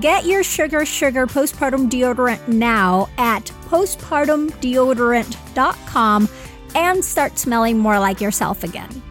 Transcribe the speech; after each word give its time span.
Get 0.00 0.26
your 0.26 0.42
Sugar 0.42 0.84
Sugar 0.84 1.26
postpartum 1.26 1.88
deodorant 1.88 2.48
now 2.48 3.08
at 3.16 3.44
postpartumdeodorant.com 3.66 6.28
and 6.74 7.04
start 7.04 7.38
smelling 7.38 7.78
more 7.78 7.98
like 7.98 8.20
yourself 8.20 8.62
again. 8.62 9.02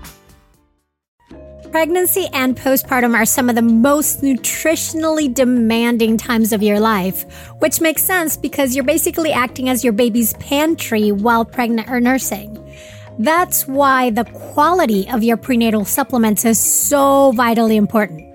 Pregnancy 1.71 2.27
and 2.33 2.55
postpartum 2.55 3.15
are 3.15 3.25
some 3.25 3.49
of 3.49 3.55
the 3.55 3.63
most 3.63 4.21
nutritionally 4.21 5.33
demanding 5.33 6.17
times 6.17 6.53
of 6.53 6.61
your 6.61 6.79
life, 6.79 7.25
which 7.59 7.81
makes 7.81 8.03
sense 8.03 8.37
because 8.37 8.75
you're 8.75 8.83
basically 8.83 9.31
acting 9.31 9.69
as 9.69 9.83
your 9.83 9.93
baby's 9.93 10.35
pantry 10.35 11.11
while 11.11 11.45
pregnant 11.45 11.89
or 11.89 11.99
nursing. 11.99 12.61
That's 13.17 13.67
why 13.67 14.11
the 14.11 14.25
quality 14.25 15.09
of 15.09 15.23
your 15.23 15.37
prenatal 15.37 15.85
supplements 15.85 16.45
is 16.45 16.59
so 16.59 17.31
vitally 17.31 17.77
important. 17.77 18.34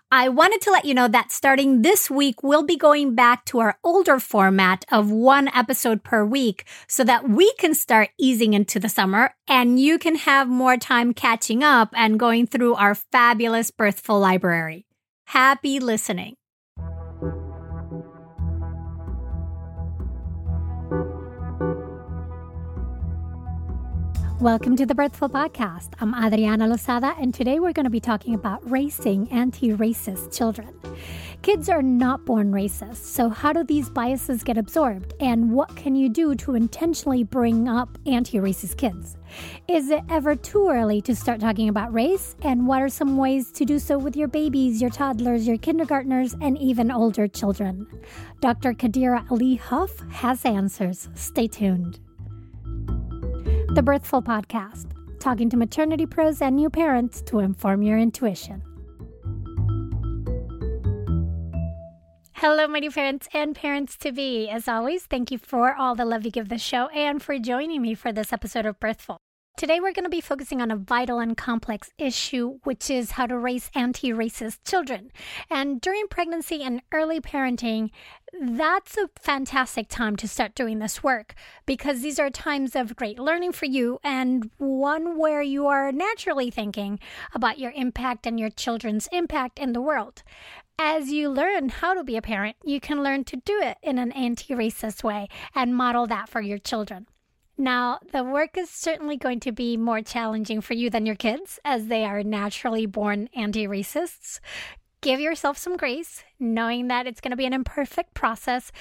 I 0.13 0.27
wanted 0.27 0.59
to 0.63 0.71
let 0.71 0.83
you 0.83 0.93
know 0.93 1.07
that 1.07 1.31
starting 1.31 1.83
this 1.83 2.11
week, 2.11 2.43
we'll 2.43 2.63
be 2.63 2.75
going 2.75 3.15
back 3.15 3.45
to 3.45 3.59
our 3.59 3.77
older 3.81 4.19
format 4.19 4.83
of 4.91 5.09
one 5.09 5.47
episode 5.55 6.03
per 6.03 6.25
week 6.25 6.65
so 6.85 7.05
that 7.05 7.29
we 7.29 7.53
can 7.53 7.73
start 7.73 8.09
easing 8.17 8.53
into 8.53 8.77
the 8.77 8.89
summer 8.89 9.33
and 9.47 9.79
you 9.79 9.97
can 9.97 10.15
have 10.15 10.49
more 10.49 10.75
time 10.75 11.13
catching 11.13 11.63
up 11.63 11.93
and 11.95 12.19
going 12.19 12.45
through 12.45 12.75
our 12.75 12.93
fabulous 12.93 13.71
Birthful 13.71 14.19
library. 14.19 14.85
Happy 15.27 15.79
listening. 15.79 16.35
Welcome 24.41 24.75
to 24.77 24.87
the 24.87 24.95
Birthful 24.95 25.29
Podcast. 25.29 25.89
I'm 25.99 26.15
Adriana 26.15 26.65
Lozada, 26.65 27.13
and 27.21 27.31
today 27.31 27.59
we're 27.59 27.73
going 27.73 27.83
to 27.83 27.91
be 27.91 27.99
talking 27.99 28.33
about 28.33 28.67
racing 28.67 29.31
anti 29.31 29.69
racist 29.73 30.35
children. 30.35 30.73
Kids 31.43 31.69
are 31.69 31.83
not 31.83 32.25
born 32.25 32.51
racist, 32.51 32.95
so 32.95 33.29
how 33.29 33.53
do 33.53 33.63
these 33.63 33.87
biases 33.87 34.41
get 34.41 34.57
absorbed, 34.57 35.13
and 35.19 35.51
what 35.51 35.75
can 35.75 35.93
you 35.93 36.09
do 36.09 36.33
to 36.33 36.55
intentionally 36.55 37.23
bring 37.23 37.67
up 37.67 37.99
anti 38.07 38.39
racist 38.39 38.77
kids? 38.77 39.15
Is 39.67 39.91
it 39.91 40.01
ever 40.09 40.35
too 40.35 40.69
early 40.71 41.01
to 41.01 41.15
start 41.15 41.39
talking 41.39 41.69
about 41.69 41.93
race, 41.93 42.35
and 42.41 42.65
what 42.65 42.81
are 42.81 42.89
some 42.89 43.17
ways 43.17 43.51
to 43.51 43.63
do 43.63 43.77
so 43.77 43.99
with 43.99 44.15
your 44.15 44.27
babies, 44.27 44.81
your 44.81 44.89
toddlers, 44.89 45.47
your 45.47 45.59
kindergartners, 45.59 46.35
and 46.41 46.57
even 46.57 46.89
older 46.89 47.27
children? 47.27 47.85
Dr. 48.39 48.73
Qadira 48.73 49.23
Ali 49.29 49.57
Huff 49.57 49.99
has 50.09 50.43
answers. 50.45 51.09
Stay 51.13 51.47
tuned. 51.47 51.99
The 53.73 53.81
Birthful 53.81 54.21
Podcast, 54.21 54.87
talking 55.21 55.49
to 55.49 55.55
maternity 55.55 56.05
pros 56.05 56.41
and 56.41 56.57
new 56.57 56.69
parents 56.69 57.21
to 57.21 57.39
inform 57.39 57.81
your 57.81 57.97
intuition. 57.97 58.61
Hello, 62.33 62.67
my 62.67 62.79
new 62.79 62.91
parents 62.91 63.29
and 63.33 63.55
parents 63.55 63.95
to 63.99 64.11
be. 64.11 64.49
As 64.49 64.67
always, 64.67 65.05
thank 65.05 65.31
you 65.31 65.37
for 65.37 65.73
all 65.73 65.95
the 65.95 66.03
love 66.03 66.25
you 66.25 66.31
give 66.31 66.49
the 66.49 66.57
show 66.57 66.87
and 66.87 67.23
for 67.23 67.39
joining 67.39 67.81
me 67.81 67.95
for 67.95 68.11
this 68.11 68.33
episode 68.33 68.65
of 68.65 68.77
Birthful. 68.77 69.19
Today, 69.61 69.79
we're 69.79 69.93
going 69.93 70.05
to 70.05 70.09
be 70.09 70.21
focusing 70.21 70.59
on 70.59 70.71
a 70.71 70.75
vital 70.75 71.19
and 71.19 71.37
complex 71.37 71.91
issue, 71.99 72.57
which 72.63 72.89
is 72.89 73.11
how 73.11 73.27
to 73.27 73.37
raise 73.37 73.69
anti 73.75 74.09
racist 74.09 74.57
children. 74.65 75.11
And 75.51 75.79
during 75.79 76.07
pregnancy 76.07 76.63
and 76.63 76.81
early 76.91 77.21
parenting, 77.21 77.91
that's 78.41 78.97
a 78.97 79.07
fantastic 79.19 79.87
time 79.87 80.15
to 80.15 80.27
start 80.27 80.55
doing 80.55 80.79
this 80.79 81.03
work 81.03 81.35
because 81.67 82.01
these 82.01 82.17
are 82.17 82.31
times 82.31 82.75
of 82.75 82.95
great 82.95 83.19
learning 83.19 83.51
for 83.51 83.65
you 83.67 83.99
and 84.03 84.49
one 84.57 85.15
where 85.15 85.43
you 85.43 85.67
are 85.67 85.91
naturally 85.91 86.49
thinking 86.49 86.99
about 87.35 87.59
your 87.59 87.71
impact 87.75 88.25
and 88.25 88.39
your 88.39 88.49
children's 88.49 89.07
impact 89.11 89.59
in 89.59 89.73
the 89.73 89.81
world. 89.81 90.23
As 90.79 91.11
you 91.11 91.29
learn 91.29 91.69
how 91.69 91.93
to 91.93 92.03
be 92.03 92.17
a 92.17 92.21
parent, 92.23 92.55
you 92.65 92.79
can 92.79 93.03
learn 93.03 93.25
to 93.25 93.35
do 93.37 93.59
it 93.61 93.77
in 93.83 93.99
an 93.99 94.11
anti 94.13 94.55
racist 94.55 95.03
way 95.03 95.27
and 95.53 95.75
model 95.75 96.07
that 96.07 96.29
for 96.29 96.41
your 96.41 96.57
children. 96.57 97.05
Now, 97.61 97.99
the 98.11 98.23
work 98.23 98.57
is 98.57 98.71
certainly 98.71 99.17
going 99.17 99.39
to 99.41 99.51
be 99.51 99.77
more 99.77 100.01
challenging 100.01 100.61
for 100.61 100.73
you 100.73 100.89
than 100.89 101.05
your 101.05 101.13
kids, 101.13 101.59
as 101.63 101.89
they 101.89 102.03
are 102.05 102.23
naturally 102.23 102.87
born 102.87 103.29
anti 103.35 103.67
racists. 103.67 104.39
Give 105.01 105.19
yourself 105.19 105.59
some 105.59 105.77
grace, 105.77 106.23
knowing 106.39 106.87
that 106.87 107.05
it's 107.05 107.21
going 107.21 107.29
to 107.29 107.37
be 107.37 107.45
an 107.45 107.53
imperfect 107.53 108.15
process 108.15 108.71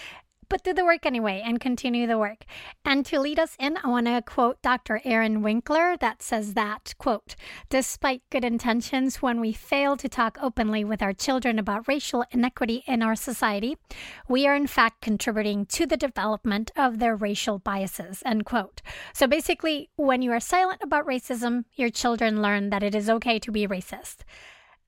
but 0.50 0.62
do 0.62 0.74
the 0.74 0.84
work 0.84 1.06
anyway 1.06 1.42
and 1.42 1.58
continue 1.60 2.06
the 2.06 2.18
work. 2.18 2.44
And 2.84 3.06
to 3.06 3.18
lead 3.18 3.38
us 3.38 3.56
in, 3.58 3.78
I 3.82 3.88
want 3.88 4.06
to 4.06 4.20
quote 4.20 4.60
Dr. 4.60 5.00
Erin 5.04 5.40
Winkler 5.40 5.96
that 5.98 6.20
says 6.20 6.52
that, 6.54 6.92
quote, 6.98 7.36
despite 7.70 8.28
good 8.28 8.44
intentions, 8.44 9.22
when 9.22 9.40
we 9.40 9.52
fail 9.54 9.96
to 9.96 10.08
talk 10.08 10.36
openly 10.42 10.84
with 10.84 11.00
our 11.00 11.14
children 11.14 11.58
about 11.58 11.88
racial 11.88 12.24
inequity 12.32 12.82
in 12.86 13.02
our 13.02 13.14
society, 13.16 13.78
we 14.28 14.46
are 14.46 14.54
in 14.54 14.66
fact 14.66 15.00
contributing 15.00 15.64
to 15.66 15.86
the 15.86 15.96
development 15.96 16.70
of 16.76 16.98
their 16.98 17.16
racial 17.16 17.58
biases, 17.58 18.22
end 18.26 18.44
quote. 18.44 18.82
So 19.14 19.26
basically, 19.26 19.88
when 19.96 20.20
you 20.20 20.32
are 20.32 20.40
silent 20.40 20.80
about 20.82 21.06
racism, 21.06 21.64
your 21.76 21.90
children 21.90 22.42
learn 22.42 22.70
that 22.70 22.82
it 22.82 22.94
is 22.94 23.08
okay 23.08 23.38
to 23.38 23.52
be 23.52 23.66
racist. 23.66 24.24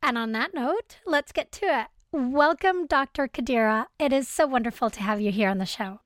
And 0.03 0.19
on 0.19 0.33
that 0.33 0.53
note, 0.53 0.99
let's 1.07 1.31
get 1.31 1.53
to 1.53 1.67
it. 1.67 1.87
Welcome, 2.15 2.87
Dr. 2.87 3.27
Qadira. 3.27 3.87
It 3.99 4.13
is 4.13 4.29
so 4.29 4.47
wonderful 4.47 4.91
to 4.91 5.01
have 5.01 5.19
you 5.23 5.33
here 5.33 5.49
on 5.49 5.57
the 5.57 5.65
show. 5.65 6.01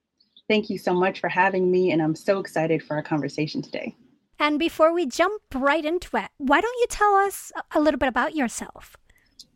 Thank 0.49 0.71
you 0.71 0.79
so 0.79 0.95
much 0.95 1.19
for 1.19 1.29
having 1.29 1.69
me, 1.69 1.91
and 1.91 2.01
I'm 2.01 2.15
so 2.15 2.39
excited 2.39 2.81
for 2.81 2.95
our 2.95 3.03
conversation 3.03 3.61
today. 3.61 3.97
And 4.39 4.57
before 4.57 4.95
we 4.95 5.07
jump 5.07 5.43
right 5.53 5.85
into 5.85 6.17
it, 6.17 6.29
why 6.39 6.61
don't 6.61 6.79
you 6.79 6.87
tell 6.89 7.17
us 7.17 7.51
a 7.75 7.81
little 7.81 7.99
bit 7.99 8.09
about 8.09 8.37
yourself? 8.37 8.97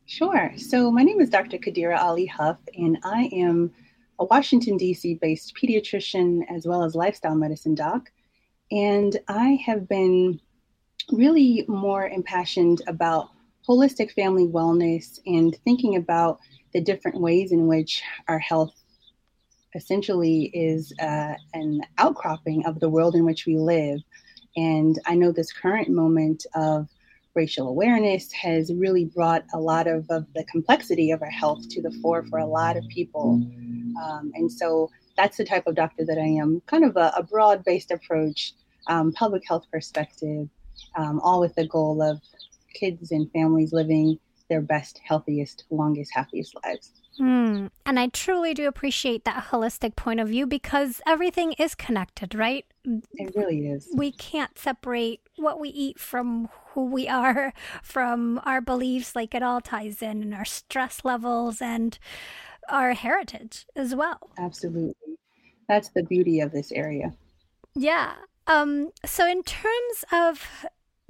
Sure. 0.07 0.53
So, 0.57 0.91
my 0.91 1.05
name 1.05 1.21
is 1.21 1.31
Dr. 1.31 1.57
Qadira 1.57 1.97
Ali 1.97 2.27
Huff, 2.27 2.59
and 2.75 2.99
I 3.05 3.31
am 3.33 3.71
a 4.19 4.25
Washington, 4.25 4.77
D.C. 4.77 5.21
based 5.23 5.55
pediatrician 5.55 6.41
as 6.51 6.67
well 6.67 6.83
as 6.83 6.97
lifestyle 6.97 7.37
medicine 7.37 7.77
doc. 7.77 8.11
And 8.73 9.17
I 9.29 9.51
have 9.65 9.89
been 9.89 10.41
really 11.13 11.65
more 11.69 12.09
impassioned 12.09 12.83
about 12.89 13.31
holistic 13.71 14.11
family 14.13 14.47
wellness 14.47 15.21
and 15.27 15.57
thinking 15.65 15.95
about 15.95 16.41
the 16.75 16.81
different 16.81 17.21
ways 17.21 17.53
in 17.53 17.69
which 17.69 18.03
our 18.27 18.41
health 18.41 18.75
essentially 19.77 20.51
is 20.53 20.93
uh, 21.01 21.35
an 21.55 21.81
outcropping 21.99 22.67
of 22.67 22.81
the 22.81 22.89
world 22.89 23.15
in 23.15 23.25
which 23.25 23.47
we 23.47 23.57
live. 23.57 24.01
And 24.57 24.99
I 25.07 25.15
know 25.15 25.31
this 25.31 25.53
current 25.53 25.89
moment 25.89 26.45
of 26.57 26.89
racial 27.35 27.69
awareness 27.69 28.33
has 28.33 28.73
really 28.75 29.05
brought 29.05 29.45
a 29.55 29.61
lot 29.61 29.87
of, 29.87 30.05
of 30.11 30.27
the 30.35 30.43
complexity 30.51 31.13
of 31.13 31.23
our 31.23 31.31
health 31.31 31.69
to 31.69 31.81
the 31.81 31.93
fore 32.03 32.25
for 32.25 32.41
a 32.41 32.47
lot 32.47 32.77
of 32.77 32.83
people. 32.89 33.41
Um, 34.03 34.33
and 34.35 34.51
so 34.51 34.91
that's 35.17 35.37
the 35.37 35.45
type 35.45 35.69
of 35.69 35.77
doctor 35.77 36.05
that 36.07 36.19
I 36.19 36.27
am 36.43 36.61
kind 36.67 36.85
of 36.85 36.97
a, 36.97 37.13
a 37.17 37.23
broad 37.23 37.63
based 37.65 37.93
approach, 37.93 38.55
um, 38.89 39.13
public 39.13 39.45
health 39.47 39.67
perspective, 39.71 40.49
um, 40.97 41.21
all 41.21 41.39
with 41.39 41.55
the 41.55 41.69
goal 41.69 42.03
of 42.03 42.21
kids 42.75 43.13
and 43.13 43.31
families 43.33 43.73
living 43.73 44.19
their 44.49 44.61
best, 44.61 45.01
healthiest, 45.03 45.65
longest, 45.71 46.11
happiest 46.13 46.55
lives. 46.65 46.93
Mm. 47.19 47.71
And 47.87 47.99
I 47.99 48.09
truly 48.09 48.53
do 48.53 48.67
appreciate 48.67 49.25
that 49.25 49.47
holistic 49.51 49.97
point 49.97 50.21
of 50.21 50.29
view 50.29 50.47
because 50.47 51.01
everything 51.07 51.53
is 51.55 51.75
connected, 51.75 52.35
right? 52.35 52.67
It 52.85 53.35
really 53.35 53.69
is. 53.69 53.89
We 53.95 54.13
can't 54.13 54.59
separate 54.59 55.21
what 55.37 55.61
we 55.61 55.69
eat 55.69 55.99
from 55.99 56.49
who 56.73 56.85
we 56.85 57.09
are, 57.09 57.53
from 57.83 58.41
our 58.45 58.61
beliefs. 58.61 59.15
Like 59.15 59.35
it 59.35 59.43
all 59.43 59.61
ties 59.61 60.03
in, 60.03 60.23
and 60.23 60.35
our 60.35 60.45
stress 60.45 61.05
levels 61.05 61.63
and 61.63 61.99
our 62.69 62.95
heritage 62.95 63.67
as 63.77 63.95
well. 63.95 64.31
Absolutely. 64.39 65.17
That's 65.69 65.91
the 65.91 66.03
beauty 66.03 66.41
of 66.41 66.53
this 66.53 66.73
area. 66.73 67.13
Yeah. 67.75 68.15
Um, 68.47 68.91
so, 69.05 69.29
in 69.29 69.43
terms 69.45 70.05
of 70.13 70.67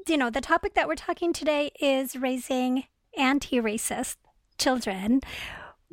you 0.09 0.17
know, 0.17 0.31
the 0.31 0.41
topic 0.41 0.75
that 0.75 0.89
we're 0.89 0.95
talking 0.95 1.33
today 1.33 1.71
is 1.81 2.17
raising 2.17 2.85
anti 3.17 3.61
racist 3.61 4.17
children. 4.59 5.21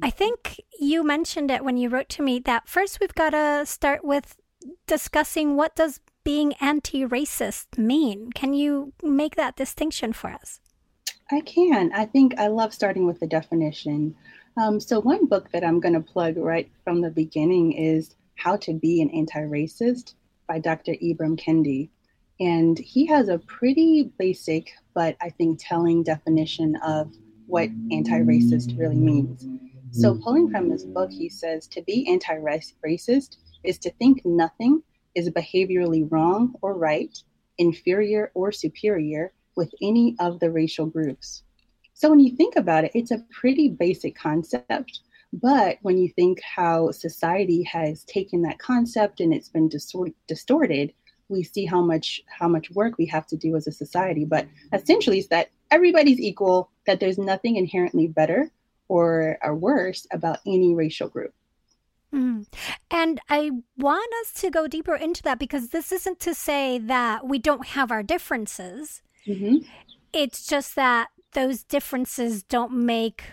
I 0.01 0.09
think 0.09 0.61
you 0.79 1.03
mentioned 1.03 1.49
it 1.49 1.63
when 1.63 1.77
you 1.77 1.89
wrote 1.89 2.09
to 2.09 2.21
me 2.21 2.39
that 2.39 2.67
first 2.67 2.99
we've 2.99 3.15
got 3.15 3.31
to 3.31 3.65
start 3.65 4.03
with 4.03 4.35
discussing 4.85 5.55
what 5.55 5.75
does 5.75 5.99
being 6.27 6.53
anti-racist 6.59 7.77
mean. 7.77 8.31
Can 8.33 8.53
you 8.53 8.91
make 9.01 9.37
that 9.37 9.55
distinction 9.55 10.11
for 10.11 10.29
us? 10.29 10.59
I 11.31 11.39
can. 11.39 11.93
I 11.93 12.05
think 12.05 12.37
I 12.37 12.47
love 12.47 12.73
starting 12.73 13.05
with 13.05 13.21
the 13.21 13.27
definition. 13.27 14.13
Um, 14.57 14.81
so 14.81 14.99
one 14.99 15.27
book 15.27 15.49
that 15.51 15.63
I'm 15.63 15.79
going 15.79 15.93
to 15.93 16.01
plug 16.01 16.35
right 16.35 16.69
from 16.83 16.99
the 16.99 17.11
beginning 17.11 17.71
is 17.71 18.15
How 18.35 18.57
to 18.57 18.73
Be 18.73 19.01
an 19.01 19.09
Anti-Racist 19.11 20.15
by 20.49 20.59
Dr. 20.59 20.95
Ibram 21.01 21.39
Kendi. 21.39 21.89
And 22.39 22.77
he 22.77 23.05
has 23.07 23.29
a 23.29 23.39
pretty 23.39 24.11
basic, 24.19 24.71
but 24.93 25.17
I 25.21 25.29
think 25.29 25.59
telling 25.59 26.03
definition 26.03 26.75
of 26.85 27.11
what 27.47 27.69
anti 27.91 28.19
racist 28.19 28.77
really 28.77 28.97
means. 28.97 29.47
So, 29.91 30.15
pulling 30.15 30.51
from 30.51 30.69
his 30.69 30.85
book, 30.85 31.11
he 31.11 31.29
says 31.29 31.67
to 31.67 31.81
be 31.81 32.07
anti 32.07 32.35
racist 32.35 33.37
is 33.63 33.79
to 33.79 33.91
think 33.93 34.23
nothing 34.25 34.83
is 35.15 35.29
behaviorally 35.31 36.07
wrong 36.11 36.53
or 36.61 36.77
right, 36.77 37.17
inferior 37.57 38.31
or 38.35 38.51
superior 38.51 39.33
with 39.55 39.73
any 39.81 40.15
of 40.19 40.39
the 40.39 40.51
racial 40.51 40.85
groups. 40.85 41.43
So, 41.93 42.09
when 42.09 42.19
you 42.19 42.35
think 42.35 42.55
about 42.55 42.83
it, 42.83 42.91
it's 42.93 43.11
a 43.11 43.25
pretty 43.31 43.69
basic 43.69 44.15
concept. 44.15 44.99
But 45.33 45.77
when 45.81 45.97
you 45.97 46.09
think 46.09 46.39
how 46.41 46.91
society 46.91 47.63
has 47.63 48.03
taken 48.03 48.43
that 48.43 48.59
concept 48.59 49.19
and 49.19 49.33
it's 49.33 49.49
been 49.49 49.69
distorted, 50.27 50.93
we 51.29 51.43
see 51.43 51.65
how 51.65 51.81
much 51.81 52.21
how 52.27 52.47
much 52.47 52.71
work 52.71 52.97
we 52.97 53.05
have 53.05 53.27
to 53.27 53.35
do 53.35 53.55
as 53.55 53.67
a 53.67 53.71
society 53.71 54.25
but 54.25 54.47
essentially 54.73 55.19
it's 55.19 55.27
that 55.27 55.49
everybody's 55.71 56.19
equal 56.19 56.69
that 56.85 56.99
there's 56.99 57.17
nothing 57.17 57.55
inherently 57.55 58.07
better 58.07 58.51
or, 58.89 59.37
or 59.43 59.53
worse 59.53 60.07
about 60.11 60.39
any 60.45 60.73
racial 60.73 61.09
group 61.09 61.33
mm. 62.13 62.45
And 62.89 63.19
I 63.29 63.51
want 63.77 64.11
us 64.21 64.33
to 64.41 64.49
go 64.49 64.67
deeper 64.67 64.95
into 64.95 65.21
that 65.23 65.39
because 65.39 65.69
this 65.69 65.91
isn't 65.91 66.19
to 66.21 66.33
say 66.33 66.79
that 66.79 67.27
we 67.27 67.37
don't 67.37 67.67
have 67.67 67.91
our 67.91 68.01
differences. 68.01 69.01
Mm-hmm. 69.27 69.57
It's 70.13 70.45
just 70.47 70.75
that 70.75 71.09
those 71.33 71.63
differences 71.63 72.43
don't 72.43 72.71
make 72.71 73.23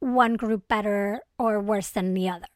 one 0.00 0.34
group 0.34 0.68
better 0.68 1.20
or 1.38 1.60
worse 1.60 1.90
than 1.90 2.14
the 2.14 2.28
other. 2.28 2.46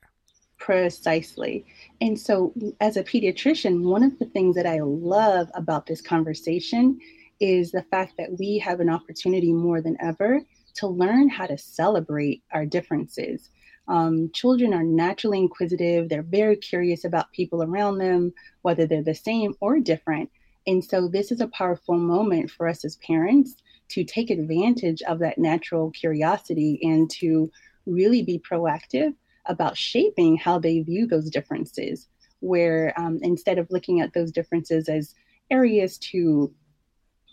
Precisely. 0.59 1.67
And 2.01 2.19
so, 2.19 2.55
as 2.81 2.97
a 2.97 3.05
pediatrician, 3.05 3.83
one 3.83 4.03
of 4.03 4.19
the 4.19 4.27
things 4.27 4.57
that 4.57 4.67
I 4.67 4.81
love 4.81 5.51
about 5.55 5.87
this 5.87 6.01
conversation 6.01 6.99
is 7.41 7.71
the 7.71 7.83
fact 7.91 8.15
that 8.17 8.39
we 8.39 8.59
have 8.59 8.81
an 8.81 8.89
opportunity 8.89 9.53
more 9.53 9.83
than 9.83 9.97
ever 10.01 10.41
to 10.75 10.87
learn 10.87 11.29
how 11.29 11.47
to 11.47 11.59
celebrate 11.59 12.43
our 12.53 12.65
differences. 12.65 13.51
Um, 13.89 14.31
children 14.33 14.73
are 14.73 14.83
naturally 14.83 15.39
inquisitive, 15.39 16.09
they're 16.09 16.23
very 16.23 16.57
curious 16.57 17.05
about 17.05 17.33
people 17.33 17.63
around 17.63 17.99
them, 17.99 18.33
whether 18.63 18.87
they're 18.87 19.03
the 19.03 19.15
same 19.15 19.55
or 19.61 19.81
different. 19.81 20.31
And 20.67 20.83
so, 20.83 21.09
this 21.09 21.31
is 21.31 21.41
a 21.41 21.49
powerful 21.49 21.99
moment 21.99 22.51
for 22.51 22.69
us 22.69 22.85
as 22.85 22.97
parents 22.97 23.57
to 23.89 24.05
take 24.05 24.31
advantage 24.31 25.03
of 25.03 25.19
that 25.19 25.37
natural 25.37 25.91
curiosity 25.91 26.79
and 26.83 27.11
to 27.11 27.51
really 27.87 28.23
be 28.23 28.39
proactive 28.39 29.15
about 29.47 29.77
shaping 29.77 30.37
how 30.37 30.59
they 30.59 30.81
view 30.81 31.07
those 31.07 31.31
differences, 31.31 32.09
where 32.41 32.93
um, 32.99 33.19
instead 33.23 33.59
of 33.59 33.71
looking 33.71 34.01
at 34.01 34.13
those 34.13 34.33
differences 34.33 34.89
as 34.89 35.15
areas 35.51 35.99
to 35.99 36.53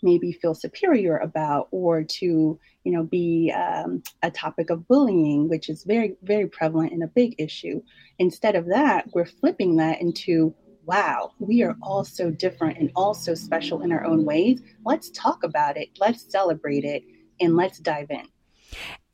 maybe 0.04 0.32
feel 0.32 0.54
superior 0.54 1.18
about 1.18 1.68
or 1.70 2.02
to 2.02 2.58
you 2.84 2.92
know 2.92 3.04
be 3.04 3.52
um, 3.52 4.02
a 4.22 4.30
topic 4.30 4.68
of 4.68 4.86
bullying 4.88 5.48
which 5.48 5.68
is 5.68 5.84
very 5.84 6.16
very 6.22 6.48
prevalent 6.48 6.90
and 6.90 7.04
a 7.04 7.06
big 7.06 7.36
issue 7.38 7.80
instead 8.18 8.56
of 8.56 8.66
that 8.66 9.06
we're 9.14 9.24
flipping 9.24 9.76
that 9.76 10.00
into 10.00 10.52
wow 10.84 11.30
we 11.38 11.62
are 11.62 11.76
all 11.82 12.04
so 12.04 12.30
different 12.30 12.78
and 12.78 12.90
all 12.96 13.14
so 13.14 13.34
special 13.34 13.82
in 13.82 13.92
our 13.92 14.04
own 14.04 14.24
ways. 14.24 14.62
Let's 14.84 15.10
talk 15.10 15.44
about 15.44 15.76
it. 15.76 15.90
Let's 15.98 16.30
celebrate 16.30 16.84
it 16.84 17.04
and 17.40 17.56
let's 17.56 17.78
dive 17.78 18.10
in. 18.10 18.26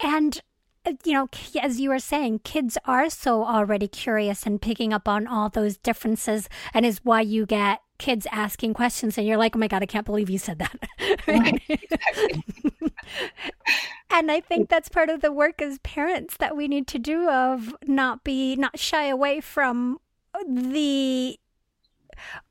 And 0.00 0.40
Uh, 0.84 0.92
you 1.04 1.12
know, 1.12 1.28
as 1.60 1.80
you 1.80 1.90
were 1.90 1.98
saying, 1.98 2.40
kids 2.40 2.78
are 2.84 3.10
so 3.10 3.44
already 3.44 3.88
curious 3.88 4.46
and 4.46 4.60
picking 4.60 4.92
up 4.92 5.08
on 5.08 5.26
all 5.26 5.48
those 5.48 5.76
differences, 5.76 6.48
and 6.72 6.86
is 6.86 7.00
why 7.02 7.20
you 7.20 7.46
get 7.46 7.80
kids 7.98 8.26
asking 8.30 8.74
questions, 8.74 9.18
and 9.18 9.26
you're 9.26 9.36
like, 9.36 9.56
"Oh 9.56 9.58
my 9.58 9.68
god, 9.68 9.82
I 9.82 9.86
can't 9.86 10.06
believe 10.06 10.30
you 10.30 10.38
said 10.38 10.58
that." 10.58 10.78
and 14.10 14.30
I 14.30 14.40
think 14.40 14.68
that's 14.68 14.88
part 14.88 15.10
of 15.10 15.20
the 15.20 15.32
work 15.32 15.60
as 15.60 15.78
parents 15.78 16.36
that 16.38 16.56
we 16.56 16.68
need 16.68 16.86
to 16.88 16.98
do 16.98 17.28
of 17.28 17.74
not 17.86 18.24
be 18.24 18.56
not 18.56 18.78
shy 18.78 19.06
away 19.06 19.40
from 19.40 19.98
the 20.46 21.38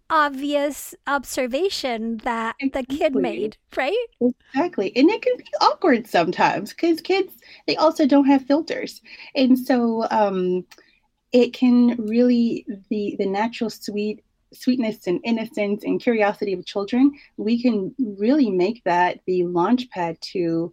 obvious 0.10 0.96
observation 1.06 2.18
that 2.24 2.56
exactly. 2.60 2.96
the 2.96 3.00
kid 3.00 3.16
made, 3.16 3.58
right? 3.76 4.08
Exactly. 4.22 4.96
And 4.96 5.10
it 5.10 5.22
can 5.22 5.38
be 5.38 5.46
awkward 5.62 6.08
sometimes 6.08 6.72
because 6.72 7.02
kids, 7.02 7.34
they 7.68 7.76
also 7.76 8.06
don't 8.06 8.26
have 8.26 8.46
filters. 8.46 9.02
And 9.36 9.58
so 9.58 10.08
um, 10.12 10.66
it 11.32 11.54
can 11.54 11.96
really, 11.98 12.66
the, 12.90 13.16
the 13.20 13.26
natural 13.26 13.70
sweet 13.70 14.24
sweetness 14.54 15.08
and 15.08 15.20
innocence 15.26 15.84
and 15.84 16.02
curiosity 16.02 16.54
of 16.54 16.66
children, 16.66 17.12
we 17.36 17.62
can 17.62 17.94
really 18.00 18.50
make 18.50 18.82
that 18.86 19.20
the 19.26 19.44
launch 19.44 19.90
pad 19.90 20.18
to 20.22 20.72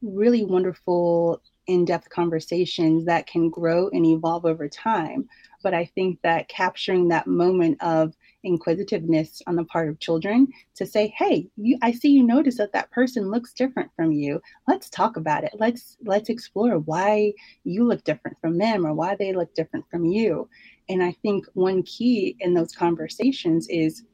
really 0.00 0.44
wonderful 0.44 1.42
in-depth 1.66 2.08
conversations 2.10 3.04
that 3.06 3.26
can 3.26 3.50
grow 3.50 3.88
and 3.88 4.06
evolve 4.06 4.44
over 4.44 4.68
time 4.68 5.28
but 5.62 5.74
i 5.74 5.84
think 5.84 6.20
that 6.22 6.48
capturing 6.48 7.08
that 7.08 7.26
moment 7.26 7.76
of 7.82 8.14
inquisitiveness 8.46 9.42
on 9.46 9.56
the 9.56 9.64
part 9.64 9.88
of 9.88 9.98
children 9.98 10.46
to 10.74 10.86
say 10.86 11.12
hey 11.18 11.48
you 11.56 11.76
i 11.82 11.90
see 11.90 12.08
you 12.08 12.22
notice 12.22 12.56
that 12.56 12.72
that 12.72 12.90
person 12.90 13.30
looks 13.30 13.52
different 13.52 13.90
from 13.96 14.12
you. 14.12 14.40
Let's 14.68 14.88
talk 14.88 15.16
about 15.16 15.44
it. 15.44 15.52
Let's 15.58 15.96
let's 16.04 16.28
explore 16.28 16.78
why 16.78 17.32
you 17.64 17.84
look 17.84 18.04
different 18.04 18.38
from 18.40 18.58
them 18.58 18.86
or 18.86 18.94
why 18.94 19.16
they 19.16 19.32
look 19.32 19.54
different 19.54 19.84
from 19.90 20.04
you. 20.04 20.48
And 20.88 21.02
i 21.02 21.12
think 21.22 21.46
one 21.54 21.82
key 21.82 22.36
in 22.40 22.54
those 22.54 22.72
conversations 22.72 23.68
is 23.68 24.04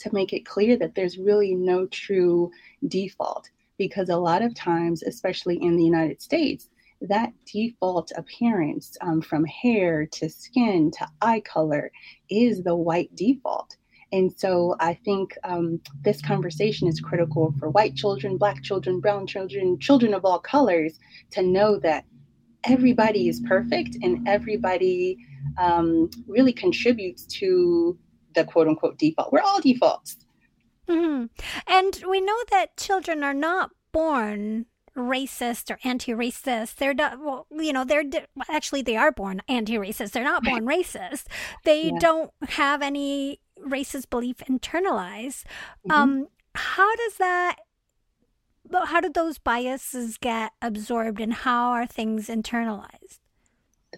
to 0.00 0.12
make 0.12 0.32
it 0.32 0.44
clear 0.44 0.76
that 0.76 0.94
there's 0.94 1.18
really 1.18 1.54
no 1.54 1.86
true 1.86 2.50
default 2.88 3.48
because 3.78 4.08
a 4.08 4.16
lot 4.16 4.42
of 4.42 4.54
times 4.54 5.02
especially 5.02 5.56
in 5.62 5.76
the 5.76 5.84
united 5.84 6.20
states 6.20 6.68
that 7.08 7.32
default 7.46 8.12
appearance 8.16 8.96
um, 9.00 9.20
from 9.20 9.44
hair 9.44 10.06
to 10.06 10.28
skin 10.28 10.90
to 10.98 11.06
eye 11.20 11.40
color 11.40 11.90
is 12.30 12.62
the 12.62 12.76
white 12.76 13.14
default. 13.14 13.76
And 14.12 14.32
so 14.36 14.76
I 14.78 14.94
think 14.94 15.36
um, 15.42 15.80
this 16.02 16.22
conversation 16.22 16.86
is 16.86 17.00
critical 17.00 17.52
for 17.58 17.70
white 17.70 17.96
children, 17.96 18.36
black 18.36 18.62
children, 18.62 19.00
brown 19.00 19.26
children, 19.26 19.78
children 19.80 20.14
of 20.14 20.24
all 20.24 20.38
colors 20.38 20.98
to 21.32 21.42
know 21.42 21.78
that 21.80 22.04
everybody 22.64 23.28
is 23.28 23.40
perfect 23.40 23.96
and 24.02 24.26
everybody 24.28 25.18
um, 25.58 26.10
really 26.26 26.52
contributes 26.52 27.24
to 27.26 27.98
the 28.34 28.44
quote 28.44 28.68
unquote 28.68 28.98
default. 28.98 29.32
We're 29.32 29.40
all 29.40 29.60
defaults. 29.60 30.16
Mm-hmm. 30.88 31.26
And 31.66 32.04
we 32.08 32.20
know 32.20 32.38
that 32.50 32.76
children 32.76 33.24
are 33.24 33.34
not 33.34 33.70
born 33.92 34.66
racist 34.96 35.70
or 35.70 35.78
anti-racist. 35.84 36.76
They're 36.76 36.94
not, 36.94 37.18
well, 37.20 37.46
you 37.50 37.72
know, 37.72 37.84
they're 37.84 38.04
actually 38.48 38.82
they 38.82 38.96
are 38.96 39.12
born 39.12 39.42
anti-racist. 39.48 40.12
They're 40.12 40.24
not 40.24 40.44
born 40.44 40.64
racist. 40.66 41.24
They 41.64 41.86
yeah. 41.86 41.98
don't 41.98 42.30
have 42.48 42.82
any 42.82 43.40
racist 43.60 44.10
belief 44.10 44.38
internalized. 44.48 45.44
Mm-hmm. 45.86 45.90
Um, 45.90 46.28
how 46.54 46.94
does 46.96 47.16
that? 47.16 47.56
How 48.72 49.00
do 49.00 49.10
those 49.10 49.38
biases 49.38 50.16
get 50.16 50.52
absorbed, 50.62 51.20
and 51.20 51.34
how 51.34 51.70
are 51.70 51.86
things 51.86 52.28
internalized? 52.28 53.18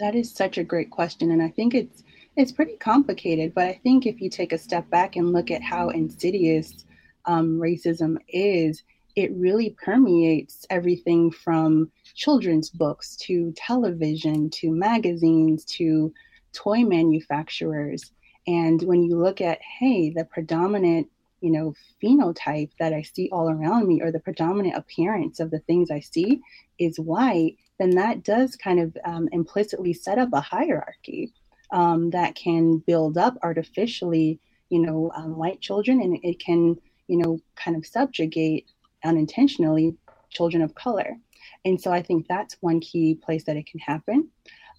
That 0.00 0.14
is 0.14 0.34
such 0.34 0.58
a 0.58 0.64
great 0.64 0.90
question, 0.90 1.30
and 1.30 1.42
I 1.42 1.48
think 1.48 1.74
it's 1.74 2.02
it's 2.36 2.52
pretty 2.52 2.76
complicated. 2.76 3.54
But 3.54 3.66
I 3.66 3.80
think 3.82 4.06
if 4.06 4.20
you 4.20 4.28
take 4.28 4.52
a 4.52 4.58
step 4.58 4.88
back 4.90 5.16
and 5.16 5.32
look 5.32 5.50
at 5.50 5.62
how 5.62 5.90
insidious 5.90 6.84
um, 7.26 7.58
racism 7.58 8.16
is, 8.28 8.82
it 9.16 9.32
really 9.35 9.70
permeates 9.82 10.66
everything 10.68 11.30
from 11.30 11.90
children's 12.14 12.68
books 12.68 13.16
to 13.16 13.52
television 13.56 14.50
to 14.50 14.70
magazines 14.70 15.64
to 15.64 16.12
toy 16.52 16.85
manufacturers. 16.85 18.12
And 18.46 18.82
when 18.82 19.02
you 19.02 19.16
look 19.16 19.40
at, 19.40 19.58
hey, 19.62 20.11
the 20.11 20.26
predominant, 20.26 21.08
you 21.40 21.50
know, 21.50 21.75
phenotype 22.02 22.70
that 22.78 22.92
I 22.92 23.02
see 23.02 23.30
all 23.32 23.49
around 23.49 23.88
me 23.88 24.02
or 24.02 24.12
the 24.12 24.20
predominant 24.20 24.76
appearance 24.76 25.40
of 25.40 25.50
the 25.50 25.61
things 25.61 25.90
I 25.90 26.00
see 26.00 26.40
is 26.78 27.00
white, 27.00 27.56
then 27.78 27.90
that 27.90 28.23
does 28.23 28.54
kind 28.54 28.80
of 28.80 28.96
um, 29.04 29.28
implicitly 29.32 29.94
set 29.94 30.18
up 30.18 30.28
a 30.32 30.40
hierarchy 30.40 31.32
um, 31.73 32.11
that 32.11 32.35
can 32.35 32.78
build 32.78 33.16
up 33.16 33.37
artificially, 33.42 34.38
you 34.68 34.80
know, 34.80 35.11
um, 35.14 35.37
white 35.37 35.61
children 35.61 36.02
and 36.02 36.18
it 36.23 36.38
can, 36.38 36.76
you 37.08 37.16
know, 37.16 37.40
kind 37.56 37.76
of 37.76 37.87
subjugate 37.87 38.66
unintentionally 39.04 39.96
children 40.30 40.62
of 40.62 40.74
color. 40.74 41.16
And 41.64 41.80
so 41.80 41.92
I 41.92 42.02
think 42.02 42.26
that's 42.26 42.56
one 42.60 42.80
key 42.80 43.14
place 43.14 43.44
that 43.44 43.56
it 43.56 43.66
can 43.66 43.80
happen. 43.80 44.28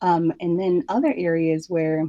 Um, 0.01 0.31
and 0.39 0.59
then 0.59 0.83
other 0.89 1.13
areas 1.15 1.69
where 1.69 2.05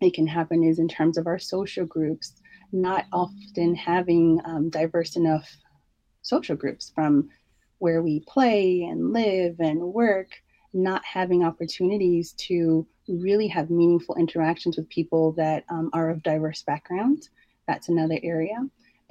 it 0.00 0.14
can 0.14 0.26
happen 0.26 0.62
is 0.64 0.78
in 0.78 0.88
terms 0.88 1.18
of 1.18 1.26
our 1.26 1.38
social 1.38 1.86
groups, 1.86 2.40
not 2.72 3.04
often 3.12 3.74
having 3.74 4.40
um, 4.44 4.70
diverse 4.70 5.16
enough 5.16 5.48
social 6.22 6.56
groups 6.56 6.90
from 6.94 7.28
where 7.78 8.02
we 8.02 8.20
play 8.20 8.82
and 8.82 9.12
live 9.12 9.56
and 9.60 9.80
work, 9.80 10.30
not 10.72 11.04
having 11.04 11.44
opportunities 11.44 12.32
to 12.32 12.86
really 13.08 13.48
have 13.48 13.70
meaningful 13.70 14.14
interactions 14.16 14.76
with 14.76 14.88
people 14.88 15.32
that 15.32 15.64
um, 15.68 15.90
are 15.92 16.10
of 16.10 16.22
diverse 16.22 16.62
backgrounds. 16.62 17.30
That's 17.66 17.88
another 17.88 18.18
area. 18.22 18.56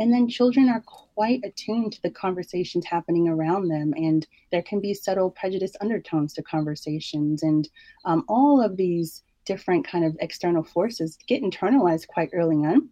And 0.01 0.11
then 0.11 0.27
children 0.27 0.67
are 0.67 0.81
quite 0.81 1.41
attuned 1.43 1.93
to 1.93 2.01
the 2.01 2.09
conversations 2.09 2.87
happening 2.87 3.29
around 3.29 3.67
them, 3.67 3.93
and 3.95 4.25
there 4.51 4.63
can 4.63 4.79
be 4.79 4.95
subtle 4.95 5.29
prejudice 5.29 5.73
undertones 5.79 6.33
to 6.33 6.41
conversations, 6.41 7.43
and 7.43 7.69
um, 8.03 8.25
all 8.27 8.59
of 8.63 8.77
these 8.77 9.21
different 9.45 9.85
kind 9.85 10.03
of 10.03 10.17
external 10.19 10.63
forces 10.63 11.19
get 11.27 11.43
internalized 11.43 12.07
quite 12.07 12.31
early 12.33 12.55
on. 12.55 12.89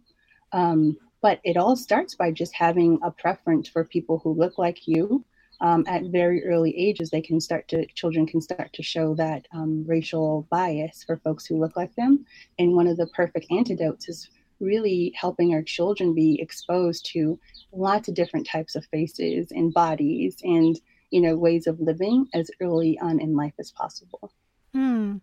Um, 0.52 0.96
but 1.20 1.40
it 1.42 1.56
all 1.56 1.74
starts 1.74 2.14
by 2.14 2.30
just 2.30 2.54
having 2.54 3.00
a 3.02 3.10
preference 3.10 3.68
for 3.68 3.84
people 3.84 4.20
who 4.22 4.32
look 4.32 4.56
like 4.56 4.86
you. 4.86 5.24
Um, 5.60 5.84
at 5.88 6.04
very 6.04 6.46
early 6.46 6.72
ages, 6.78 7.10
they 7.10 7.20
can 7.20 7.40
start 7.40 7.66
to 7.70 7.86
children 7.88 8.24
can 8.24 8.40
start 8.40 8.72
to 8.72 8.84
show 8.84 9.16
that 9.16 9.48
um, 9.52 9.84
racial 9.84 10.46
bias 10.48 11.02
for 11.02 11.16
folks 11.16 11.44
who 11.44 11.58
look 11.58 11.76
like 11.76 11.94
them. 11.96 12.24
And 12.60 12.76
one 12.76 12.86
of 12.86 12.96
the 12.96 13.08
perfect 13.08 13.46
antidotes 13.50 14.08
is 14.08 14.30
really 14.60 15.12
helping 15.16 15.52
our 15.54 15.62
children 15.62 16.14
be 16.14 16.40
exposed 16.40 17.06
to 17.12 17.38
lots 17.72 18.08
of 18.08 18.14
different 18.14 18.46
types 18.46 18.74
of 18.74 18.84
faces 18.86 19.50
and 19.50 19.72
bodies 19.72 20.36
and 20.42 20.80
you 21.10 21.20
know 21.20 21.36
ways 21.36 21.66
of 21.66 21.80
living 21.80 22.26
as 22.34 22.50
early 22.60 22.98
on 23.00 23.20
in 23.20 23.34
life 23.34 23.54
as 23.58 23.72
possible 23.72 24.32
Hmm. 24.72 25.16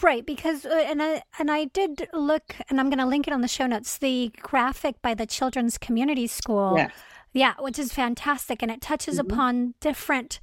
Right, 0.00 0.24
because 0.24 0.64
uh, 0.64 0.84
and 0.86 1.02
I 1.02 1.22
and 1.38 1.50
I 1.50 1.66
did 1.66 2.08
look, 2.14 2.56
and 2.70 2.80
I'm 2.80 2.88
going 2.88 2.98
to 2.98 3.06
link 3.06 3.26
it 3.26 3.34
on 3.34 3.42
the 3.42 3.48
show 3.48 3.66
notes. 3.66 3.98
The 3.98 4.32
graphic 4.40 5.02
by 5.02 5.12
the 5.12 5.26
Children's 5.26 5.76
Community 5.76 6.26
School, 6.26 6.74
yeah, 6.76 6.88
yeah 7.34 7.54
which 7.58 7.78
is 7.78 7.92
fantastic, 7.92 8.62
and 8.62 8.72
it 8.72 8.80
touches 8.80 9.18
mm-hmm. 9.18 9.30
upon 9.30 9.74
different 9.80 10.40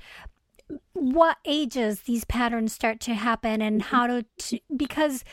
what 0.94 1.38
ages 1.46 2.02
these 2.02 2.26
patterns 2.26 2.74
start 2.74 3.00
to 3.00 3.14
happen 3.14 3.62
and 3.62 3.82
mm-hmm. 3.82 3.96
how 3.96 4.08
to, 4.08 4.26
to 4.38 4.60
because 4.76 5.24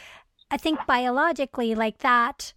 I 0.50 0.56
think 0.56 0.86
biologically, 0.86 1.74
like 1.74 1.98
that 1.98 2.54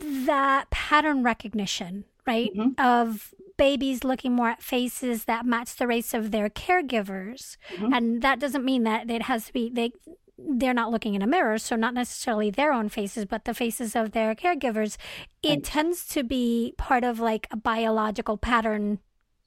that 0.00 0.70
pattern 0.70 1.22
recognition, 1.22 2.04
right? 2.26 2.50
Mm-hmm. 2.54 2.80
Of 2.84 3.34
babies 3.56 4.02
looking 4.04 4.32
more 4.32 4.48
at 4.48 4.62
faces 4.62 5.24
that 5.24 5.46
match 5.46 5.76
the 5.76 5.86
race 5.86 6.12
of 6.12 6.30
their 6.30 6.48
caregivers. 6.48 7.56
Mm-hmm. 7.74 7.92
And 7.92 8.22
that 8.22 8.40
doesn't 8.40 8.64
mean 8.64 8.82
that 8.84 9.10
it 9.10 9.22
has 9.22 9.46
to 9.46 9.52
be 9.52 9.70
they 9.70 9.92
they're 10.36 10.74
not 10.74 10.90
looking 10.90 11.14
in 11.14 11.22
a 11.22 11.28
mirror, 11.28 11.58
so 11.58 11.76
not 11.76 11.94
necessarily 11.94 12.50
their 12.50 12.72
own 12.72 12.88
faces, 12.88 13.24
but 13.24 13.44
the 13.44 13.54
faces 13.54 13.94
of 13.94 14.10
their 14.10 14.34
caregivers. 14.34 14.96
It 15.42 15.48
right. 15.48 15.64
tends 15.64 16.06
to 16.08 16.24
be 16.24 16.74
part 16.76 17.04
of 17.04 17.20
like 17.20 17.46
a 17.50 17.56
biological 17.56 18.36
pattern 18.36 18.98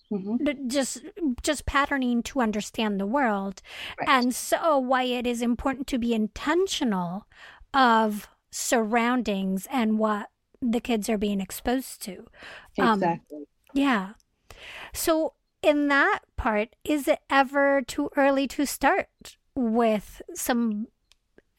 Mm-hmm. 0.09 0.69
just 0.69 1.03
just 1.43 1.65
patterning 1.65 2.23
to 2.23 2.39
understand 2.39 2.97
the 2.97 3.05
world 3.05 3.61
right. 3.99 4.07
and 4.07 4.33
so 4.33 4.77
why 4.77 5.03
it 5.03 5.27
is 5.27 5.41
important 5.41 5.85
to 5.87 5.97
be 5.97 6.13
intentional 6.13 7.27
of 7.73 8.29
surroundings 8.49 9.67
and 9.69 9.99
what 9.99 10.29
the 10.61 10.79
kids 10.79 11.09
are 11.09 11.17
being 11.17 11.41
exposed 11.41 12.01
to. 12.03 12.25
Um, 12.79 12.95
exactly. 12.95 13.37
Um, 13.39 13.45
yeah. 13.73 14.09
So, 14.93 15.33
in 15.61 15.87
that 15.87 16.19
part, 16.35 16.75
is 16.83 17.07
it 17.07 17.19
ever 17.29 17.81
too 17.81 18.09
early 18.15 18.47
to 18.49 18.65
start 18.65 19.37
with 19.55 20.21
some 20.33 20.87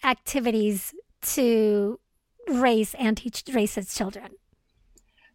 activities 0.05 0.95
to 1.21 1.99
raise 2.49 2.95
anti 2.95 3.31
racist 3.31 3.97
children? 3.97 4.33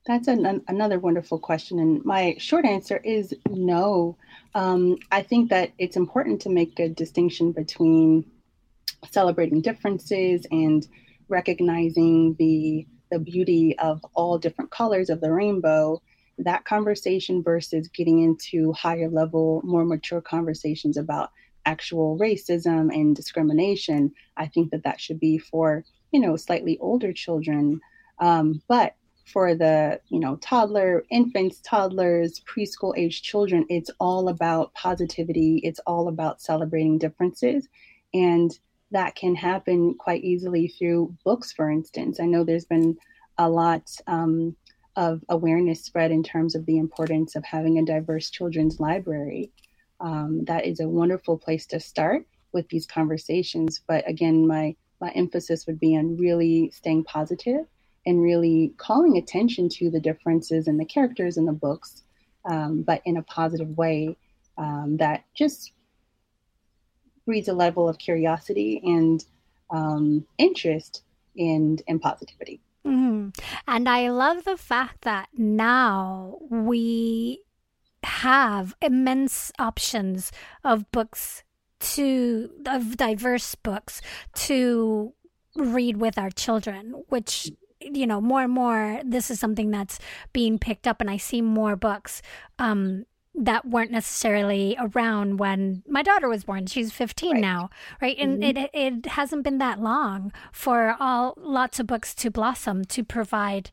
That's 0.06 0.28
an, 0.28 0.62
another 0.68 1.00
wonderful 1.00 1.40
question. 1.40 1.80
And 1.80 2.04
my 2.04 2.36
short 2.38 2.66
answer 2.66 2.98
is 2.98 3.34
no. 3.50 4.18
Um, 4.54 4.98
I 5.12 5.22
think 5.22 5.50
that 5.50 5.72
it's 5.78 5.96
important 5.96 6.42
to 6.42 6.50
make 6.50 6.78
a 6.80 6.90
distinction 6.90 7.54
between 7.54 8.30
celebrating 9.12 9.62
differences 9.62 10.46
and 10.52 10.86
recognizing 11.30 12.36
the 12.38 12.86
the 13.14 13.20
beauty 13.20 13.78
of 13.80 14.04
all 14.14 14.38
different 14.38 14.72
colors 14.72 15.10
of 15.10 15.22
the 15.22 15.32
rainbow 15.32 16.02
that 16.40 16.66
conversation 16.66 17.44
versus 17.44 17.88
getting 17.90 18.20
into 18.20 18.74
higher 18.74 19.08
level 19.08 19.62
more 19.64 19.86
mature 19.86 20.22
conversations 20.22 20.98
about 20.98 21.30
actual 21.66 22.18
racism 22.18 22.94
and 22.94 23.16
discrimination 23.16 24.12
i 24.36 24.48
think 24.48 24.72
that 24.72 24.84
that 24.84 25.00
should 25.00 25.20
be 25.20 25.38
for 25.38 25.86
you 26.14 26.20
know 26.20 26.38
slightly 26.38 26.78
older 26.80 27.12
children. 27.12 27.82
Um, 28.20 28.62
but 28.70 28.96
for 29.26 29.56
the 29.56 30.00
you 30.10 30.20
know 30.20 30.38
toddler 30.38 31.04
infants 31.10 31.60
toddlers 31.64 32.42
preschool 32.42 32.94
age 32.98 33.22
children 33.22 33.66
it's 33.70 33.90
all 34.00 34.30
about 34.30 34.74
positivity. 34.76 35.60
It's 35.64 35.80
all 35.86 36.08
about 36.08 36.42
celebrating 36.42 36.98
differences. 36.98 37.68
And 38.14 38.58
that 38.94 39.16
can 39.16 39.36
happen 39.36 39.96
quite 39.96 40.24
easily 40.24 40.68
through 40.68 41.16
books 41.24 41.52
for 41.52 41.70
instance. 41.70 42.20
I 42.20 42.26
know 42.26 42.44
there's 42.44 42.66
been 42.66 42.98
a 43.38 43.50
lot 43.50 43.90
um, 44.08 44.56
of 44.96 45.24
awareness 45.30 45.84
spread 45.84 46.12
in 46.12 46.24
terms 46.24 46.56
of 46.56 46.66
the 46.66 46.78
importance 46.78 47.36
of 47.36 47.44
having 47.44 47.78
a 47.78 47.86
diverse 47.86 48.30
children's 48.30 48.80
library. 48.80 49.52
Um, 50.00 50.46
that 50.46 50.66
is 50.66 50.80
a 50.80 50.88
wonderful 50.88 51.38
place 51.38 51.66
to 51.68 51.80
start 51.80 52.26
with 52.52 52.70
these 52.70 52.86
conversations 52.86 53.82
but 53.88 54.08
again 54.08 54.48
my 54.48 54.76
my 55.02 55.10
emphasis 55.16 55.68
would 55.68 55.80
be 55.80 55.98
on 55.98 56.18
really 56.18 56.72
staying 56.72 57.04
positive 57.04 57.66
and 58.06 58.22
really 58.22 58.74
calling 58.78 59.18
attention 59.18 59.70
to 59.70 59.90
the 59.90 60.00
differences 60.00 60.68
in 60.68 60.78
the 60.78 60.86
characters 60.86 61.38
in 61.38 61.46
the 61.46 61.54
books, 61.54 62.04
um, 62.50 62.84
but 62.84 63.02
in 63.06 63.18
a 63.18 63.24
positive 63.24 63.70
way 63.78 64.18
um, 64.58 64.98
that 64.98 65.26
just 65.36 65.72
breeds 67.26 67.48
a 67.48 67.54
level 67.54 67.88
of 67.88 67.98
curiosity 67.98 68.82
and 68.84 69.26
um, 69.70 70.26
interest 70.38 71.04
and, 71.38 71.82
and 71.88 72.02
positivity. 72.02 72.62
Mm-hmm. 72.86 73.30
And 73.68 73.90
I 73.90 74.10
love 74.10 74.44
the 74.44 74.58
fact 74.58 75.02
that 75.02 75.30
now 75.36 76.38
we 76.50 77.42
have 78.04 78.76
immense 78.82 79.52
options 79.58 80.32
of 80.64 80.92
books 80.92 81.44
to 81.80 82.50
of 82.66 82.96
diverse 82.98 83.56
books 83.56 84.02
to 84.36 85.14
read 85.56 85.98
with 85.98 86.18
our 86.18 86.30
children 86.30 87.04
which 87.10 87.52
you 87.92 88.08
know, 88.08 88.22
more 88.22 88.44
and 88.44 88.54
more, 88.54 89.02
this 89.04 89.30
is 89.30 89.40
something 89.40 89.72
that's 89.72 90.00
being 90.32 90.58
picked 90.58 90.88
up, 90.88 91.02
and 91.02 91.10
I 91.10 91.18
see 91.18 91.42
more 91.42 91.76
books 91.76 92.22
um, 92.60 93.06
that 93.36 93.66
weren't 93.66 93.92
necessarily 93.92 94.78
around 94.80 95.40
when 95.40 95.84
my 95.88 96.04
daughter 96.04 96.30
was 96.30 96.44
born. 96.44 96.68
She's 96.68 96.92
15 96.92 97.34
right. 97.34 97.42
now, 97.42 97.70
right? 98.02 98.16
And 98.18 98.42
mm-hmm. 98.42 98.58
it 98.58 98.70
it 98.74 99.06
hasn't 99.08 99.44
been 99.44 99.58
that 99.58 99.80
long 99.80 100.32
for 100.52 100.96
all 101.00 101.34
lots 101.38 101.80
of 101.80 101.88
books 101.88 102.14
to 102.16 102.30
blossom 102.30 102.86
to 102.86 103.04
provide 103.04 103.72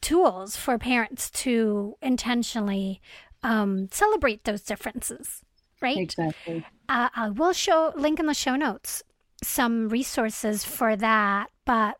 tools 0.00 0.56
for 0.56 0.78
parents 0.78 1.30
to 1.30 1.96
intentionally 2.02 3.00
um, 3.42 3.88
celebrate 3.92 4.44
those 4.44 4.62
differences, 4.62 5.42
right? 5.80 5.96
Exactly. 5.96 6.66
Uh, 6.88 7.08
I 7.14 7.30
will 7.30 7.52
show 7.52 7.92
link 7.96 8.18
in 8.18 8.26
the 8.26 8.34
show 8.34 8.56
notes 8.56 9.02
some 9.42 9.88
resources 9.88 10.64
for 10.64 10.96
that, 10.96 11.50
but 11.64 11.98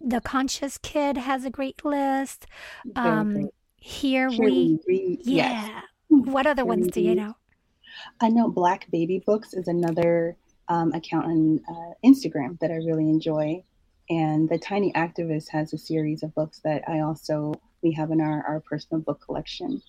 the 0.00 0.20
conscious 0.20 0.78
kid 0.78 1.16
has 1.16 1.44
a 1.44 1.50
great 1.50 1.84
list. 1.84 2.46
Um, 2.96 3.48
here, 3.76 4.28
here, 4.28 4.44
we, 4.44 4.78
we 4.86 5.18
yeah. 5.22 5.66
Yes. 5.66 5.84
What 6.32 6.46
other 6.46 6.64
ones 6.64 6.88
do 6.88 7.00
you 7.00 7.14
know? 7.14 7.36
I 8.20 8.28
know 8.28 8.48
Black 8.48 8.90
Baby 8.90 9.22
Books 9.24 9.54
is 9.54 9.68
another 9.68 10.36
um, 10.68 10.92
account 10.92 11.26
on 11.26 11.60
uh, 11.68 11.94
Instagram 12.04 12.58
that 12.60 12.70
I 12.70 12.76
really 12.76 13.08
enjoy, 13.08 13.64
and 14.08 14.48
the 14.48 14.58
Tiny 14.58 14.92
Activist 14.92 15.48
has 15.50 15.72
a 15.72 15.78
series 15.78 16.22
of 16.22 16.34
books 16.34 16.60
that 16.64 16.82
I 16.88 17.00
also 17.00 17.54
we 17.82 17.92
have 17.92 18.10
in 18.10 18.20
our 18.20 18.44
our 18.46 18.60
personal 18.60 19.02
book 19.02 19.20
collection. 19.24 19.82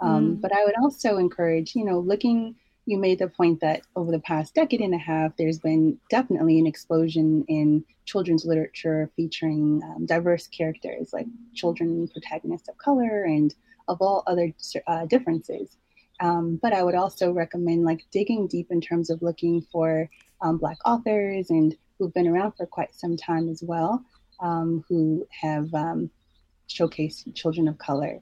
Um, 0.00 0.36
mm. 0.36 0.40
But 0.40 0.52
I 0.52 0.64
would 0.64 0.74
also 0.82 1.18
encourage, 1.18 1.74
you 1.74 1.84
know, 1.84 2.00
looking 2.00 2.56
you 2.86 2.98
made 2.98 3.18
the 3.18 3.28
point 3.28 3.60
that 3.60 3.82
over 3.96 4.12
the 4.12 4.18
past 4.18 4.54
decade 4.54 4.80
and 4.80 4.94
a 4.94 4.98
half, 4.98 5.36
there's 5.36 5.58
been 5.58 5.98
definitely 6.10 6.58
an 6.58 6.66
explosion 6.66 7.44
in 7.48 7.84
children's 8.04 8.44
literature 8.44 9.10
featuring 9.16 9.80
um, 9.84 10.04
diverse 10.04 10.46
characters 10.48 11.10
like 11.12 11.26
children 11.54 12.06
protagonists 12.08 12.68
of 12.68 12.76
color 12.76 13.24
and 13.24 13.54
of 13.88 14.00
all 14.00 14.22
other 14.26 14.52
uh, 14.86 15.06
differences. 15.06 15.76
Um, 16.20 16.58
but 16.62 16.72
I 16.72 16.82
would 16.82 16.94
also 16.94 17.32
recommend 17.32 17.84
like 17.84 18.06
digging 18.12 18.46
deep 18.46 18.68
in 18.70 18.80
terms 18.80 19.10
of 19.10 19.22
looking 19.22 19.62
for 19.72 20.08
um, 20.40 20.58
Black 20.58 20.78
authors 20.84 21.50
and 21.50 21.76
who've 21.98 22.14
been 22.14 22.28
around 22.28 22.52
for 22.52 22.66
quite 22.66 22.94
some 22.94 23.16
time 23.16 23.48
as 23.48 23.62
well, 23.62 24.04
um, 24.40 24.84
who 24.88 25.26
have 25.30 25.72
um, 25.74 26.10
showcased 26.68 27.34
children 27.34 27.68
of 27.68 27.78
color. 27.78 28.20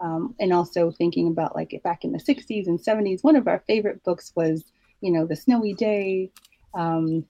Um, 0.00 0.34
and 0.40 0.52
also 0.52 0.90
thinking 0.90 1.28
about 1.28 1.54
like 1.54 1.80
back 1.82 2.04
in 2.04 2.12
the 2.12 2.18
60s 2.18 2.66
and 2.66 2.78
70s, 2.78 3.22
one 3.22 3.36
of 3.36 3.48
our 3.48 3.62
favorite 3.66 4.02
books 4.04 4.32
was, 4.34 4.64
you 5.00 5.10
know, 5.12 5.26
The 5.26 5.36
Snowy 5.36 5.74
Day, 5.74 6.30
um, 6.74 7.24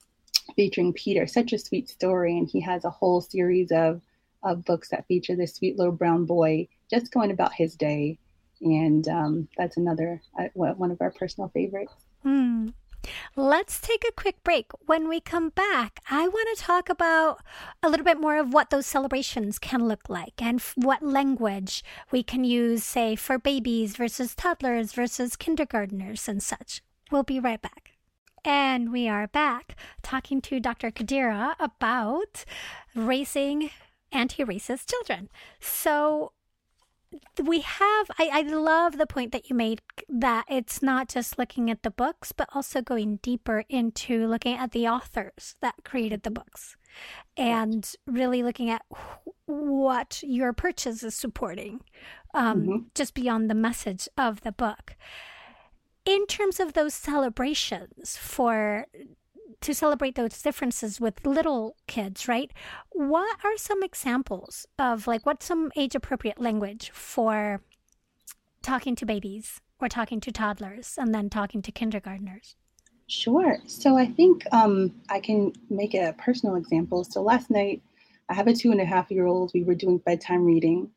featuring 0.56 0.92
Peter, 0.92 1.26
such 1.26 1.52
a 1.52 1.58
sweet 1.58 1.88
story. 1.88 2.36
And 2.36 2.48
he 2.48 2.60
has 2.60 2.84
a 2.84 2.90
whole 2.90 3.20
series 3.20 3.70
of, 3.70 4.00
of 4.42 4.64
books 4.64 4.88
that 4.90 5.06
feature 5.06 5.36
this 5.36 5.54
sweet 5.54 5.78
little 5.78 5.92
brown 5.92 6.24
boy 6.24 6.68
just 7.00 7.12
going 7.12 7.30
about 7.30 7.52
his 7.52 7.74
day. 7.74 8.18
And 8.60 9.06
um, 9.08 9.48
that's 9.56 9.76
another 9.76 10.22
uh, 10.38 10.48
one 10.54 10.90
of 10.90 11.00
our 11.00 11.10
personal 11.10 11.50
favorites. 11.50 11.92
Mm. 12.24 12.72
Let's 13.36 13.80
take 13.80 14.04
a 14.08 14.12
quick 14.12 14.42
break. 14.42 14.70
When 14.86 15.08
we 15.08 15.20
come 15.20 15.50
back, 15.50 16.00
I 16.10 16.26
want 16.26 16.56
to 16.56 16.62
talk 16.62 16.88
about 16.88 17.42
a 17.82 17.90
little 17.90 18.04
bit 18.04 18.18
more 18.18 18.38
of 18.38 18.54
what 18.54 18.70
those 18.70 18.86
celebrations 18.86 19.58
can 19.58 19.86
look 19.86 20.08
like 20.08 20.40
and 20.40 20.58
f- 20.58 20.72
what 20.76 21.02
language 21.02 21.84
we 22.10 22.22
can 22.22 22.44
use, 22.44 22.82
say, 22.82 23.14
for 23.14 23.38
babies 23.38 23.96
versus 23.96 24.34
toddlers 24.34 24.92
versus 24.92 25.36
kindergarteners 25.36 26.28
and 26.28 26.42
such. 26.42 26.82
We'll 27.10 27.24
be 27.24 27.40
right 27.40 27.60
back. 27.60 27.90
And 28.44 28.92
we 28.92 29.08
are 29.08 29.26
back 29.26 29.76
talking 30.02 30.40
to 30.42 30.60
Dr. 30.60 30.90
Qadira 30.90 31.54
about 31.58 32.44
raising 32.94 33.70
anti 34.12 34.44
racist 34.44 34.90
children. 34.90 35.28
So, 35.60 36.32
we 37.42 37.60
have 37.60 38.10
I, 38.18 38.30
I 38.32 38.42
love 38.42 38.98
the 38.98 39.06
point 39.06 39.32
that 39.32 39.48
you 39.48 39.56
made 39.56 39.82
that 40.08 40.44
it's 40.48 40.82
not 40.82 41.08
just 41.08 41.38
looking 41.38 41.70
at 41.70 41.82
the 41.82 41.90
books 41.90 42.32
but 42.32 42.48
also 42.54 42.82
going 42.82 43.16
deeper 43.22 43.64
into 43.68 44.26
looking 44.26 44.56
at 44.56 44.72
the 44.72 44.88
authors 44.88 45.56
that 45.60 45.74
created 45.84 46.22
the 46.22 46.30
books 46.30 46.76
and 47.36 47.92
really 48.06 48.42
looking 48.42 48.70
at 48.70 48.82
what 49.46 50.20
your 50.22 50.52
purchase 50.52 51.02
is 51.02 51.14
supporting 51.14 51.80
um, 52.32 52.62
mm-hmm. 52.62 52.76
just 52.94 53.14
beyond 53.14 53.50
the 53.50 53.54
message 53.54 54.08
of 54.16 54.42
the 54.42 54.52
book 54.52 54.96
in 56.04 56.26
terms 56.26 56.60
of 56.60 56.74
those 56.74 56.94
celebrations 56.94 58.16
for 58.16 58.86
to 59.60 59.74
celebrate 59.74 60.14
those 60.14 60.40
differences 60.40 61.00
with 61.00 61.26
little 61.26 61.76
kids, 61.86 62.28
right? 62.28 62.52
What 62.90 63.38
are 63.44 63.56
some 63.56 63.82
examples 63.82 64.66
of 64.78 65.06
like 65.06 65.26
what's 65.26 65.46
some 65.46 65.70
age 65.76 65.94
appropriate 65.94 66.40
language 66.40 66.90
for 66.92 67.62
talking 68.62 68.96
to 68.96 69.06
babies 69.06 69.60
or 69.80 69.88
talking 69.88 70.20
to 70.20 70.32
toddlers 70.32 70.94
and 70.98 71.14
then 71.14 71.28
talking 71.28 71.62
to 71.62 71.72
kindergartners? 71.72 72.56
Sure. 73.06 73.58
So 73.66 73.98
I 73.98 74.06
think 74.06 74.44
um, 74.52 74.94
I 75.10 75.20
can 75.20 75.52
make 75.68 75.94
a 75.94 76.14
personal 76.18 76.56
example. 76.56 77.04
So 77.04 77.22
last 77.22 77.50
night, 77.50 77.82
I 78.28 78.34
have 78.34 78.46
a 78.46 78.54
two 78.54 78.70
and 78.70 78.80
a 78.80 78.84
half 78.86 79.10
year 79.10 79.26
old. 79.26 79.50
We 79.52 79.64
were 79.64 79.74
doing 79.74 79.98
bedtime 79.98 80.44
reading, 80.44 80.90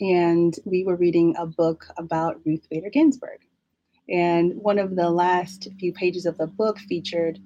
and 0.00 0.54
we 0.66 0.84
were 0.84 0.96
reading 0.96 1.34
a 1.38 1.46
book 1.46 1.86
about 1.96 2.40
Ruth 2.44 2.68
Bader 2.68 2.90
Ginsburg. 2.90 3.40
And 4.08 4.54
one 4.56 4.78
of 4.78 4.94
the 4.94 5.08
last 5.08 5.68
few 5.80 5.92
pages 5.92 6.26
of 6.26 6.36
the 6.36 6.46
book 6.46 6.78
featured 6.78 7.40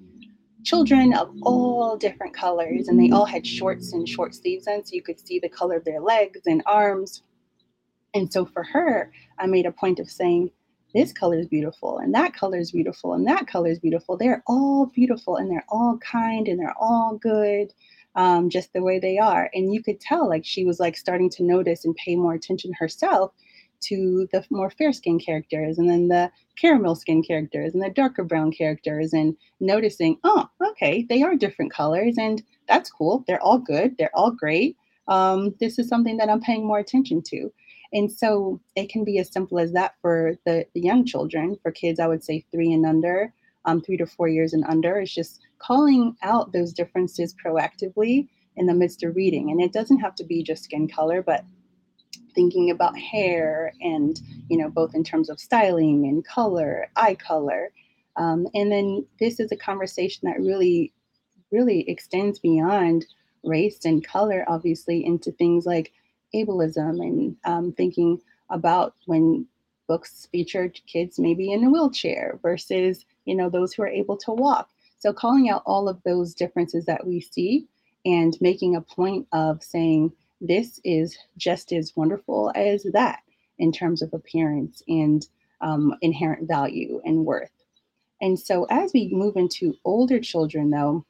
children 0.63 1.13
of 1.13 1.33
all 1.41 1.97
different 1.97 2.33
colors, 2.33 2.87
and 2.87 2.99
they 2.99 3.09
all 3.11 3.25
had 3.25 3.45
shorts 3.45 3.93
and 3.93 4.07
short 4.07 4.35
sleeves 4.35 4.67
on, 4.67 4.83
so 4.85 4.93
you 4.93 5.01
could 5.01 5.19
see 5.19 5.39
the 5.39 5.49
color 5.49 5.77
of 5.77 5.85
their 5.85 5.99
legs 5.99 6.41
and 6.45 6.61
arms. 6.65 7.23
And 8.13 8.31
so 8.31 8.45
for 8.45 8.63
her, 8.63 9.11
I 9.39 9.47
made 9.47 9.65
a 9.65 9.71
point 9.71 9.99
of 9.99 10.09
saying, 10.09 10.51
this 10.93 11.13
color 11.13 11.39
is 11.39 11.47
beautiful, 11.47 11.99
and 11.99 12.13
that 12.13 12.33
color 12.33 12.57
is 12.57 12.71
beautiful, 12.71 13.13
and 13.13 13.25
that 13.25 13.47
color 13.47 13.69
is 13.69 13.79
beautiful. 13.79 14.17
They're 14.17 14.43
all 14.45 14.87
beautiful, 14.87 15.37
and 15.37 15.49
they're 15.49 15.65
all 15.69 15.97
kind, 15.99 16.47
and 16.47 16.59
they're 16.59 16.75
all 16.77 17.17
good, 17.21 17.73
um, 18.15 18.49
just 18.49 18.73
the 18.73 18.83
way 18.83 18.99
they 18.99 19.17
are. 19.17 19.49
And 19.53 19.73
you 19.73 19.81
could 19.81 20.01
tell, 20.01 20.27
like, 20.27 20.43
she 20.43 20.65
was 20.65 20.81
like 20.81 20.97
starting 20.97 21.29
to 21.31 21.43
notice 21.43 21.85
and 21.85 21.95
pay 21.95 22.17
more 22.17 22.33
attention 22.33 22.73
herself 22.73 23.31
to 23.81 24.27
the 24.31 24.43
more 24.49 24.69
fair 24.69 24.93
skinned 24.93 25.23
characters 25.25 25.77
and 25.77 25.89
then 25.89 26.07
the 26.07 26.31
caramel 26.57 26.95
skin 26.95 27.23
characters 27.23 27.73
and 27.73 27.81
the 27.81 27.89
darker 27.89 28.23
brown 28.23 28.51
characters 28.51 29.13
and 29.13 29.35
noticing, 29.59 30.17
oh, 30.23 30.47
okay, 30.69 31.05
they 31.09 31.21
are 31.23 31.35
different 31.35 31.71
colors 31.73 32.15
and 32.17 32.43
that's 32.67 32.91
cool. 32.91 33.23
They're 33.27 33.41
all 33.41 33.57
good. 33.57 33.95
They're 33.97 34.15
all 34.15 34.31
great. 34.31 34.77
um, 35.07 35.53
this 35.59 35.77
is 35.79 35.87
something 35.87 36.17
that 36.17 36.29
I'm 36.29 36.41
paying 36.41 36.65
more 36.65 36.79
attention 36.79 37.21
to. 37.23 37.51
And 37.93 38.11
so 38.11 38.61
it 38.75 38.89
can 38.89 39.03
be 39.03 39.19
as 39.19 39.31
simple 39.31 39.59
as 39.59 39.73
that 39.73 39.95
for 40.01 40.35
the, 40.45 40.65
the 40.73 40.81
young 40.81 41.05
children, 41.05 41.57
for 41.61 41.71
kids, 41.71 41.99
I 41.99 42.07
would 42.07 42.23
say 42.23 42.45
three 42.51 42.71
and 42.71 42.85
under, 42.85 43.33
um, 43.65 43.81
three 43.81 43.97
to 43.97 44.05
four 44.05 44.29
years 44.29 44.53
and 44.53 44.63
under. 44.65 44.99
It's 44.99 45.13
just 45.13 45.41
calling 45.59 46.15
out 46.23 46.53
those 46.53 46.71
differences 46.71 47.35
proactively 47.45 48.29
in 48.55 48.65
the 48.67 48.73
midst 48.73 49.03
of 49.03 49.15
reading. 49.15 49.51
And 49.51 49.61
it 49.61 49.73
doesn't 49.73 49.99
have 49.99 50.15
to 50.15 50.23
be 50.23 50.43
just 50.43 50.63
skin 50.63 50.87
color, 50.87 51.21
but 51.21 51.43
thinking 52.33 52.71
about 52.71 52.97
hair 52.97 53.73
and, 53.81 54.19
you 54.49 54.57
know, 54.57 54.69
both 54.69 54.95
in 54.95 55.03
terms 55.03 55.29
of 55.29 55.39
styling 55.39 56.05
and 56.05 56.25
color, 56.25 56.87
eye 56.95 57.15
color. 57.15 57.71
Um, 58.15 58.47
and 58.53 58.71
then 58.71 59.05
this 59.19 59.39
is 59.39 59.51
a 59.51 59.57
conversation 59.57 60.21
that 60.29 60.39
really, 60.39 60.93
really 61.51 61.89
extends 61.89 62.39
beyond 62.39 63.05
race 63.43 63.85
and 63.85 64.05
color, 64.05 64.45
obviously, 64.47 65.05
into 65.05 65.31
things 65.31 65.65
like 65.65 65.91
ableism 66.33 67.01
and 67.01 67.35
um, 67.45 67.71
thinking 67.73 68.19
about 68.49 68.95
when 69.05 69.45
books 69.87 70.27
featured 70.31 70.79
kids 70.87 71.19
maybe 71.19 71.51
in 71.51 71.65
a 71.65 71.69
wheelchair 71.69 72.39
versus 72.41 73.05
you 73.25 73.35
know 73.35 73.49
those 73.49 73.73
who 73.73 73.83
are 73.83 73.87
able 73.87 74.15
to 74.15 74.31
walk 74.31 74.69
so 74.99 75.11
calling 75.11 75.49
out 75.49 75.63
all 75.65 75.89
of 75.89 76.01
those 76.03 76.33
differences 76.33 76.85
that 76.85 77.05
we 77.05 77.19
see 77.19 77.67
and 78.05 78.37
making 78.39 78.75
a 78.75 78.81
point 78.81 79.27
of 79.33 79.61
saying 79.61 80.11
this 80.41 80.79
is 80.83 81.17
just 81.37 81.71
as 81.71 81.93
wonderful 81.95 82.51
as 82.55 82.83
that 82.93 83.19
in 83.59 83.71
terms 83.71 84.01
of 84.01 84.13
appearance 84.13 84.81
and 84.87 85.27
um, 85.61 85.95
inherent 86.01 86.47
value 86.47 86.99
and 87.05 87.25
worth 87.25 87.51
and 88.21 88.37
so 88.39 88.65
as 88.69 88.91
we 88.93 89.09
move 89.13 89.37
into 89.37 89.75
older 89.85 90.19
children 90.19 90.69
though 90.69 91.05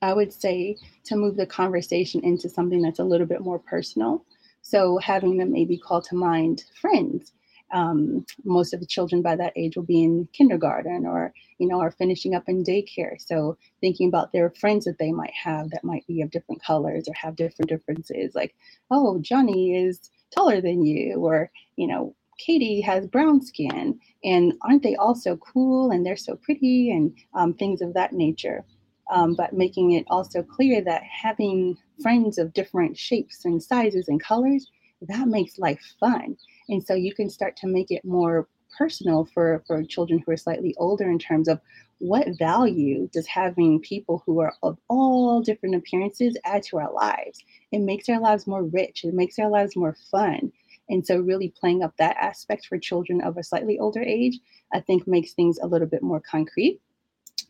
I 0.00 0.12
would 0.12 0.32
say 0.32 0.76
to 1.04 1.16
move 1.16 1.36
the 1.36 1.46
conversation 1.46 2.24
into 2.24 2.48
something 2.48 2.82
that's 2.82 2.98
a 3.00 3.04
little 3.04 3.26
bit 3.26 3.40
more 3.40 3.58
personal. 3.58 4.24
So 4.60 4.98
having 4.98 5.36
them 5.36 5.52
maybe 5.52 5.76
call 5.76 6.00
to 6.02 6.14
mind 6.14 6.64
friends. 6.80 7.32
Um, 7.72 8.26
most 8.44 8.74
of 8.74 8.80
the 8.80 8.86
children 8.86 9.22
by 9.22 9.36
that 9.36 9.52
age 9.56 9.76
will 9.76 9.84
be 9.84 10.02
in 10.02 10.28
kindergarten 10.32 11.06
or 11.06 11.32
you 11.58 11.66
know 11.68 11.80
are 11.80 11.90
finishing 11.90 12.34
up 12.34 12.44
in 12.48 12.64
daycare. 12.64 13.14
So 13.18 13.56
thinking 13.80 14.08
about 14.08 14.32
their 14.32 14.50
friends 14.50 14.84
that 14.84 14.98
they 14.98 15.12
might 15.12 15.32
have 15.34 15.70
that 15.70 15.84
might 15.84 16.06
be 16.06 16.22
of 16.22 16.30
different 16.30 16.62
colors 16.62 17.08
or 17.08 17.14
have 17.14 17.36
different 17.36 17.68
differences 17.68 18.34
like 18.34 18.54
oh 18.90 19.18
johnny 19.20 19.74
is 19.76 20.10
taller 20.34 20.60
than 20.60 20.84
you 20.84 21.16
or 21.16 21.50
you 21.76 21.86
know 21.86 22.14
katie 22.38 22.80
has 22.80 23.06
brown 23.06 23.40
skin 23.40 23.98
and 24.24 24.52
aren't 24.62 24.82
they 24.82 24.96
all 24.96 25.14
so 25.14 25.36
cool 25.36 25.90
and 25.90 26.04
they're 26.04 26.16
so 26.16 26.36
pretty 26.36 26.90
and 26.90 27.14
um, 27.34 27.54
things 27.54 27.80
of 27.80 27.94
that 27.94 28.12
nature. 28.12 28.64
Um, 29.12 29.34
but 29.34 29.52
making 29.52 29.92
it 29.92 30.06
also 30.08 30.42
clear 30.42 30.80
that 30.82 31.02
having 31.02 31.76
friends 32.00 32.38
of 32.38 32.52
different 32.54 32.96
shapes 32.96 33.44
and 33.44 33.62
sizes 33.62 34.08
and 34.08 34.22
colors, 34.22 34.70
that 35.08 35.28
makes 35.28 35.58
life 35.58 35.80
fun. 35.98 36.36
And 36.68 36.82
so 36.84 36.94
you 36.94 37.14
can 37.14 37.28
start 37.28 37.56
to 37.58 37.66
make 37.66 37.90
it 37.90 38.04
more 38.04 38.48
personal 38.76 39.26
for, 39.26 39.62
for 39.66 39.82
children 39.84 40.22
who 40.24 40.32
are 40.32 40.36
slightly 40.36 40.74
older 40.78 41.10
in 41.10 41.18
terms 41.18 41.48
of 41.48 41.60
what 41.98 42.26
value 42.38 43.08
does 43.12 43.26
having 43.26 43.80
people 43.80 44.22
who 44.26 44.40
are 44.40 44.54
of 44.62 44.78
all 44.88 45.40
different 45.40 45.74
appearances 45.74 46.36
add 46.44 46.62
to 46.64 46.78
our 46.78 46.92
lives? 46.92 47.44
It 47.70 47.80
makes 47.80 48.08
our 48.08 48.20
lives 48.20 48.46
more 48.46 48.64
rich, 48.64 49.04
it 49.04 49.14
makes 49.14 49.38
our 49.38 49.48
lives 49.48 49.76
more 49.76 49.96
fun. 50.10 50.52
And 50.88 51.06
so, 51.06 51.20
really 51.20 51.48
playing 51.48 51.82
up 51.82 51.96
that 51.98 52.16
aspect 52.16 52.66
for 52.66 52.76
children 52.76 53.20
of 53.22 53.36
a 53.36 53.44
slightly 53.44 53.78
older 53.78 54.02
age, 54.02 54.38
I 54.72 54.80
think 54.80 55.06
makes 55.06 55.32
things 55.32 55.58
a 55.62 55.66
little 55.66 55.86
bit 55.86 56.02
more 56.02 56.20
concrete. 56.20 56.80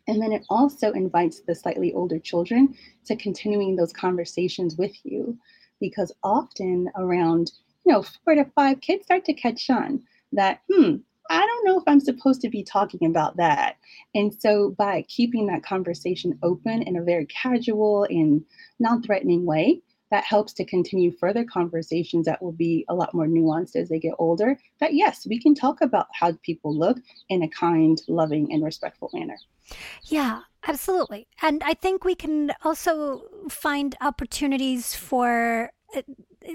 And 0.06 0.20
then 0.20 0.32
it 0.32 0.44
also 0.50 0.92
invites 0.92 1.40
the 1.40 1.54
slightly 1.54 1.94
older 1.94 2.18
children 2.18 2.74
to 3.06 3.16
continuing 3.16 3.74
those 3.74 3.92
conversations 3.92 4.76
with 4.76 4.92
you 5.04 5.38
because 5.82 6.12
often 6.22 6.88
around, 6.96 7.52
you 7.84 7.92
know, 7.92 8.02
four 8.02 8.34
to 8.36 8.46
five 8.54 8.80
kids 8.80 9.04
start 9.04 9.26
to 9.26 9.34
catch 9.34 9.68
on 9.68 10.02
that, 10.32 10.62
hmm, 10.70 10.96
I 11.28 11.44
don't 11.44 11.66
know 11.66 11.78
if 11.78 11.84
I'm 11.86 12.00
supposed 12.00 12.40
to 12.42 12.48
be 12.48 12.62
talking 12.62 13.06
about 13.06 13.36
that. 13.36 13.76
And 14.14 14.34
so 14.34 14.74
by 14.78 15.04
keeping 15.08 15.46
that 15.46 15.62
conversation 15.62 16.38
open 16.42 16.82
in 16.82 16.96
a 16.96 17.02
very 17.02 17.26
casual 17.26 18.04
and 18.08 18.44
non 18.78 19.02
threatening 19.02 19.44
way, 19.44 19.82
that 20.10 20.24
helps 20.24 20.52
to 20.52 20.64
continue 20.64 21.10
further 21.10 21.42
conversations 21.42 22.26
that 22.26 22.42
will 22.42 22.52
be 22.52 22.84
a 22.90 22.94
lot 22.94 23.14
more 23.14 23.26
nuanced 23.26 23.76
as 23.76 23.88
they 23.88 23.98
get 23.98 24.12
older. 24.18 24.58
That 24.78 24.92
yes, 24.92 25.26
we 25.26 25.40
can 25.40 25.54
talk 25.54 25.80
about 25.80 26.06
how 26.12 26.32
people 26.42 26.76
look 26.76 26.98
in 27.30 27.42
a 27.42 27.48
kind, 27.48 28.00
loving, 28.08 28.52
and 28.52 28.62
respectful 28.62 29.10
manner. 29.14 29.38
Yeah, 30.04 30.40
absolutely. 30.66 31.26
And 31.40 31.62
I 31.64 31.74
think 31.74 32.04
we 32.04 32.14
can 32.14 32.52
also 32.64 33.22
find 33.48 33.94
opportunities 34.00 34.94
for 34.94 35.72
uh, 35.96 36.02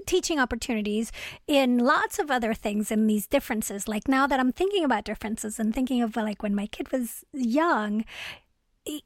teaching 0.06 0.40
opportunities 0.40 1.12
in 1.48 1.78
lots 1.78 2.20
of 2.20 2.32
other 2.32 2.54
things 2.54 2.92
in 2.92 3.08
these 3.08 3.28
differences. 3.28 3.88
Like 3.88 4.08
now 4.08 4.28
that 4.28 4.40
I'm 4.40 4.52
thinking 4.52 4.84
about 4.84 5.04
differences 5.04 5.60
and 5.60 5.74
thinking 5.74 6.02
of 6.02 6.16
like 6.16 6.44
when 6.44 6.56
my 6.56 6.68
kid 6.68 6.92
was 6.92 7.24
young, 7.34 8.06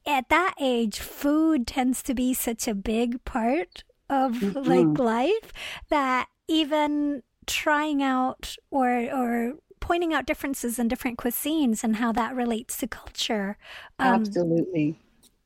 at 0.06 0.30
that 0.30 0.54
age, 0.60 1.00
food 1.00 1.68
tends 1.68 2.04
to 2.04 2.14
be 2.14 2.34
such 2.34 2.68
a 2.68 2.76
big 2.76 3.24
part 3.26 3.84
of 4.10 4.34
mm-hmm. 4.34 4.70
like 4.70 5.00
life 5.00 5.54
that 5.90 6.28
even 6.48 7.24
trying 7.48 8.04
out 8.04 8.56
or 8.70 8.90
or 8.90 9.54
pointing 9.92 10.14
out 10.14 10.26
differences 10.26 10.80
in 10.80 10.88
different 10.88 11.18
cuisines 11.18 11.84
and 11.84 11.98
how 11.98 12.14
that 12.14 12.34
relates 12.34 12.78
to 12.78 12.88
culture. 12.88 13.58
Um, 14.00 14.22
Absolutely. 14.22 14.98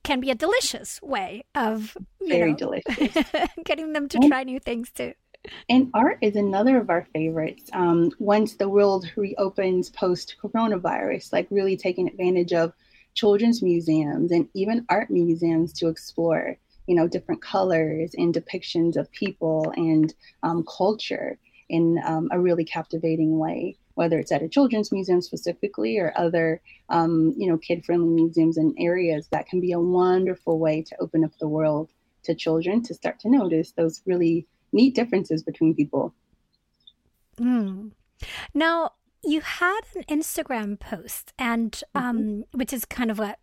Can 0.03 0.19
be 0.19 0.29
a 0.29 0.35
delicious 0.35 1.01
way 1.01 1.45
of 1.55 1.97
very 2.21 2.51
know, 2.51 2.57
delicious 2.57 3.23
getting 3.65 3.93
them 3.93 4.07
to 4.07 4.17
and, 4.17 4.27
try 4.29 4.43
new 4.43 4.59
things 4.59 4.91
too. 4.91 5.13
And 5.67 5.89
art 5.95 6.19
is 6.21 6.35
another 6.35 6.77
of 6.77 6.91
our 6.91 7.07
favorites. 7.11 7.71
Um, 7.73 8.11
once 8.19 8.53
the 8.53 8.69
world 8.69 9.11
reopens 9.15 9.89
post 9.89 10.35
coronavirus, 10.39 11.33
like 11.33 11.47
really 11.49 11.75
taking 11.75 12.07
advantage 12.07 12.53
of 12.53 12.71
children's 13.15 13.63
museums 13.63 14.31
and 14.31 14.47
even 14.53 14.85
art 14.89 15.09
museums 15.09 15.73
to 15.79 15.87
explore, 15.87 16.55
you 16.85 16.95
know, 16.95 17.07
different 17.07 17.41
colors 17.41 18.13
and 18.15 18.31
depictions 18.31 18.95
of 18.95 19.11
people 19.11 19.73
and 19.75 20.13
um, 20.43 20.63
culture 20.67 21.39
in 21.67 21.99
um, 22.05 22.29
a 22.31 22.39
really 22.39 22.63
captivating 22.63 23.39
way 23.39 23.75
whether 23.95 24.19
it's 24.19 24.31
at 24.31 24.43
a 24.43 24.47
children's 24.47 24.91
museum 24.91 25.21
specifically 25.21 25.97
or 25.97 26.13
other, 26.15 26.61
um, 26.89 27.33
you 27.37 27.49
know, 27.49 27.57
kid-friendly 27.57 28.07
museums 28.07 28.57
and 28.57 28.75
areas, 28.79 29.27
that 29.31 29.47
can 29.47 29.59
be 29.59 29.71
a 29.71 29.79
wonderful 29.79 30.59
way 30.59 30.81
to 30.83 30.95
open 31.01 31.23
up 31.23 31.31
the 31.39 31.47
world 31.47 31.89
to 32.23 32.35
children 32.35 32.81
to 32.83 32.93
start 32.93 33.19
to 33.19 33.29
notice 33.29 33.71
those 33.71 34.01
really 34.05 34.45
neat 34.71 34.95
differences 34.95 35.43
between 35.43 35.73
people. 35.73 36.13
Mm. 37.37 37.91
Now, 38.53 38.91
you 39.23 39.41
had 39.41 39.81
an 39.95 40.03
Instagram 40.03 40.79
post, 40.79 41.33
and 41.37 41.81
um, 41.93 42.17
mm-hmm. 42.17 42.57
which 42.57 42.71
is 42.71 42.85
kind 42.85 43.09
of 43.09 43.19
what 43.19 43.39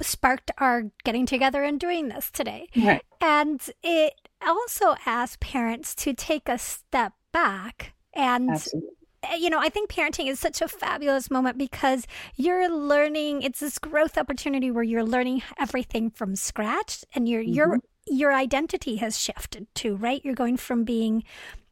sparked 0.00 0.50
our 0.58 0.90
getting 1.04 1.26
together 1.26 1.64
and 1.64 1.80
doing 1.80 2.08
this 2.08 2.30
today. 2.30 2.68
Right. 2.76 3.02
And 3.20 3.60
it 3.82 4.14
also 4.46 4.94
asked 5.06 5.40
parents 5.40 5.94
to 5.96 6.14
take 6.14 6.48
a 6.48 6.58
step 6.58 7.14
back 7.32 7.94
and 8.14 8.50
Absolutely. 8.50 8.90
Eh, 9.22 9.36
you 9.36 9.50
know, 9.50 9.58
I 9.58 9.68
think 9.68 9.90
parenting 9.90 10.28
is 10.28 10.40
such 10.40 10.60
a 10.60 10.68
fabulous 10.68 11.30
moment 11.30 11.58
because 11.58 12.06
you're 12.36 12.68
learning, 12.68 13.42
it's 13.42 13.60
this 13.60 13.78
growth 13.78 14.18
opportunity 14.18 14.70
where 14.70 14.84
you're 14.84 15.04
learning 15.04 15.42
everything 15.58 16.10
from 16.10 16.36
scratch 16.36 17.04
and 17.14 17.28
your 17.28 17.42
mm-hmm. 17.42 17.52
your 17.52 17.78
your 18.06 18.32
identity 18.34 18.96
has 18.96 19.18
shifted 19.18 19.72
too, 19.74 19.96
right? 19.96 20.24
You're 20.24 20.34
going 20.34 20.56
from 20.56 20.84
being 20.84 21.22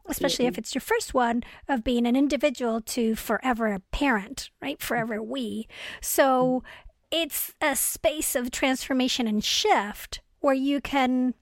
especially 0.07 0.45
mm-hmm. 0.45 0.55
if 0.55 0.59
it's 0.59 0.75
your 0.75 0.81
first 0.81 1.15
one 1.15 1.43
of 1.69 1.85
being 1.85 2.07
an 2.07 2.17
individual 2.17 2.81
to 2.81 3.15
forever 3.15 3.69
a 3.69 3.81
parent, 3.93 4.51
right? 4.61 4.81
Forever 4.81 5.23
we. 5.23 5.69
So 6.01 6.63
it's 7.11 7.53
a 7.61 7.77
space 7.77 8.35
of 8.35 8.51
transformation 8.51 9.27
and 9.27 9.45
shift 9.45 10.21
where 10.41 10.55
you 10.55 10.81
can 10.81 11.35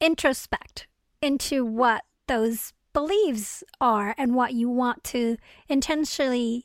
introspect 0.00 0.86
into 1.20 1.64
what 1.64 2.04
those 2.26 2.72
beliefs 2.98 3.62
are 3.80 4.12
and 4.18 4.34
what 4.34 4.54
you 4.54 4.68
want 4.68 5.04
to 5.04 5.36
intentionally 5.68 6.64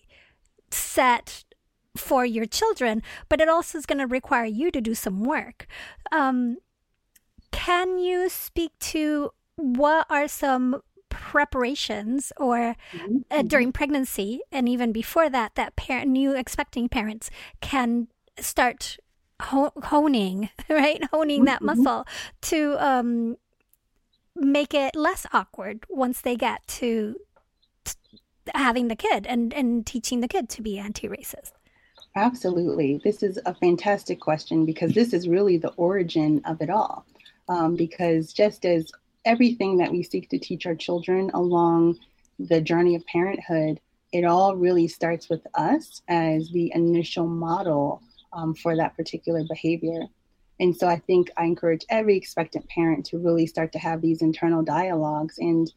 set 0.72 1.44
for 1.96 2.26
your 2.26 2.48
children, 2.48 3.04
but 3.30 3.40
it 3.40 3.48
also 3.48 3.78
is 3.78 3.86
going 3.86 4.00
to 4.00 4.08
require 4.08 4.46
you 4.46 4.72
to 4.72 4.82
do 4.82 4.96
some 4.96 5.24
work. 5.24 5.68
Um, 6.12 6.58
can 7.52 8.00
you 8.00 8.30
speak 8.30 8.72
to 8.80 9.30
what 9.58 10.08
are 10.10 10.28
some 10.28 10.82
preparations 11.10 12.34
or 12.38 12.76
mm-hmm. 12.92 13.18
uh, 13.30 13.44
during 13.44 13.72
pregnancy 13.72 14.42
and 14.52 14.68
even 14.68 14.92
before 14.92 15.30
that 15.30 15.54
that 15.54 15.76
parent 15.76 16.10
new 16.10 16.36
expecting 16.36 16.90
parents 16.90 17.30
can 17.62 18.08
start 18.40 18.98
honing 19.40 20.50
right 20.70 21.04
honing 21.12 21.46
that 21.46 21.62
mm-hmm. 21.62 21.84
muscle 21.84 22.08
to 22.42 22.76
um, 22.80 23.38
make 24.36 24.74
it 24.74 24.96
less 24.96 25.26
awkward 25.32 25.86
once 25.90 26.22
they 26.22 26.36
get 26.36 26.66
to 26.68 27.20
having 28.54 28.88
the 28.88 28.96
kid 28.96 29.26
and, 29.28 29.54
and 29.54 29.86
teaching 29.86 30.22
the 30.22 30.28
kid 30.28 30.50
to 30.50 30.62
be 30.62 30.78
anti-racist? 30.78 31.52
Absolutely. 32.16 33.00
This 33.04 33.24
is 33.24 33.40
a 33.46 33.56
fantastic 33.56 34.20
question 34.20 34.66
because 34.66 34.94
this 34.94 35.14
is 35.14 35.28
really 35.28 35.58
the 35.58 35.74
origin 35.78 36.42
of 36.46 36.62
it 36.62 36.70
all. 36.70 37.06
Um, 37.50 37.76
because 37.76 38.32
just 38.34 38.66
as 38.66 38.92
everything 39.26 39.78
that 39.78 39.92
we 39.92 40.04
seek 40.04 40.30
to 40.30 40.40
teach 40.40 40.66
our 40.66 40.76
children 40.76 41.32
along 41.34 41.98
the 42.40 42.62
journey 42.62 42.96
of 42.96 43.06
parenthood, 43.06 43.80
it 44.12 44.26
all 44.26 44.56
really 44.56 44.88
starts 44.88 45.30
with 45.30 45.42
us 45.56 46.02
as 46.08 46.50
the 46.52 46.72
initial 46.76 47.28
model 47.28 48.02
um, 48.32 48.54
for 48.54 48.76
that 48.78 48.96
particular 48.96 49.44
behavior. 49.50 50.04
And 50.60 50.76
so 50.76 50.88
I 50.88 50.98
think 51.00 51.32
I 51.36 51.46
encourage 51.46 51.86
every 51.90 52.16
expectant 52.16 52.68
parent 52.70 53.06
to 53.08 53.18
really 53.18 53.48
start 53.48 53.72
to 53.74 53.80
have 53.80 54.02
these 54.02 54.22
internal 54.22 54.64
dialogues. 54.64 55.38
And 55.38 55.72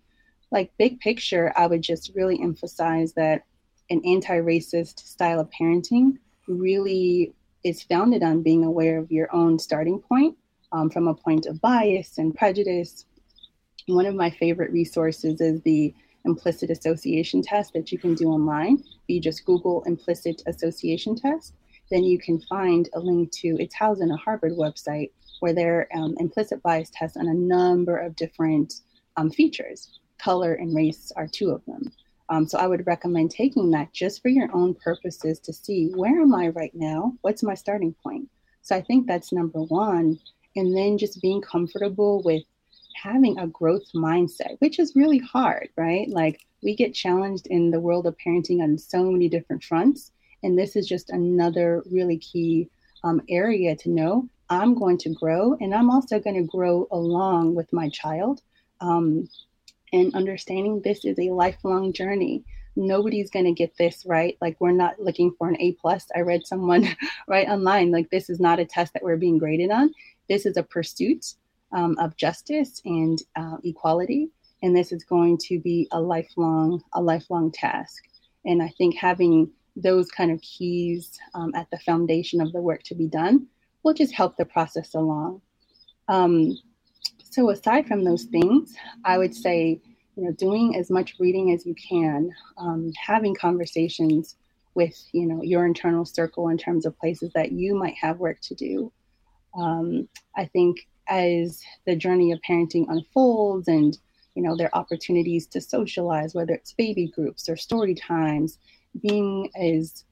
like 0.50 0.70
big 0.78 1.00
picture, 1.00 1.52
I 1.56 1.66
would 1.66 1.82
just 1.82 2.12
really 2.14 2.40
emphasize 2.40 3.12
that 3.14 3.44
an 3.90 4.02
anti 4.04 4.36
racist 4.36 5.00
style 5.00 5.40
of 5.40 5.50
parenting 5.50 6.18
really 6.46 7.34
is 7.64 7.82
founded 7.82 8.22
on 8.22 8.42
being 8.42 8.64
aware 8.64 8.98
of 8.98 9.10
your 9.10 9.34
own 9.34 9.58
starting 9.58 9.98
point 9.98 10.36
um, 10.72 10.90
from 10.90 11.08
a 11.08 11.14
point 11.14 11.46
of 11.46 11.60
bias 11.60 12.18
and 12.18 12.34
prejudice. 12.34 13.06
One 13.86 14.06
of 14.06 14.14
my 14.14 14.30
favorite 14.30 14.72
resources 14.72 15.40
is 15.40 15.60
the 15.62 15.94
implicit 16.24 16.70
association 16.70 17.42
test 17.42 17.72
that 17.72 17.90
you 17.92 17.98
can 17.98 18.14
do 18.14 18.28
online. 18.28 18.82
You 19.06 19.20
just 19.20 19.44
Google 19.44 19.82
implicit 19.84 20.42
association 20.46 21.16
test, 21.16 21.54
then 21.90 22.04
you 22.04 22.18
can 22.18 22.40
find 22.40 22.88
a 22.94 23.00
link 23.00 23.30
to 23.32 23.56
it's 23.58 23.74
housed 23.74 24.02
in 24.02 24.10
a 24.10 24.16
Harvard 24.16 24.52
website 24.52 25.10
where 25.40 25.52
there 25.52 25.88
are 25.92 25.98
um, 25.98 26.16
implicit 26.18 26.62
bias 26.62 26.90
tests 26.92 27.16
on 27.16 27.28
a 27.28 27.34
number 27.34 27.96
of 27.96 28.16
different 28.16 28.74
um, 29.16 29.30
features. 29.30 30.00
Color 30.18 30.54
and 30.54 30.74
race 30.74 31.12
are 31.16 31.28
two 31.28 31.50
of 31.50 31.64
them. 31.66 31.92
Um, 32.28 32.46
so 32.46 32.58
I 32.58 32.66
would 32.66 32.86
recommend 32.86 33.30
taking 33.30 33.70
that 33.70 33.92
just 33.92 34.20
for 34.20 34.28
your 34.28 34.48
own 34.54 34.74
purposes 34.74 35.38
to 35.40 35.52
see 35.52 35.90
where 35.94 36.20
am 36.20 36.34
I 36.34 36.48
right 36.48 36.74
now? 36.74 37.14
What's 37.20 37.42
my 37.42 37.54
starting 37.54 37.94
point? 38.02 38.28
So 38.62 38.74
I 38.74 38.80
think 38.80 39.06
that's 39.06 39.32
number 39.32 39.62
one. 39.62 40.18
And 40.56 40.76
then 40.76 40.98
just 40.98 41.22
being 41.22 41.40
comfortable 41.40 42.22
with 42.24 42.42
having 43.00 43.38
a 43.38 43.46
growth 43.46 43.84
mindset, 43.94 44.56
which 44.58 44.78
is 44.78 44.96
really 44.96 45.18
hard, 45.18 45.68
right? 45.76 46.08
Like 46.08 46.40
we 46.62 46.74
get 46.74 46.94
challenged 46.94 47.46
in 47.46 47.70
the 47.70 47.80
world 47.80 48.06
of 48.06 48.16
parenting 48.16 48.60
on 48.62 48.78
so 48.78 49.04
many 49.04 49.28
different 49.28 49.62
fronts. 49.62 50.10
And 50.42 50.58
this 50.58 50.76
is 50.76 50.86
just 50.86 51.10
another 51.10 51.82
really 51.90 52.18
key 52.18 52.68
um, 53.04 53.22
area 53.28 53.76
to 53.76 53.90
know. 53.90 54.28
I'm 54.48 54.74
going 54.74 54.98
to 54.98 55.10
grow 55.10 55.56
and 55.60 55.74
I'm 55.74 55.90
also 55.90 56.20
going 56.20 56.36
to 56.36 56.48
grow 56.48 56.86
along 56.90 57.54
with 57.54 57.72
my 57.72 57.88
child. 57.88 58.42
Um, 58.80 59.28
and 59.92 60.14
understanding 60.14 60.80
this 60.82 61.04
is 61.04 61.18
a 61.18 61.30
lifelong 61.30 61.92
journey. 61.92 62.44
Nobody's 62.76 63.30
going 63.30 63.46
to 63.46 63.52
get 63.52 63.76
this 63.76 64.04
right. 64.06 64.36
Like 64.40 64.56
we're 64.60 64.72
not 64.72 65.00
looking 65.00 65.32
for 65.38 65.48
an 65.48 65.56
a 65.60 65.72
plus. 65.72 66.06
I 66.14 66.20
read 66.20 66.46
someone 66.46 66.88
right 67.28 67.48
online 67.48 67.90
like 67.90 68.10
this 68.10 68.28
is 68.28 68.38
not 68.38 68.60
a 68.60 68.64
test 68.64 68.92
that 68.92 69.02
we're 69.02 69.16
being 69.16 69.38
graded 69.38 69.70
on. 69.70 69.92
This 70.28 70.46
is 70.46 70.56
a 70.56 70.62
pursuit 70.62 71.34
um, 71.72 71.96
of 71.98 72.16
justice 72.16 72.80
and 72.84 73.20
uh, 73.36 73.56
equality 73.64 74.30
and 74.62 74.76
this 74.76 74.92
is 74.92 75.04
going 75.04 75.38
to 75.38 75.60
be 75.60 75.88
a 75.92 76.00
lifelong 76.00 76.82
a 76.94 77.02
lifelong 77.02 77.50
task. 77.50 78.04
And 78.44 78.62
i 78.62 78.68
think 78.78 78.96
having 78.96 79.50
those 79.76 80.10
kind 80.10 80.30
of 80.30 80.40
keys 80.40 81.18
um, 81.34 81.54
at 81.54 81.70
the 81.70 81.78
foundation 81.78 82.40
of 82.40 82.52
the 82.52 82.60
work 82.60 82.82
to 82.82 82.94
be 82.94 83.06
done 83.06 83.46
will 83.82 83.94
just 83.94 84.14
help 84.14 84.36
the 84.36 84.44
process 84.44 84.94
along 84.94 85.40
um, 86.08 86.56
so 87.36 87.50
aside 87.50 87.86
from 87.86 88.04
those 88.04 88.24
things, 88.24 88.74
I 89.04 89.18
would 89.18 89.34
say, 89.34 89.80
you 90.16 90.24
know, 90.24 90.32
doing 90.32 90.76
as 90.76 90.90
much 90.90 91.16
reading 91.18 91.52
as 91.52 91.66
you 91.66 91.74
can, 91.74 92.30
um, 92.56 92.92
having 92.96 93.34
conversations 93.34 94.36
with, 94.74 94.96
you 95.12 95.26
know, 95.26 95.42
your 95.42 95.66
internal 95.66 96.04
circle 96.04 96.48
in 96.48 96.56
terms 96.56 96.86
of 96.86 96.98
places 96.98 97.30
that 97.34 97.52
you 97.52 97.74
might 97.74 97.94
have 98.00 98.20
work 98.20 98.40
to 98.42 98.54
do. 98.54 98.92
Um, 99.54 100.08
I 100.36 100.46
think 100.46 100.78
as 101.08 101.60
the 101.86 101.96
journey 101.96 102.32
of 102.32 102.40
parenting 102.48 102.86
unfolds 102.88 103.68
and 103.68 103.96
you 104.34 104.42
know 104.42 104.56
their 104.56 104.74
opportunities 104.76 105.46
to 105.46 105.60
socialize 105.60 106.34
whether 106.34 106.52
it's 106.52 106.72
baby 106.72 107.06
groups 107.14 107.48
or 107.48 107.56
story 107.56 107.94
times 107.94 108.58
being 109.02 109.50
as 109.56 110.04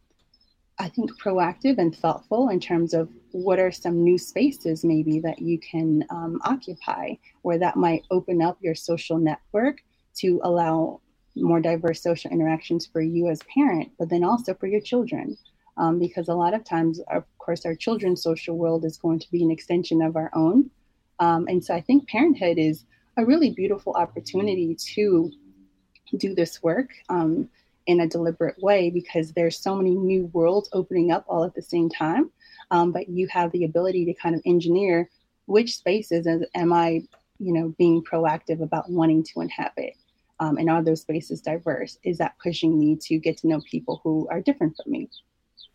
I 0.78 0.88
think, 0.88 1.10
proactive 1.20 1.78
and 1.78 1.94
thoughtful 1.94 2.48
in 2.48 2.58
terms 2.58 2.94
of 2.94 3.08
what 3.30 3.58
are 3.58 3.70
some 3.70 4.02
new 4.02 4.18
spaces 4.18 4.84
maybe 4.84 5.20
that 5.20 5.38
you 5.38 5.58
can 5.58 6.04
um, 6.10 6.40
occupy, 6.44 7.14
where 7.42 7.58
that 7.58 7.76
might 7.76 8.04
open 8.10 8.42
up 8.42 8.58
your 8.60 8.74
social 8.74 9.18
network 9.18 9.82
to 10.16 10.40
allow 10.42 11.00
more 11.36 11.60
diverse 11.60 12.02
social 12.02 12.30
interactions 12.30 12.86
for 12.86 13.00
you 13.00 13.28
as 13.28 13.40
parent, 13.52 13.90
but 13.98 14.08
then 14.08 14.24
also 14.24 14.54
for 14.54 14.66
your 14.66 14.80
children. 14.80 15.36
Um, 15.76 15.98
because 15.98 16.28
a 16.28 16.34
lot 16.34 16.54
of 16.54 16.62
times, 16.64 17.00
of 17.12 17.24
course, 17.38 17.66
our 17.66 17.74
children's 17.74 18.22
social 18.22 18.56
world 18.56 18.84
is 18.84 18.96
going 18.96 19.18
to 19.18 19.30
be 19.30 19.42
an 19.42 19.50
extension 19.50 20.02
of 20.02 20.14
our 20.14 20.30
own. 20.32 20.70
Um, 21.18 21.46
and 21.48 21.64
so 21.64 21.74
I 21.74 21.80
think 21.80 22.08
parenthood 22.08 22.58
is 22.58 22.84
a 23.16 23.24
really 23.24 23.50
beautiful 23.50 23.94
opportunity 23.94 24.76
to 24.94 25.32
do 26.16 26.34
this 26.34 26.62
work. 26.62 26.90
Um, 27.08 27.48
in 27.86 28.00
a 28.00 28.08
deliberate 28.08 28.60
way 28.62 28.90
because 28.90 29.32
there's 29.32 29.58
so 29.58 29.76
many 29.76 29.94
new 29.94 30.26
worlds 30.32 30.68
opening 30.72 31.10
up 31.10 31.24
all 31.28 31.44
at 31.44 31.54
the 31.54 31.62
same 31.62 31.88
time. 31.88 32.30
Um, 32.70 32.92
but 32.92 33.08
you 33.08 33.28
have 33.28 33.52
the 33.52 33.64
ability 33.64 34.04
to 34.06 34.14
kind 34.14 34.34
of 34.34 34.40
engineer 34.46 35.10
which 35.46 35.76
spaces 35.76 36.26
am 36.54 36.72
I, 36.72 37.02
you 37.38 37.52
know, 37.52 37.74
being 37.76 38.02
proactive 38.02 38.62
about 38.62 38.90
wanting 38.90 39.22
to 39.24 39.40
inhabit. 39.40 39.94
Um, 40.40 40.56
and 40.56 40.68
are 40.70 40.82
those 40.82 41.02
spaces 41.02 41.40
diverse? 41.40 41.98
Is 42.02 42.18
that 42.18 42.36
pushing 42.42 42.78
me 42.78 42.96
to 43.02 43.18
get 43.18 43.36
to 43.38 43.48
know 43.48 43.60
people 43.70 44.00
who 44.02 44.26
are 44.30 44.40
different 44.40 44.76
from 44.76 44.92
me? 44.92 45.10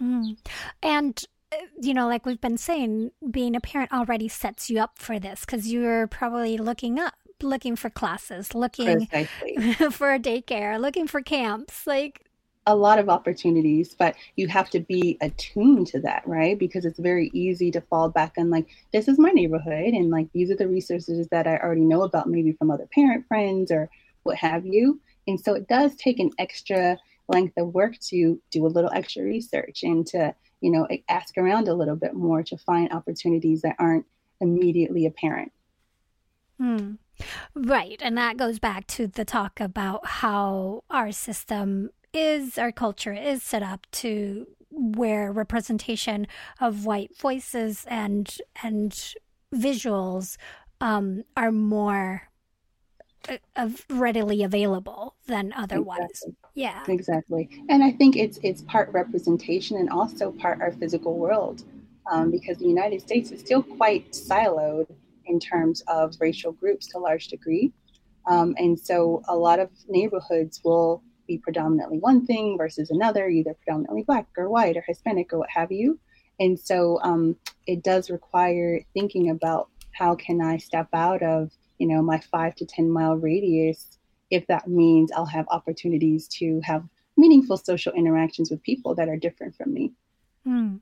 Mm. 0.01 0.37
And 0.83 1.23
uh, 1.51 1.57
you 1.81 1.93
know, 1.93 2.07
like 2.07 2.25
we've 2.25 2.41
been 2.41 2.57
saying, 2.57 3.11
being 3.29 3.55
a 3.55 3.61
parent 3.61 3.91
already 3.91 4.27
sets 4.27 4.69
you 4.69 4.79
up 4.79 4.99
for 4.99 5.19
this 5.19 5.41
because 5.41 5.71
you're 5.71 6.07
probably 6.07 6.57
looking 6.57 6.99
up 6.99 7.13
looking 7.43 7.75
for 7.75 7.89
classes, 7.89 8.53
looking 8.53 9.05
for 9.91 10.13
a 10.13 10.19
daycare, 10.19 10.79
looking 10.79 11.07
for 11.07 11.21
camps, 11.21 11.85
like 11.87 12.25
a 12.65 12.75
lot 12.75 12.99
of 12.99 13.09
opportunities, 13.09 13.95
but 13.95 14.15
you 14.35 14.47
have 14.47 14.69
to 14.69 14.79
be 14.79 15.17
attuned 15.21 15.87
to 15.87 15.99
that, 16.01 16.21
right? 16.27 16.57
Because 16.57 16.85
it's 16.85 16.99
very 16.99 17.31
easy 17.33 17.71
to 17.71 17.81
fall 17.81 18.09
back 18.09 18.33
on 18.37 18.49
like, 18.49 18.67
this 18.93 19.07
is 19.07 19.17
my 19.17 19.31
neighborhood, 19.31 19.93
and 19.93 20.11
like 20.11 20.31
these 20.33 20.51
are 20.51 20.55
the 20.55 20.67
resources 20.67 21.27
that 21.29 21.47
I 21.47 21.57
already 21.57 21.81
know 21.81 22.03
about, 22.03 22.29
maybe 22.29 22.51
from 22.51 22.69
other 22.69 22.87
parent 22.93 23.27
friends 23.27 23.71
or 23.71 23.89
what 24.23 24.37
have 24.37 24.65
you. 24.65 24.99
And 25.27 25.39
so 25.39 25.55
it 25.55 25.67
does 25.67 25.95
take 25.95 26.19
an 26.19 26.31
extra 26.37 26.97
length 27.27 27.57
of 27.57 27.73
work 27.73 27.97
to 28.09 28.39
do 28.51 28.65
a 28.65 28.67
little 28.67 28.91
extra 28.93 29.23
research 29.23 29.83
and 29.83 30.05
to, 30.07 30.35
you 30.61 30.71
know, 30.71 30.87
ask 31.07 31.37
around 31.37 31.67
a 31.67 31.73
little 31.73 31.95
bit 31.95 32.13
more 32.13 32.43
to 32.43 32.57
find 32.57 32.91
opportunities 32.91 33.61
that 33.61 33.75
aren't 33.79 34.05
immediately 34.41 35.05
apparent. 35.05 35.51
Hmm. 36.59 36.93
Right. 37.55 38.01
And 38.01 38.17
that 38.17 38.37
goes 38.37 38.59
back 38.59 38.87
to 38.87 39.07
the 39.07 39.25
talk 39.25 39.59
about 39.59 40.05
how 40.05 40.83
our 40.89 41.11
system 41.11 41.89
is, 42.13 42.57
our 42.57 42.71
culture 42.71 43.13
is 43.13 43.43
set 43.43 43.63
up 43.63 43.85
to 43.91 44.47
where 44.71 45.31
representation 45.31 46.27
of 46.59 46.85
white 46.85 47.17
voices 47.17 47.85
and 47.89 48.37
and 48.63 49.13
visuals 49.53 50.37
um, 50.79 51.23
are 51.35 51.51
more 51.51 52.29
uh, 53.55 53.69
readily 53.89 54.43
available 54.43 55.15
than 55.27 55.53
otherwise. 55.53 55.99
Exactly. 56.01 56.35
Yeah, 56.55 56.83
exactly. 56.87 57.49
And 57.69 57.83
I 57.83 57.91
think 57.91 58.15
it's 58.15 58.39
it's 58.43 58.61
part 58.63 58.91
representation 58.93 59.77
and 59.77 59.89
also 59.89 60.31
part 60.31 60.61
our 60.61 60.71
physical 60.71 61.17
world, 61.17 61.63
um, 62.11 62.31
because 62.31 62.57
the 62.57 62.67
United 62.67 63.01
States 63.01 63.31
is 63.31 63.39
still 63.39 63.63
quite 63.63 64.11
siloed 64.11 64.87
in 65.29 65.39
terms 65.39 65.81
of 65.87 66.15
racial 66.19 66.51
groups 66.51 66.87
to 66.87 66.97
a 66.97 66.99
large 66.99 67.27
degree. 67.27 67.71
Um, 68.27 68.53
and 68.57 68.79
so 68.79 69.21
a 69.27 69.35
lot 69.35 69.59
of 69.59 69.69
neighborhoods 69.87 70.61
will 70.63 71.01
be 71.27 71.37
predominantly 71.37 71.99
one 71.99 72.25
thing 72.25 72.57
versus 72.57 72.89
another, 72.89 73.29
either 73.29 73.53
predominantly 73.53 74.03
black 74.03 74.27
or 74.37 74.49
white 74.49 74.75
or 74.75 74.83
Hispanic 74.87 75.31
or 75.31 75.39
what 75.39 75.49
have 75.49 75.71
you. 75.71 75.99
And 76.39 76.59
so 76.59 76.99
um, 77.03 77.35
it 77.67 77.83
does 77.83 78.09
require 78.09 78.81
thinking 78.93 79.29
about 79.29 79.69
how 79.91 80.15
can 80.15 80.41
I 80.41 80.57
step 80.57 80.87
out 80.93 81.21
of, 81.21 81.51
you 81.77 81.87
know, 81.87 82.01
my 82.01 82.19
five 82.19 82.55
to 82.55 82.65
10 82.65 82.89
mile 82.89 83.15
radius 83.15 83.99
if 84.29 84.45
that 84.47 84.67
means 84.67 85.11
I'll 85.11 85.25
have 85.25 85.47
opportunities 85.49 86.27
to 86.39 86.61
have 86.63 86.83
meaningful 87.17 87.57
social 87.57 87.93
interactions 87.93 88.51
with 88.51 88.61
people 88.63 88.95
that 88.95 89.09
are 89.09 89.17
different 89.17 89.55
from 89.55 89.73
me. 89.73 89.91
Mm. 90.47 90.81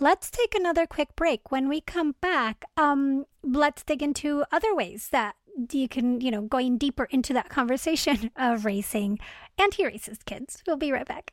Let's 0.00 0.30
take 0.30 0.54
another 0.54 0.86
quick 0.86 1.14
break. 1.16 1.50
When 1.50 1.68
we 1.68 1.80
come 1.80 2.14
back, 2.20 2.64
um, 2.76 3.26
let's 3.42 3.82
dig 3.82 4.02
into 4.02 4.44
other 4.50 4.74
ways 4.74 5.08
that 5.10 5.36
you 5.70 5.88
can, 5.88 6.20
you 6.20 6.30
know, 6.30 6.42
going 6.42 6.78
deeper 6.78 7.04
into 7.04 7.32
that 7.34 7.48
conversation 7.48 8.30
of 8.36 8.64
racing 8.64 9.18
anti-racist 9.58 10.24
kids. 10.24 10.62
We'll 10.66 10.76
be 10.76 10.92
right 10.92 11.06
back. 11.06 11.32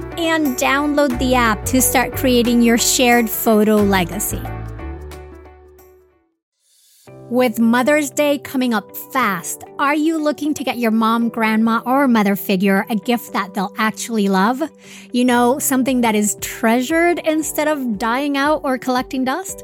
and 0.27 0.57
download 0.57 1.17
the 1.19 1.35
app 1.35 1.65
to 1.65 1.81
start 1.81 2.15
creating 2.15 2.61
your 2.61 2.77
shared 2.77 3.29
photo 3.29 3.75
legacy. 3.75 4.41
With 7.31 7.59
Mother's 7.61 8.09
Day 8.09 8.39
coming 8.39 8.73
up 8.73 8.97
fast, 9.13 9.63
are 9.79 9.95
you 9.95 10.21
looking 10.21 10.53
to 10.53 10.65
get 10.65 10.79
your 10.79 10.91
mom, 10.91 11.29
grandma, 11.29 11.81
or 11.85 12.05
mother 12.09 12.35
figure 12.35 12.85
a 12.89 12.95
gift 12.97 13.31
that 13.31 13.53
they'll 13.53 13.73
actually 13.77 14.27
love? 14.27 14.61
You 15.13 15.23
know, 15.23 15.57
something 15.57 16.01
that 16.01 16.13
is 16.13 16.35
treasured 16.41 17.19
instead 17.19 17.69
of 17.69 17.97
dying 17.97 18.35
out 18.35 18.59
or 18.65 18.77
collecting 18.77 19.23
dust? 19.23 19.63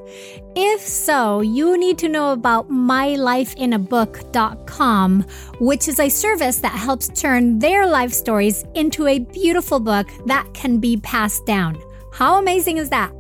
If 0.56 0.80
so, 0.80 1.42
you 1.42 1.78
need 1.78 1.98
to 1.98 2.08
know 2.08 2.32
about 2.32 2.70
mylifeinabook.com, 2.70 5.26
which 5.60 5.90
is 5.90 6.00
a 6.00 6.08
service 6.08 6.60
that 6.60 6.72
helps 6.72 7.10
turn 7.10 7.60
their 7.60 7.86
life 7.86 8.14
stories 8.14 8.64
into 8.76 9.08
a 9.08 9.20
beautiful 9.20 9.82
book 9.82 10.08
that 10.26 10.48
can 10.54 10.78
be 10.78 10.96
passed 10.96 11.46
down. 11.46 11.78
How 12.14 12.40
amazing 12.40 12.78
is 12.78 12.88
that? 12.92 13.12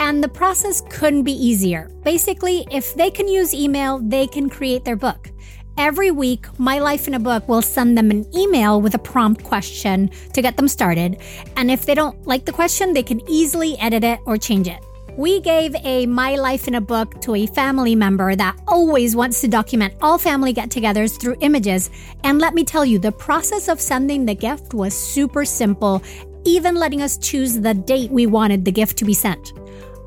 And 0.00 0.22
the 0.22 0.28
process 0.28 0.82
couldn't 0.90 1.22
be 1.22 1.32
easier. 1.32 1.90
Basically, 2.04 2.66
if 2.70 2.94
they 2.94 3.10
can 3.10 3.28
use 3.28 3.54
email, 3.54 3.98
they 3.98 4.26
can 4.26 4.48
create 4.50 4.84
their 4.84 4.96
book. 4.96 5.30
Every 5.76 6.12
week, 6.12 6.46
My 6.58 6.78
Life 6.78 7.08
in 7.08 7.14
a 7.14 7.18
Book 7.18 7.48
will 7.48 7.62
send 7.62 7.98
them 7.98 8.12
an 8.12 8.24
email 8.36 8.80
with 8.80 8.94
a 8.94 8.98
prompt 8.98 9.42
question 9.42 10.08
to 10.32 10.40
get 10.40 10.56
them 10.56 10.68
started. 10.68 11.20
And 11.56 11.68
if 11.68 11.84
they 11.84 11.94
don't 11.94 12.26
like 12.26 12.44
the 12.44 12.52
question, 12.52 12.92
they 12.92 13.02
can 13.02 13.28
easily 13.28 13.76
edit 13.78 14.04
it 14.04 14.20
or 14.24 14.36
change 14.36 14.68
it. 14.68 14.78
We 15.16 15.40
gave 15.40 15.74
a 15.84 16.06
My 16.06 16.36
Life 16.36 16.68
in 16.68 16.76
a 16.76 16.80
Book 16.80 17.20
to 17.22 17.34
a 17.34 17.46
family 17.46 17.94
member 17.94 18.36
that 18.36 18.56
always 18.68 19.16
wants 19.16 19.40
to 19.40 19.48
document 19.48 19.94
all 20.00 20.18
family 20.18 20.52
get 20.52 20.70
togethers 20.70 21.20
through 21.20 21.36
images. 21.40 21.90
And 22.22 22.40
let 22.40 22.54
me 22.54 22.64
tell 22.64 22.84
you, 22.84 22.98
the 22.98 23.12
process 23.12 23.68
of 23.68 23.80
sending 23.80 24.26
the 24.26 24.34
gift 24.34 24.74
was 24.74 24.92
super 24.92 25.44
simple, 25.44 26.02
even 26.44 26.74
letting 26.74 27.00
us 27.02 27.16
choose 27.18 27.58
the 27.58 27.74
date 27.74 28.10
we 28.10 28.26
wanted 28.26 28.64
the 28.64 28.72
gift 28.72 28.96
to 28.98 29.04
be 29.04 29.14
sent. 29.14 29.52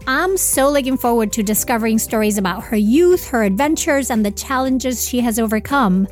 I'm 0.09 0.37
so 0.37 0.69
looking 0.69 0.95
forward 0.95 1.33
to 1.33 1.43
discovering 1.43 1.99
stories 1.99 2.37
about 2.37 2.63
her 2.63 2.77
youth, 2.77 3.27
her 3.27 3.43
adventures, 3.43 4.09
and 4.09 4.25
the 4.25 4.31
challenges 4.31 5.05
she 5.05 5.19
has 5.19 5.37
overcome. 5.37 6.07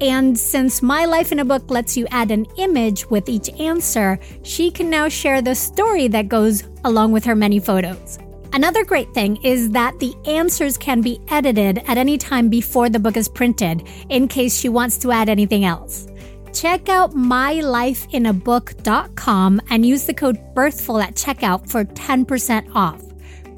And 0.00 0.38
since 0.38 0.82
My 0.82 1.04
Life 1.04 1.32
in 1.32 1.40
a 1.40 1.44
Book 1.44 1.68
lets 1.68 1.96
you 1.96 2.06
add 2.12 2.30
an 2.30 2.46
image 2.58 3.10
with 3.10 3.28
each 3.28 3.48
answer, 3.58 4.20
she 4.44 4.70
can 4.70 4.88
now 4.88 5.08
share 5.08 5.42
the 5.42 5.56
story 5.56 6.06
that 6.06 6.28
goes 6.28 6.62
along 6.84 7.10
with 7.10 7.24
her 7.24 7.34
many 7.34 7.58
photos. 7.58 8.20
Another 8.52 8.84
great 8.84 9.12
thing 9.14 9.36
is 9.42 9.70
that 9.70 9.98
the 9.98 10.14
answers 10.26 10.78
can 10.78 11.00
be 11.00 11.18
edited 11.26 11.78
at 11.88 11.98
any 11.98 12.18
time 12.18 12.50
before 12.50 12.88
the 12.88 13.00
book 13.00 13.16
is 13.16 13.28
printed, 13.28 13.82
in 14.10 14.28
case 14.28 14.56
she 14.56 14.68
wants 14.68 14.96
to 14.98 15.10
add 15.10 15.28
anything 15.28 15.64
else. 15.64 16.06
Check 16.52 16.88
out 16.88 17.14
mylifeinabook.com 17.14 19.60
and 19.70 19.84
use 19.84 20.06
the 20.06 20.14
code 20.14 20.38
BIRTHFUL 20.54 21.02
at 21.02 21.16
checkout 21.16 21.68
for 21.68 21.84
10% 21.84 22.76
off. 22.76 23.09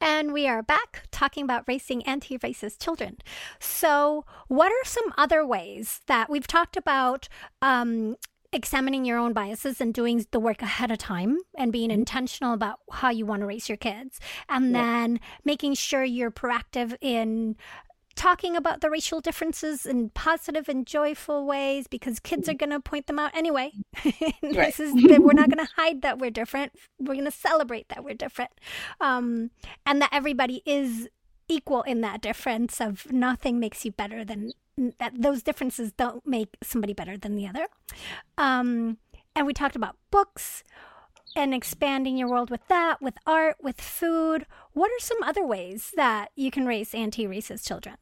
And 0.00 0.32
we 0.32 0.48
are 0.48 0.64
back 0.64 1.04
talking 1.12 1.44
about 1.44 1.62
raising 1.68 2.02
anti 2.02 2.38
racist 2.38 2.82
children. 2.82 3.18
So, 3.60 4.24
what 4.48 4.72
are 4.72 4.84
some 4.84 5.14
other 5.16 5.46
ways 5.46 6.00
that 6.08 6.28
we've 6.28 6.48
talked 6.48 6.76
about 6.76 7.28
um, 7.62 8.16
examining 8.52 9.04
your 9.04 9.18
own 9.18 9.32
biases 9.32 9.80
and 9.80 9.92
doing 9.92 10.24
the 10.30 10.40
work 10.40 10.62
ahead 10.62 10.90
of 10.90 10.98
time 10.98 11.38
and 11.56 11.72
being 11.72 11.90
mm-hmm. 11.90 12.00
intentional 12.00 12.54
about 12.54 12.80
how 12.90 13.10
you 13.10 13.26
want 13.26 13.40
to 13.40 13.46
raise 13.46 13.68
your 13.68 13.76
kids 13.76 14.18
and 14.48 14.72
yeah. 14.72 14.82
then 14.82 15.20
making 15.44 15.74
sure 15.74 16.04
you're 16.04 16.30
proactive 16.30 16.96
in 17.00 17.56
talking 18.18 18.56
about 18.56 18.80
the 18.80 18.90
racial 18.90 19.20
differences 19.20 19.86
in 19.86 20.10
positive 20.10 20.68
and 20.68 20.86
joyful 20.86 21.46
ways 21.46 21.86
because 21.86 22.18
kids 22.18 22.48
are 22.48 22.54
going 22.54 22.70
to 22.70 22.80
point 22.80 23.06
them 23.06 23.18
out 23.18 23.30
anyway. 23.34 23.70
this 24.42 24.80
is 24.80 24.92
we're 24.94 25.32
not 25.32 25.48
going 25.48 25.64
to 25.64 25.72
hide 25.76 26.02
that 26.02 26.18
we're 26.18 26.30
different. 26.30 26.72
We're 26.98 27.14
going 27.14 27.24
to 27.26 27.30
celebrate 27.30 27.88
that 27.90 28.02
we're 28.02 28.14
different, 28.14 28.50
um, 29.00 29.50
and 29.86 30.02
that 30.02 30.10
everybody 30.12 30.62
is 30.66 31.08
equal 31.48 31.82
in 31.82 32.00
that 32.00 32.20
difference 32.20 32.80
of 32.80 33.10
nothing 33.12 33.60
makes 33.60 33.84
you 33.84 33.92
better 33.92 34.24
than 34.24 34.50
that 34.98 35.20
those 35.20 35.42
differences 35.42 35.92
don't 35.92 36.26
make 36.26 36.56
somebody 36.62 36.92
better 36.92 37.16
than 37.16 37.34
the 37.34 37.46
other. 37.46 37.66
Um, 38.36 38.98
and 39.34 39.46
we 39.46 39.52
talked 39.52 39.76
about 39.76 39.96
books 40.10 40.62
and 41.36 41.54
expanding 41.54 42.16
your 42.16 42.28
world 42.28 42.50
with 42.50 42.66
that, 42.68 43.00
with 43.00 43.14
art, 43.26 43.56
with 43.60 43.80
food. 43.80 44.46
What 44.72 44.90
are 44.90 45.00
some 45.00 45.22
other 45.22 45.46
ways 45.46 45.92
that 45.96 46.30
you 46.34 46.50
can 46.50 46.66
raise 46.66 46.94
anti 46.94 47.26
racist 47.26 47.66
children? 47.66 47.96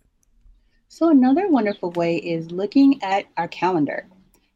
So, 0.88 1.10
another 1.10 1.48
wonderful 1.48 1.90
way 1.92 2.16
is 2.16 2.50
looking 2.50 3.02
at 3.02 3.26
our 3.36 3.48
calendar. 3.48 4.08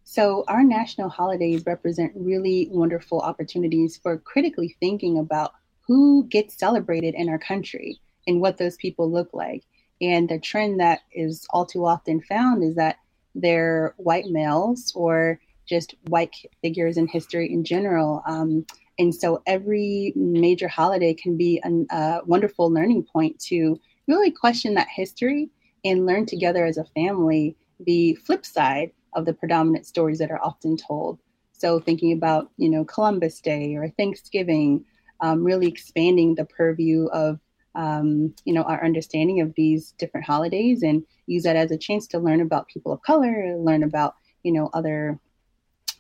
So, 0.05 0.45
our 0.49 0.63
national 0.63 1.09
holidays 1.09 1.65
represent 1.67 2.13
really 2.15 2.69
wonderful 2.71 3.21
opportunities 3.21 3.97
for 3.97 4.19
critically 4.19 4.77
thinking 4.81 5.19
about 5.19 5.53
who 5.87 6.27
gets 6.29 6.59
celebrated 6.59 7.15
in 7.15 7.29
our 7.29 7.39
country 7.39 8.01
and 8.27 8.41
what 8.41 8.59
those 8.59 8.77
people 8.77 9.11
look 9.11 9.31
like. 9.33 9.65
And 10.01 10.29
the 10.29 10.39
trend 10.39 10.81
that 10.81 11.01
is 11.13 11.47
all 11.51 11.67
too 11.67 11.85
often 11.85 12.21
found 12.23 12.65
is 12.65 12.75
that 12.77 12.97
they're 13.35 13.95
white 13.97 14.27
males 14.27 14.93
or 14.95 15.41
just 15.69 15.95
white 16.09 16.35
figures 16.63 16.97
in 16.97 17.07
history 17.07 17.53
in 17.53 17.65
general. 17.65 18.23
Um, 18.27 18.67
and 18.99 19.15
so 19.15 19.43
every 19.47 20.13
major 20.17 20.69
holiday 20.69 21.15
can 21.15 21.37
be 21.37 21.63
a, 21.65 21.95
a 21.95 22.21
wonderful 22.25 22.71
learning 22.71 23.07
point 23.13 23.39
to 23.41 23.79
really 24.09 24.31
question 24.31 24.75
that 24.75 24.89
history 24.89 25.49
and 25.85 26.07
learn 26.07 26.27
together 26.27 26.67
as 26.67 26.77
a 26.77 26.85
family 26.85 27.57
the 27.87 28.15
flip 28.27 28.45
side 28.45 28.91
of 29.15 29.25
the 29.25 29.33
predominant 29.33 29.87
stories 29.87 30.19
that 30.19 30.31
are 30.31 30.43
often 30.43 30.77
told. 30.77 31.19
So 31.53 31.81
thinking 31.81 32.13
about, 32.13 32.51
you 32.57 32.69
know, 32.69 32.85
Columbus 32.85 33.41
Day 33.41 33.77
or 33.77 33.89
Thanksgiving, 33.89 34.85
um, 35.21 35.45
really 35.45 35.67
expanding 35.67 36.35
the 36.35 36.45
purview 36.45 37.07
of 37.07 37.39
um, 37.75 38.35
you 38.45 38.53
know, 38.53 38.63
our 38.63 38.85
understanding 38.85 39.41
of 39.41 39.55
these 39.55 39.93
different 39.93 40.27
holidays 40.27 40.83
and 40.83 41.05
use 41.27 41.45
that 41.45 41.57
as 41.57 41.71
a 41.71 41.79
chance 41.79 42.07
to 42.09 42.19
learn 42.19 42.41
about 42.41 42.69
people 42.69 42.93
of 42.93 43.03
color, 43.03 43.57
learn 43.59 43.83
about, 43.83 44.17
you 44.43 44.53
know, 44.53 44.71
other 44.73 45.19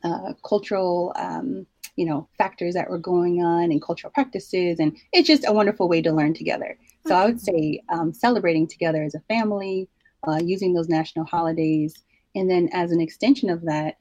uh, 0.02 0.32
cultural, 0.44 1.12
um, 1.16 1.66
you 1.96 2.06
know, 2.06 2.28
factors 2.38 2.74
that 2.74 2.88
were 2.88 2.98
going 2.98 3.42
on 3.42 3.64
and 3.64 3.82
cultural 3.82 4.10
practices. 4.12 4.80
And 4.80 4.96
it's 5.12 5.28
just 5.28 5.46
a 5.46 5.52
wonderful 5.52 5.88
way 5.88 6.02
to 6.02 6.12
learn 6.12 6.34
together. 6.34 6.78
So 7.06 7.14
I 7.14 7.26
would 7.26 7.40
say 7.40 7.82
um, 7.88 8.12
celebrating 8.12 8.66
together 8.66 9.02
as 9.02 9.14
a 9.14 9.20
family, 9.20 9.88
uh, 10.26 10.40
using 10.42 10.74
those 10.74 10.88
national 10.88 11.24
holidays. 11.24 11.94
And 12.34 12.48
then, 12.48 12.68
as 12.72 12.92
an 12.92 13.00
extension 13.00 13.50
of 13.50 13.62
that, 13.62 13.96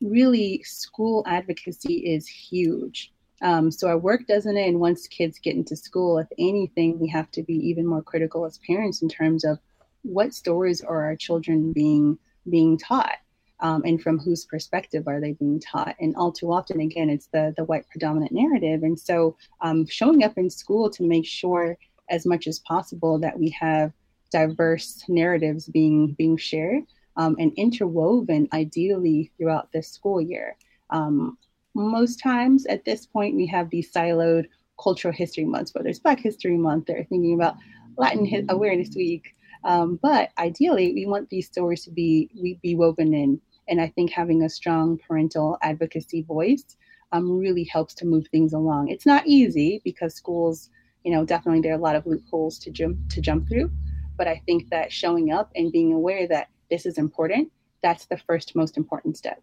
really 0.00 0.62
school 0.64 1.22
advocacy 1.26 1.94
is 1.94 2.26
huge. 2.26 3.12
Um, 3.42 3.70
so 3.70 3.88
our 3.88 3.98
work 3.98 4.26
doesn't 4.26 4.56
end 4.56 4.78
once 4.78 5.06
kids 5.06 5.38
get 5.38 5.56
into 5.56 5.76
school. 5.76 6.18
If 6.18 6.28
anything, 6.38 6.98
we 6.98 7.08
have 7.08 7.30
to 7.32 7.42
be 7.42 7.54
even 7.54 7.86
more 7.86 8.02
critical 8.02 8.44
as 8.44 8.58
parents 8.66 9.02
in 9.02 9.08
terms 9.08 9.44
of 9.44 9.58
what 10.02 10.34
stories 10.34 10.80
are 10.82 11.04
our 11.04 11.16
children 11.16 11.72
being 11.72 12.18
being 12.48 12.78
taught, 12.78 13.18
um, 13.60 13.82
and 13.84 14.02
from 14.02 14.18
whose 14.18 14.46
perspective 14.46 15.06
are 15.06 15.20
they 15.20 15.32
being 15.32 15.60
taught? 15.60 15.94
And 16.00 16.16
all 16.16 16.32
too 16.32 16.52
often, 16.52 16.80
again, 16.80 17.10
it's 17.10 17.26
the 17.26 17.54
the 17.56 17.64
white 17.64 17.88
predominant 17.90 18.32
narrative. 18.32 18.82
And 18.82 18.98
so, 18.98 19.36
um, 19.60 19.86
showing 19.86 20.24
up 20.24 20.38
in 20.38 20.50
school 20.50 20.90
to 20.90 21.02
make 21.02 21.26
sure 21.26 21.76
as 22.08 22.26
much 22.26 22.46
as 22.46 22.58
possible 22.60 23.18
that 23.18 23.38
we 23.38 23.50
have 23.50 23.92
diverse 24.30 25.04
narratives 25.08 25.66
being 25.66 26.14
being 26.18 26.36
shared 26.36 26.84
um, 27.16 27.36
and 27.38 27.52
interwoven 27.56 28.48
ideally 28.52 29.30
throughout 29.36 29.70
the 29.72 29.82
school 29.82 30.20
year. 30.20 30.56
Um, 30.90 31.38
most 31.74 32.20
times 32.20 32.66
at 32.66 32.84
this 32.84 33.06
point, 33.06 33.36
we 33.36 33.46
have 33.46 33.70
these 33.70 33.92
siloed 33.92 34.46
cultural 34.82 35.12
history 35.12 35.44
months, 35.44 35.74
whether 35.74 35.88
it's 35.88 35.98
Black 35.98 36.20
History 36.20 36.56
Month, 36.56 36.86
they're 36.86 37.04
thinking 37.04 37.34
about 37.34 37.56
Latin 37.96 38.46
Awareness 38.48 38.94
Week. 38.96 39.34
Um, 39.64 39.98
but 40.02 40.30
ideally, 40.38 40.92
we 40.94 41.06
want 41.06 41.28
these 41.28 41.46
stories 41.46 41.84
to 41.84 41.90
be 41.90 42.30
we 42.40 42.58
be 42.62 42.74
woven 42.74 43.12
in. 43.12 43.40
And 43.68 43.80
I 43.80 43.88
think 43.88 44.10
having 44.10 44.42
a 44.42 44.48
strong 44.48 44.98
parental 45.06 45.58
advocacy 45.62 46.22
voice 46.22 46.76
um, 47.12 47.38
really 47.38 47.64
helps 47.64 47.94
to 47.94 48.06
move 48.06 48.26
things 48.28 48.52
along. 48.52 48.88
It's 48.88 49.06
not 49.06 49.26
easy 49.26 49.80
because 49.84 50.14
schools, 50.14 50.70
you 51.04 51.12
know, 51.12 51.24
definitely 51.24 51.60
there 51.60 51.72
are 51.72 51.78
a 51.78 51.82
lot 51.82 51.96
of 51.96 52.06
loopholes 52.06 52.58
to 52.60 52.70
jump 52.70 52.96
to 53.10 53.20
jump 53.20 53.48
through. 53.48 53.70
But 54.16 54.28
I 54.28 54.42
think 54.46 54.70
that 54.70 54.92
showing 54.92 55.32
up 55.32 55.50
and 55.54 55.72
being 55.72 55.92
aware 55.92 56.26
that 56.28 56.48
this 56.70 56.86
is 56.86 56.98
important, 56.98 57.50
that's 57.82 58.06
the 58.06 58.18
first 58.18 58.56
most 58.56 58.76
important 58.76 59.16
step. 59.16 59.42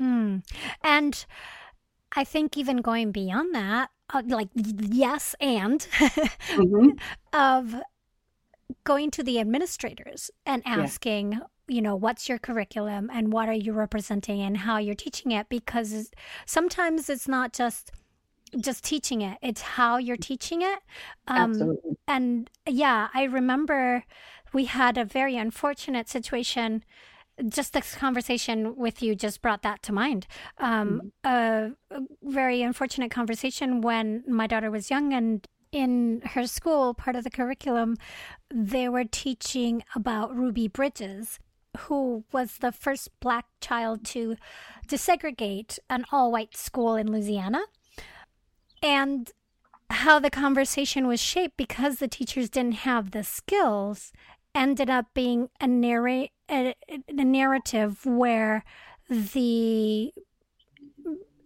Mm. 0.00 0.42
And 0.82 1.26
I 2.14 2.24
think 2.24 2.56
even 2.56 2.78
going 2.78 3.12
beyond 3.12 3.54
that, 3.54 3.90
uh, 4.12 4.22
like 4.26 4.48
yes, 4.54 5.34
and 5.40 5.80
mm-hmm. 5.98 6.90
of 7.32 7.74
going 8.84 9.10
to 9.12 9.22
the 9.22 9.40
administrators 9.40 10.30
and 10.44 10.62
asking, 10.64 11.32
yeah. 11.32 11.38
you 11.68 11.82
know, 11.82 11.96
what's 11.96 12.28
your 12.28 12.38
curriculum 12.38 13.10
and 13.12 13.32
what 13.32 13.48
are 13.48 13.54
you 13.54 13.72
representing 13.72 14.40
and 14.40 14.58
how 14.58 14.78
you're 14.78 14.94
teaching 14.94 15.32
it, 15.32 15.48
because 15.48 16.10
sometimes 16.46 17.08
it's 17.08 17.28
not 17.28 17.52
just 17.52 17.90
just 18.60 18.84
teaching 18.84 19.22
it 19.22 19.36
it's 19.42 19.60
how 19.60 19.98
you're 19.98 20.16
teaching 20.16 20.62
it 20.62 20.78
um, 21.26 21.50
Absolutely. 21.50 21.96
and 22.06 22.48
yeah 22.66 23.08
i 23.12 23.24
remember 23.24 24.04
we 24.52 24.66
had 24.66 24.96
a 24.96 25.04
very 25.04 25.36
unfortunate 25.36 26.08
situation 26.08 26.84
just 27.48 27.72
this 27.72 27.94
conversation 27.94 28.76
with 28.76 29.02
you 29.02 29.14
just 29.14 29.42
brought 29.42 29.62
that 29.62 29.82
to 29.82 29.92
mind. 29.92 30.26
Um, 30.58 31.12
mm-hmm. 31.24 31.72
a, 31.92 31.96
a, 31.96 32.00
very 32.22 32.62
unfortunate 32.62 33.10
conversation 33.10 33.80
when 33.80 34.24
my 34.26 34.46
daughter 34.46 34.70
was 34.70 34.90
young 34.90 35.12
and 35.12 35.46
in 35.72 36.22
her 36.24 36.46
school, 36.46 36.94
part 36.94 37.16
of 37.16 37.24
the 37.24 37.30
curriculum, 37.30 37.96
they 38.52 38.88
were 38.88 39.04
teaching 39.04 39.82
about 39.94 40.34
Ruby 40.34 40.68
Bridges, 40.68 41.38
who 41.80 42.24
was 42.32 42.58
the 42.58 42.72
first 42.72 43.10
black 43.20 43.46
child 43.60 44.04
to 44.06 44.36
desegregate 44.86 45.78
an 45.90 46.06
all 46.10 46.32
white 46.32 46.56
school 46.56 46.94
in 46.94 47.10
Louisiana. 47.10 47.62
And 48.82 49.30
how 49.90 50.18
the 50.18 50.30
conversation 50.30 51.06
was 51.06 51.20
shaped 51.20 51.56
because 51.56 51.96
the 51.96 52.08
teachers 52.08 52.48
didn't 52.48 52.72
have 52.72 53.10
the 53.10 53.22
skills 53.22 54.12
ended 54.56 54.90
up 54.90 55.06
being 55.14 55.50
a 55.60 55.66
narrate 55.66 56.32
a, 56.50 56.74
a 56.88 57.24
narrative 57.24 58.04
where 58.06 58.64
the 59.08 60.12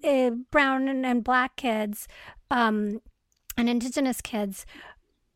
uh, 0.04 0.30
brown 0.50 0.88
and 0.88 1.24
black 1.24 1.56
kids 1.56 2.06
um, 2.50 3.02
and 3.56 3.68
indigenous 3.68 4.20
kids 4.20 4.64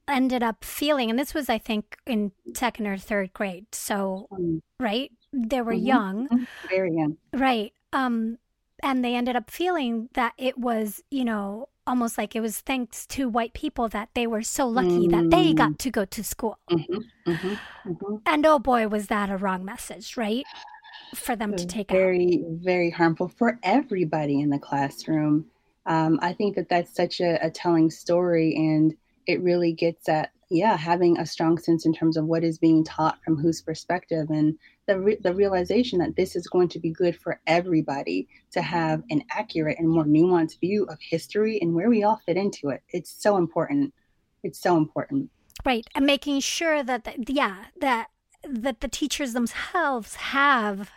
ended 0.06 0.42
up 0.42 0.64
feeling 0.64 1.08
and 1.08 1.18
this 1.18 1.32
was 1.32 1.48
i 1.48 1.56
think 1.56 1.96
in 2.06 2.30
second 2.54 2.86
or 2.86 2.98
third 2.98 3.32
grade 3.32 3.64
so 3.72 4.28
right 4.78 5.10
they 5.32 5.62
were 5.62 5.72
mm-hmm. 5.72 5.86
young 5.86 6.28
mm-hmm. 6.28 6.44
very 6.68 6.94
young 6.94 7.16
right 7.32 7.72
um 7.94 8.36
and 8.82 9.02
they 9.02 9.14
ended 9.14 9.34
up 9.34 9.50
feeling 9.50 10.10
that 10.12 10.34
it 10.36 10.58
was 10.58 11.02
you 11.10 11.24
know 11.24 11.68
almost 11.86 12.18
like 12.18 12.34
it 12.34 12.40
was 12.40 12.60
thanks 12.60 13.06
to 13.06 13.28
white 13.28 13.52
people 13.52 13.88
that 13.88 14.08
they 14.14 14.26
were 14.26 14.42
so 14.42 14.66
lucky 14.66 15.08
mm. 15.08 15.10
that 15.10 15.30
they 15.30 15.52
got 15.52 15.72
mm. 15.72 15.78
to 15.78 15.90
go 15.90 16.04
to 16.04 16.24
school. 16.24 16.58
Mm-hmm, 16.70 17.30
mm-hmm, 17.30 17.54
mm-hmm. 17.90 18.16
And 18.26 18.46
oh 18.46 18.58
boy, 18.58 18.88
was 18.88 19.06
that 19.08 19.30
a 19.30 19.36
wrong 19.36 19.64
message, 19.64 20.16
right? 20.16 20.44
For 21.14 21.36
them 21.36 21.54
to 21.56 21.66
take 21.66 21.90
very, 21.90 22.44
out. 22.44 22.64
very 22.64 22.90
harmful 22.90 23.28
for 23.28 23.58
everybody 23.62 24.40
in 24.40 24.50
the 24.50 24.58
classroom. 24.58 25.46
Um, 25.86 26.18
I 26.22 26.32
think 26.32 26.56
that 26.56 26.68
that's 26.68 26.94
such 26.94 27.20
a, 27.20 27.38
a 27.44 27.50
telling 27.50 27.90
story, 27.90 28.54
and 28.56 28.94
it 29.26 29.42
really 29.42 29.72
gets 29.72 30.08
at 30.08 30.30
yeah 30.50 30.76
having 30.76 31.18
a 31.18 31.26
strong 31.26 31.58
sense 31.58 31.86
in 31.86 31.92
terms 31.92 32.16
of 32.16 32.26
what 32.26 32.44
is 32.44 32.58
being 32.58 32.84
taught 32.84 33.18
from 33.24 33.36
whose 33.36 33.62
perspective 33.62 34.30
and 34.30 34.58
the, 34.86 34.98
re- 34.98 35.18
the 35.22 35.34
realization 35.34 35.98
that 36.00 36.16
this 36.16 36.36
is 36.36 36.46
going 36.46 36.68
to 36.68 36.78
be 36.78 36.90
good 36.90 37.16
for 37.16 37.40
everybody 37.46 38.28
to 38.52 38.62
have 38.62 39.02
an 39.10 39.22
accurate 39.30 39.78
and 39.78 39.88
more 39.88 40.04
nuanced 40.04 40.60
view 40.60 40.84
of 40.84 40.98
history 41.00 41.58
and 41.60 41.74
where 41.74 41.88
we 41.88 42.02
all 42.02 42.20
fit 42.26 42.36
into 42.36 42.68
it. 42.68 42.82
It's 42.90 43.10
so 43.10 43.36
important. 43.36 43.94
It's 44.42 44.60
so 44.60 44.76
important. 44.76 45.30
Right. 45.64 45.86
And 45.94 46.04
making 46.04 46.40
sure 46.40 46.82
that, 46.82 47.04
the, 47.04 47.14
yeah, 47.28 47.66
that, 47.80 48.08
that 48.46 48.80
the 48.80 48.88
teachers 48.88 49.32
themselves 49.32 50.16
have 50.16 50.90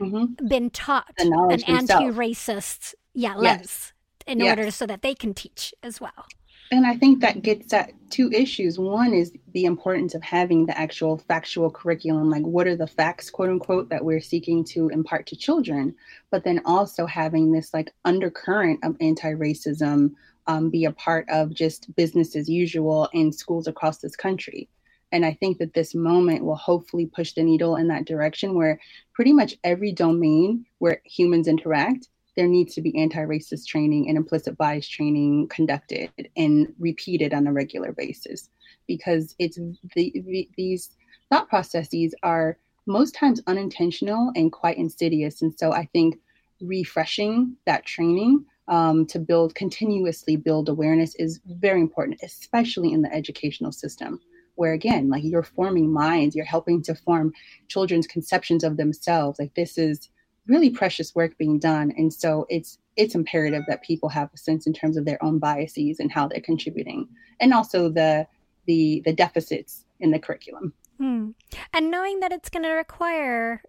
mm-hmm. 0.00 0.46
been 0.46 0.70
taught 0.70 1.12
an 1.18 1.32
anti 1.66 2.10
racist 2.10 2.94
yeah, 3.12 3.34
lens 3.34 3.42
yes. 3.46 3.92
in 4.26 4.40
yes. 4.40 4.56
order 4.56 4.70
so 4.70 4.86
that 4.86 5.02
they 5.02 5.14
can 5.14 5.34
teach 5.34 5.74
as 5.82 6.00
well. 6.00 6.26
And 6.70 6.86
I 6.86 6.96
think 6.96 7.20
that 7.20 7.42
gets 7.42 7.72
at 7.72 7.92
two 8.10 8.30
issues. 8.32 8.78
One 8.78 9.12
is 9.12 9.32
the 9.52 9.64
importance 9.64 10.14
of 10.14 10.22
having 10.22 10.66
the 10.66 10.76
actual 10.78 11.18
factual 11.18 11.70
curriculum, 11.70 12.30
like 12.30 12.42
what 12.42 12.66
are 12.66 12.76
the 12.76 12.86
facts, 12.86 13.30
quote 13.30 13.50
unquote, 13.50 13.90
that 13.90 14.04
we're 14.04 14.20
seeking 14.20 14.64
to 14.66 14.88
impart 14.88 15.26
to 15.26 15.36
children, 15.36 15.94
but 16.30 16.42
then 16.44 16.60
also 16.64 17.06
having 17.06 17.52
this 17.52 17.74
like 17.74 17.92
undercurrent 18.04 18.80
of 18.82 18.96
anti 19.00 19.32
racism 19.32 20.12
um, 20.46 20.70
be 20.70 20.84
a 20.84 20.92
part 20.92 21.28
of 21.28 21.54
just 21.54 21.94
business 21.96 22.36
as 22.36 22.48
usual 22.48 23.08
in 23.12 23.32
schools 23.32 23.66
across 23.66 23.98
this 23.98 24.16
country. 24.16 24.68
And 25.12 25.24
I 25.24 25.32
think 25.34 25.58
that 25.58 25.74
this 25.74 25.94
moment 25.94 26.44
will 26.44 26.56
hopefully 26.56 27.06
push 27.06 27.34
the 27.34 27.42
needle 27.42 27.76
in 27.76 27.88
that 27.88 28.04
direction 28.04 28.54
where 28.54 28.80
pretty 29.12 29.32
much 29.32 29.56
every 29.62 29.92
domain 29.92 30.66
where 30.78 31.00
humans 31.04 31.46
interact 31.46 32.08
there 32.36 32.48
needs 32.48 32.74
to 32.74 32.80
be 32.80 32.96
anti-racist 32.98 33.66
training 33.66 34.08
and 34.08 34.16
implicit 34.16 34.56
bias 34.56 34.88
training 34.88 35.48
conducted 35.48 36.10
and 36.36 36.72
repeated 36.78 37.32
on 37.32 37.46
a 37.46 37.52
regular 37.52 37.92
basis 37.92 38.50
because 38.86 39.34
it's 39.38 39.56
the, 39.94 40.12
the, 40.26 40.48
these 40.56 40.90
thought 41.30 41.48
processes 41.48 42.14
are 42.22 42.58
most 42.86 43.14
times 43.14 43.40
unintentional 43.46 44.30
and 44.34 44.52
quite 44.52 44.76
insidious. 44.76 45.42
And 45.42 45.56
so 45.58 45.72
i 45.72 45.86
think 45.92 46.18
refreshing 46.60 47.56
that 47.66 47.84
training 47.84 48.44
um, 48.68 49.06
to 49.06 49.18
build 49.18 49.54
continuously 49.54 50.36
build 50.36 50.68
awareness 50.68 51.14
is 51.16 51.40
very 51.46 51.80
important 51.80 52.20
especially 52.22 52.92
in 52.92 53.02
the 53.02 53.12
educational 53.12 53.72
system 53.72 54.20
where 54.54 54.72
again 54.72 55.10
like 55.10 55.22
you're 55.24 55.42
forming 55.42 55.92
minds 55.92 56.34
you're 56.34 56.44
helping 56.44 56.82
to 56.82 56.94
form 56.94 57.32
children's 57.68 58.06
conceptions 58.06 58.64
of 58.64 58.76
themselves. 58.76 59.38
Like 59.38 59.54
this 59.54 59.76
is 59.76 60.08
really 60.46 60.70
precious 60.70 61.14
work 61.14 61.36
being 61.38 61.58
done 61.58 61.92
and 61.96 62.12
so 62.12 62.46
it's 62.48 62.78
it's 62.96 63.14
imperative 63.14 63.62
that 63.66 63.82
people 63.82 64.08
have 64.08 64.30
a 64.34 64.38
sense 64.38 64.66
in 64.66 64.72
terms 64.72 64.96
of 64.96 65.04
their 65.04 65.22
own 65.22 65.38
biases 65.38 65.98
and 65.98 66.12
how 66.12 66.28
they're 66.28 66.40
contributing 66.40 67.08
and 67.40 67.52
also 67.52 67.88
the 67.88 68.26
the 68.66 69.02
the 69.04 69.12
deficits 69.12 69.84
in 70.00 70.10
the 70.10 70.18
curriculum 70.18 70.72
hmm. 70.98 71.30
and 71.72 71.90
knowing 71.90 72.20
that 72.20 72.32
it's 72.32 72.50
going 72.50 72.62
to 72.62 72.70
require 72.70 73.62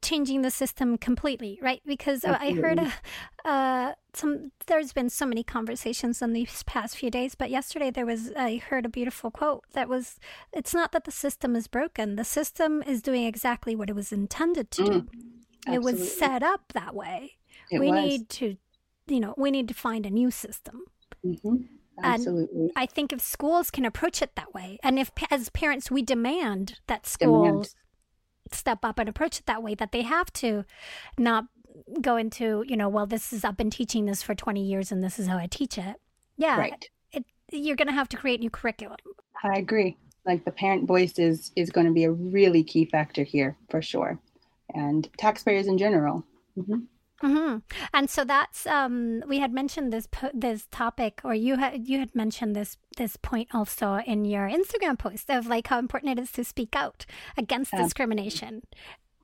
changing 0.00 0.42
the 0.42 0.50
system 0.50 0.98
completely 0.98 1.58
right 1.62 1.80
because 1.86 2.24
Absolutely. 2.24 2.58
i 2.58 2.66
heard 2.66 2.78
uh, 3.44 3.48
uh, 3.48 3.92
some 4.14 4.50
there's 4.66 4.92
been 4.92 5.08
so 5.08 5.24
many 5.24 5.44
conversations 5.44 6.20
in 6.20 6.32
these 6.32 6.62
past 6.64 6.96
few 6.96 7.10
days 7.10 7.34
but 7.34 7.50
yesterday 7.50 7.90
there 7.90 8.06
was 8.06 8.32
i 8.36 8.56
heard 8.56 8.84
a 8.84 8.88
beautiful 8.88 9.30
quote 9.30 9.64
that 9.74 9.88
was 9.88 10.18
it's 10.52 10.74
not 10.74 10.92
that 10.92 11.04
the 11.04 11.12
system 11.12 11.54
is 11.54 11.68
broken 11.68 12.16
the 12.16 12.24
system 12.24 12.82
is 12.82 13.00
doing 13.00 13.24
exactly 13.24 13.76
what 13.76 13.88
it 13.88 13.94
was 13.94 14.10
intended 14.12 14.70
to 14.72 14.82
mm. 14.82 14.90
do 14.92 15.08
Absolutely. 15.66 15.92
It 15.92 16.00
was 16.00 16.12
set 16.16 16.42
up 16.42 16.72
that 16.74 16.94
way. 16.94 17.32
It 17.70 17.78
we 17.78 17.90
was. 17.90 18.04
need 18.04 18.28
to, 18.30 18.56
you 19.06 19.20
know, 19.20 19.34
we 19.36 19.50
need 19.50 19.68
to 19.68 19.74
find 19.74 20.04
a 20.06 20.10
new 20.10 20.30
system. 20.30 20.84
Mm-hmm. 21.24 21.56
Absolutely. 22.02 22.60
And 22.62 22.70
I 22.74 22.86
think 22.86 23.12
if 23.12 23.20
schools 23.20 23.70
can 23.70 23.84
approach 23.84 24.22
it 24.22 24.34
that 24.34 24.54
way, 24.54 24.78
and 24.82 24.98
if 24.98 25.10
as 25.30 25.50
parents 25.50 25.90
we 25.90 26.02
demand 26.02 26.80
that 26.86 27.06
schools 27.06 27.46
demand. 27.46 27.74
step 28.50 28.78
up 28.82 28.98
and 28.98 29.08
approach 29.08 29.38
it 29.38 29.46
that 29.46 29.62
way, 29.62 29.74
that 29.74 29.92
they 29.92 30.02
have 30.02 30.32
to 30.34 30.64
not 31.18 31.44
go 32.00 32.16
into, 32.16 32.64
you 32.66 32.76
know, 32.76 32.88
well, 32.88 33.06
this 33.06 33.32
is 33.32 33.44
I've 33.44 33.56
been 33.56 33.70
teaching 33.70 34.06
this 34.06 34.22
for 34.22 34.34
twenty 34.34 34.64
years, 34.64 34.90
and 34.90 35.04
this 35.04 35.18
is 35.18 35.26
how 35.26 35.36
I 35.36 35.46
teach 35.46 35.78
it. 35.78 35.96
Yeah, 36.36 36.58
right. 36.58 36.88
It, 37.12 37.24
you're 37.52 37.76
going 37.76 37.88
to 37.88 37.94
have 37.94 38.08
to 38.08 38.16
create 38.16 38.40
new 38.40 38.50
curriculum. 38.50 38.96
I 39.44 39.58
agree. 39.58 39.96
like 40.24 40.44
the 40.44 40.50
parent 40.50 40.86
voice 40.86 41.18
is 41.18 41.52
is 41.56 41.70
going 41.70 41.86
to 41.86 41.92
be 41.92 42.04
a 42.04 42.10
really 42.10 42.64
key 42.64 42.84
factor 42.84 43.22
here 43.22 43.56
for 43.70 43.82
sure 43.82 44.18
and 44.74 45.08
taxpayers 45.16 45.66
in 45.66 45.78
general 45.78 46.24
mm-hmm. 46.58 46.80
Mm-hmm. 47.22 47.58
And 47.94 48.10
so 48.10 48.24
that's 48.24 48.66
um, 48.66 49.22
we 49.28 49.38
had 49.38 49.52
mentioned 49.52 49.92
this 49.92 50.08
this 50.34 50.66
topic, 50.72 51.20
or 51.22 51.34
you 51.34 51.56
had 51.56 51.88
you 51.88 52.00
had 52.00 52.14
mentioned 52.16 52.56
this 52.56 52.78
this 52.96 53.16
point 53.16 53.48
also 53.54 54.00
in 54.04 54.24
your 54.24 54.48
Instagram 54.48 54.98
post 54.98 55.30
of 55.30 55.46
like 55.46 55.68
how 55.68 55.78
important 55.78 56.18
it 56.18 56.20
is 56.20 56.32
to 56.32 56.42
speak 56.42 56.74
out 56.74 57.06
against 57.36 57.72
yeah. 57.72 57.82
discrimination. 57.82 58.62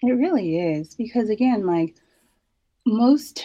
It 0.00 0.12
really 0.12 0.60
is 0.60 0.94
because 0.94 1.28
again, 1.28 1.66
like 1.66 1.96
most 2.86 3.44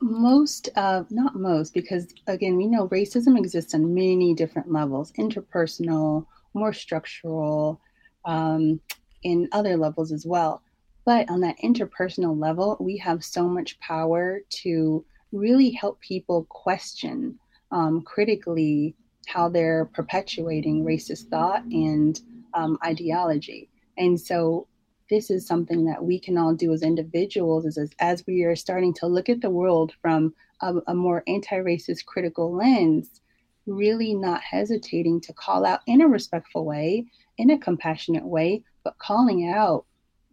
most 0.00 0.68
of 0.76 1.10
not 1.10 1.34
most 1.34 1.74
because 1.74 2.06
again 2.26 2.56
we 2.56 2.66
know 2.66 2.88
racism 2.88 3.36
exists 3.36 3.74
on 3.74 3.94
many 3.94 4.32
different 4.34 4.70
levels 4.70 5.12
interpersonal 5.18 6.24
more 6.54 6.72
structural 6.72 7.80
um, 8.24 8.80
in 9.24 9.48
other 9.50 9.76
levels 9.76 10.12
as 10.12 10.24
well 10.24 10.62
but 11.08 11.30
on 11.30 11.40
that 11.40 11.56
interpersonal 11.64 12.38
level, 12.38 12.76
we 12.80 12.98
have 12.98 13.24
so 13.24 13.48
much 13.48 13.80
power 13.80 14.40
to 14.50 15.02
really 15.32 15.70
help 15.70 15.98
people 16.02 16.44
question 16.50 17.38
um, 17.72 18.02
critically 18.02 18.94
how 19.26 19.48
they're 19.48 19.86
perpetuating 19.94 20.84
racist 20.84 21.30
thought 21.30 21.64
and 21.64 22.20
um, 22.52 22.76
ideology. 22.84 23.70
And 23.96 24.20
so, 24.20 24.68
this 25.08 25.30
is 25.30 25.46
something 25.46 25.86
that 25.86 26.04
we 26.04 26.20
can 26.20 26.36
all 26.36 26.54
do 26.54 26.74
as 26.74 26.82
individuals 26.82 27.64
as, 27.64 27.90
as 28.00 28.22
we 28.26 28.42
are 28.42 28.54
starting 28.54 28.92
to 28.92 29.06
look 29.06 29.30
at 29.30 29.40
the 29.40 29.48
world 29.48 29.94
from 30.02 30.34
a, 30.60 30.74
a 30.88 30.94
more 30.94 31.22
anti 31.26 31.56
racist 31.56 32.04
critical 32.04 32.54
lens, 32.54 33.22
really 33.64 34.12
not 34.12 34.42
hesitating 34.42 35.22
to 35.22 35.32
call 35.32 35.64
out 35.64 35.80
in 35.86 36.02
a 36.02 36.06
respectful 36.06 36.66
way, 36.66 37.06
in 37.38 37.48
a 37.48 37.58
compassionate 37.58 38.26
way, 38.26 38.62
but 38.84 38.98
calling 38.98 39.48
out 39.48 39.86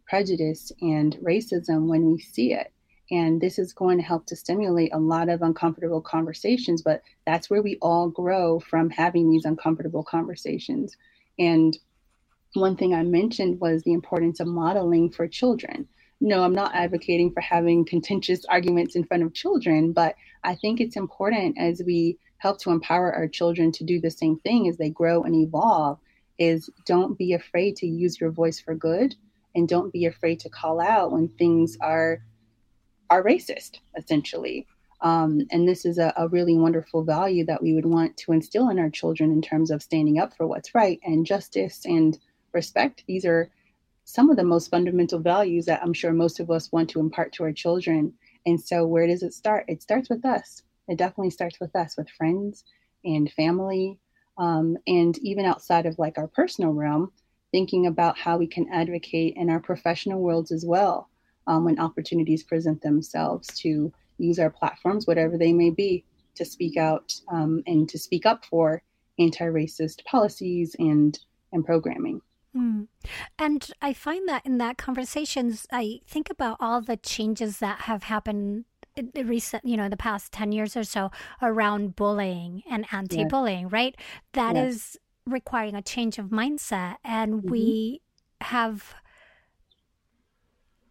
prejudice 0.07 0.71
and 0.81 1.17
racism 1.23 1.87
when 1.87 2.11
we 2.11 2.19
see 2.19 2.53
it. 2.53 2.71
And 3.11 3.39
this 3.39 3.59
is 3.59 3.73
going 3.73 3.97
to 3.97 4.03
help 4.03 4.25
to 4.27 4.35
stimulate 4.35 4.93
a 4.93 4.99
lot 4.99 5.29
of 5.29 5.41
uncomfortable 5.41 6.01
conversations, 6.01 6.81
but 6.81 7.01
that's 7.25 7.49
where 7.49 7.61
we 7.61 7.77
all 7.81 8.09
grow 8.09 8.59
from 8.59 8.89
having 8.89 9.29
these 9.29 9.45
uncomfortable 9.45 10.03
conversations. 10.03 10.97
And 11.37 11.77
one 12.53 12.75
thing 12.75 12.93
I 12.93 13.03
mentioned 13.03 13.59
was 13.59 13.83
the 13.83 13.93
importance 13.93 14.39
of 14.39 14.47
modeling 14.47 15.11
for 15.11 15.27
children. 15.27 15.87
No, 16.21 16.43
I'm 16.43 16.55
not 16.55 16.73
advocating 16.73 17.31
for 17.31 17.41
having 17.41 17.85
contentious 17.85 18.45
arguments 18.45 18.95
in 18.95 19.03
front 19.03 19.23
of 19.23 19.33
children, 19.33 19.91
but 19.91 20.15
I 20.43 20.55
think 20.55 20.79
it's 20.79 20.95
important 20.95 21.57
as 21.59 21.83
we 21.85 22.17
help 22.37 22.59
to 22.61 22.71
empower 22.71 23.13
our 23.13 23.27
children 23.27 23.71
to 23.73 23.83
do 23.83 23.99
the 23.99 24.09
same 24.09 24.39
thing 24.39 24.67
as 24.67 24.77
they 24.77 24.89
grow 24.89 25.23
and 25.23 25.35
evolve 25.35 25.99
is 26.37 26.69
don't 26.85 27.17
be 27.17 27.33
afraid 27.33 27.75
to 27.77 27.87
use 27.87 28.19
your 28.19 28.31
voice 28.31 28.59
for 28.59 28.75
good 28.75 29.15
and 29.55 29.67
don't 29.67 29.93
be 29.93 30.05
afraid 30.05 30.39
to 30.41 30.49
call 30.49 30.79
out 30.81 31.11
when 31.11 31.27
things 31.29 31.77
are 31.81 32.21
are 33.09 33.23
racist 33.23 33.79
essentially. 33.97 34.67
Um, 35.01 35.41
and 35.51 35.67
this 35.67 35.85
is 35.85 35.97
a, 35.97 36.13
a, 36.17 36.27
really 36.29 36.55
wonderful 36.55 37.03
value 37.03 37.45
that 37.45 37.61
we 37.61 37.73
would 37.73 37.85
want 37.85 38.15
to 38.17 38.31
instill 38.31 38.69
in 38.69 38.79
our 38.79 38.89
children 38.89 39.31
in 39.31 39.41
terms 39.41 39.69
of 39.69 39.83
standing 39.83 40.17
up 40.17 40.35
for 40.35 40.47
what's 40.47 40.73
right 40.73 40.99
and 41.03 41.25
justice 41.25 41.85
and 41.85 42.17
respect. 42.53 43.03
These 43.05 43.25
are 43.25 43.51
some 44.05 44.29
of 44.29 44.37
the 44.37 44.43
most 44.43 44.71
fundamental 44.71 45.19
values 45.19 45.65
that 45.65 45.81
i'm 45.81 45.93
sure 45.93 46.13
most 46.13 46.39
of 46.39 46.49
us 46.51 46.71
want 46.71 46.89
to 46.91 46.99
impart 46.99 47.33
to 47.33 47.43
our 47.43 47.51
children. 47.51 48.13
And 48.45 48.59
so 48.59 48.85
where 48.85 49.07
does 49.07 49.21
it 49.21 49.33
start? 49.33 49.65
It 49.67 49.81
starts 49.81 50.09
with 50.09 50.25
us. 50.25 50.63
It 50.87 50.97
definitely 50.97 51.31
starts 51.31 51.59
with 51.59 51.75
us 51.75 51.97
with 51.97 52.09
friends 52.09 52.63
and 53.03 53.31
family 53.31 53.99
um, 54.37 54.77
and 54.87 55.17
even 55.19 55.45
outside 55.45 55.85
of 55.85 55.99
like 55.99 56.17
our 56.17 56.27
personal 56.27 56.71
realm 56.71 57.11
thinking 57.55 57.87
about 57.87 58.17
how 58.17 58.35
we 58.35 58.45
can 58.45 58.67
advocate 58.69 59.33
in 59.37 59.49
our 59.49 59.61
professional 59.61 60.19
worlds 60.19 60.51
as 60.51 60.65
well 60.65 61.09
um, 61.47 61.63
when 61.63 61.79
opportunities 61.79 62.43
present 62.43 62.81
themselves 62.81 63.47
to 63.57 63.93
use 64.17 64.39
our 64.39 64.49
platforms, 64.49 65.07
whatever 65.07 65.37
they 65.37 65.53
may 65.53 65.69
be, 65.69 66.03
to 66.35 66.43
speak 66.43 66.75
out 66.75 67.13
um, 67.29 67.63
and 67.65 67.87
to 67.87 67.97
speak 67.97 68.25
up 68.25 68.43
for 68.43 68.83
anti-racist 69.19 70.03
policies 70.03 70.75
and 70.79 71.17
and 71.53 71.65
programming. 71.65 72.19
Mm. 72.53 72.87
And 73.39 73.71
I 73.81 73.93
find 73.93 74.27
that 74.27 74.45
in 74.45 74.57
that 74.57 74.77
conversations, 74.77 75.65
I 75.71 76.01
think 76.05 76.29
about 76.29 76.57
all 76.59 76.81
the 76.81 76.97
changes 76.97 77.59
that 77.59 77.81
have 77.81 78.03
happened 78.03 78.65
in 78.97 79.27
recent, 79.27 79.63
you 79.65 79.77
know, 79.77 79.87
the 79.87 79.97
past 79.97 80.33
10 80.33 80.51
years 80.51 80.75
or 80.75 80.83
so 80.83 81.09
around 81.41 81.95
bullying 81.95 82.63
and 82.69 82.85
anti-bullying, 82.91 83.63
yes. 83.63 83.71
right? 83.71 83.95
That 84.33 84.55
yes. 84.55 84.75
is 84.75 84.97
requiring 85.25 85.75
a 85.75 85.81
change 85.81 86.17
of 86.17 86.27
mindset 86.27 86.97
and 87.03 87.35
mm-hmm. 87.35 87.49
we 87.49 88.01
have 88.41 88.95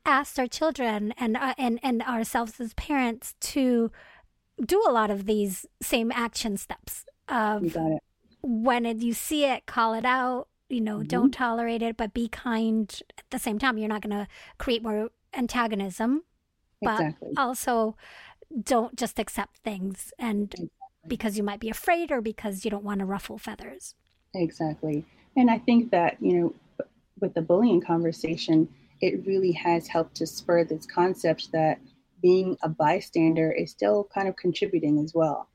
asked 0.05 0.39
our 0.39 0.47
children 0.47 1.15
and 1.17 1.37
uh, 1.37 1.55
and 1.57 1.79
and 1.83 2.03
ourselves 2.03 2.61
as 2.61 2.75
parents 2.75 3.35
to 3.41 3.91
do 4.65 4.83
a 4.87 4.93
lot 4.93 5.11
of 5.11 5.27
these 5.27 5.67
same 5.83 6.13
action 6.13 6.57
steps 6.57 7.05
of 7.29 7.77
when 8.43 8.85
it, 8.85 8.99
you 8.99 9.15
see 9.15 9.45
it 9.45 9.67
call 9.67 9.95
it 9.95 10.05
out 10.05 10.49
you 10.69 10.81
know 10.81 10.99
mm-hmm. 10.99 11.09
don't 11.09 11.33
tolerate 11.33 11.83
it 11.83 11.97
but 11.97 12.13
be 12.13 12.29
kind 12.29 13.01
at 13.19 13.25
the 13.31 13.39
same 13.39 13.59
time 13.59 13.79
you're 13.79 13.89
not 13.89 14.03
going 14.03 14.15
to 14.15 14.27
create 14.59 14.83
more 14.83 15.11
antagonism 15.33 16.23
but 16.83 17.01
exactly. 17.01 17.31
also 17.37 17.97
don't 18.63 18.97
just 18.97 19.19
accept 19.19 19.57
things 19.59 20.13
and 20.19 20.53
exactly. 20.55 20.71
because 21.09 21.37
you 21.37 21.43
might 21.43 21.61
be 21.61 21.71
afraid 21.71 22.13
or 22.13 22.21
because 22.21 22.65
you 22.65 22.71
don't 22.71 22.85
want 22.85 22.99
to 22.99 23.07
ruffle 23.07 23.39
feathers 23.39 23.95
Exactly. 24.35 25.05
And 25.37 25.51
I 25.51 25.59
think 25.59 25.91
that, 25.91 26.17
you 26.21 26.41
know, 26.41 26.87
with 27.21 27.35
the 27.35 27.43
bullying 27.43 27.81
conversation, 27.81 28.69
it 29.01 29.27
really 29.27 29.53
has 29.53 29.87
helped 29.87 30.17
to 30.17 30.27
spur 30.27 30.65
this 30.65 30.87
concept 30.87 31.53
that 31.53 31.79
being 32.23 32.57
a 32.63 32.69
bystander 32.69 33.53
is 33.53 33.71
still 33.71 34.09
kind 34.15 34.29
of 34.29 34.37
contributing 34.37 34.99
as 34.99 35.13
well. 35.15 35.49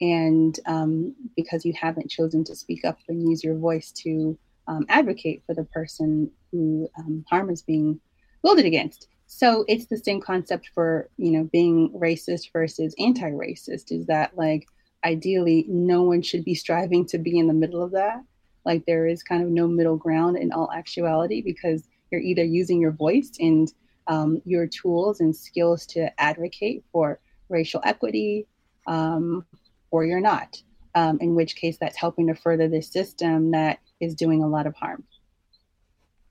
And 0.00 0.58
um, 0.66 1.14
because 1.36 1.64
you 1.64 1.72
haven't 1.72 2.10
chosen 2.10 2.44
to 2.44 2.56
speak 2.56 2.84
up 2.84 2.98
and 3.08 3.28
use 3.28 3.44
your 3.44 3.56
voice 3.56 3.92
to 4.02 4.36
um, 4.66 4.86
advocate 4.88 5.42
for 5.46 5.54
the 5.54 5.64
person 5.64 6.30
who 6.50 6.88
um, 6.98 7.24
harm 7.28 7.50
is 7.50 7.62
being 7.62 8.00
wielded 8.42 8.64
against. 8.64 9.08
So 9.26 9.64
it's 9.68 9.86
the 9.86 9.96
same 9.98 10.20
concept 10.20 10.70
for, 10.74 11.08
you 11.16 11.30
know, 11.30 11.44
being 11.44 11.90
racist 11.90 12.52
versus 12.52 12.94
anti 12.98 13.30
racist 13.30 13.92
is 13.92 14.06
that 14.06 14.36
like 14.36 14.66
ideally 15.04 15.66
no 15.68 16.02
one 16.02 16.22
should 16.22 16.44
be 16.44 16.54
striving 16.54 17.04
to 17.06 17.18
be 17.18 17.38
in 17.38 17.46
the 17.46 17.54
middle 17.54 17.82
of 17.82 17.90
that 17.92 18.22
like 18.64 18.84
there 18.86 19.06
is 19.06 19.22
kind 19.22 19.42
of 19.42 19.48
no 19.50 19.66
middle 19.66 19.96
ground 19.96 20.36
in 20.36 20.52
all 20.52 20.70
actuality 20.72 21.42
because 21.42 21.84
you're 22.10 22.20
either 22.20 22.44
using 22.44 22.80
your 22.80 22.92
voice 22.92 23.32
and 23.38 23.72
um, 24.06 24.40
your 24.44 24.66
tools 24.66 25.20
and 25.20 25.34
skills 25.34 25.86
to 25.86 26.08
advocate 26.20 26.84
for 26.92 27.20
racial 27.48 27.80
equity 27.84 28.46
um, 28.86 29.44
or 29.90 30.04
you're 30.04 30.20
not 30.20 30.60
um, 30.94 31.18
in 31.20 31.34
which 31.34 31.56
case 31.56 31.76
that's 31.78 31.96
helping 31.96 32.26
to 32.26 32.34
further 32.34 32.68
this 32.68 32.88
system 32.88 33.50
that 33.50 33.80
is 34.00 34.14
doing 34.14 34.42
a 34.42 34.48
lot 34.48 34.66
of 34.66 34.74
harm 34.74 35.02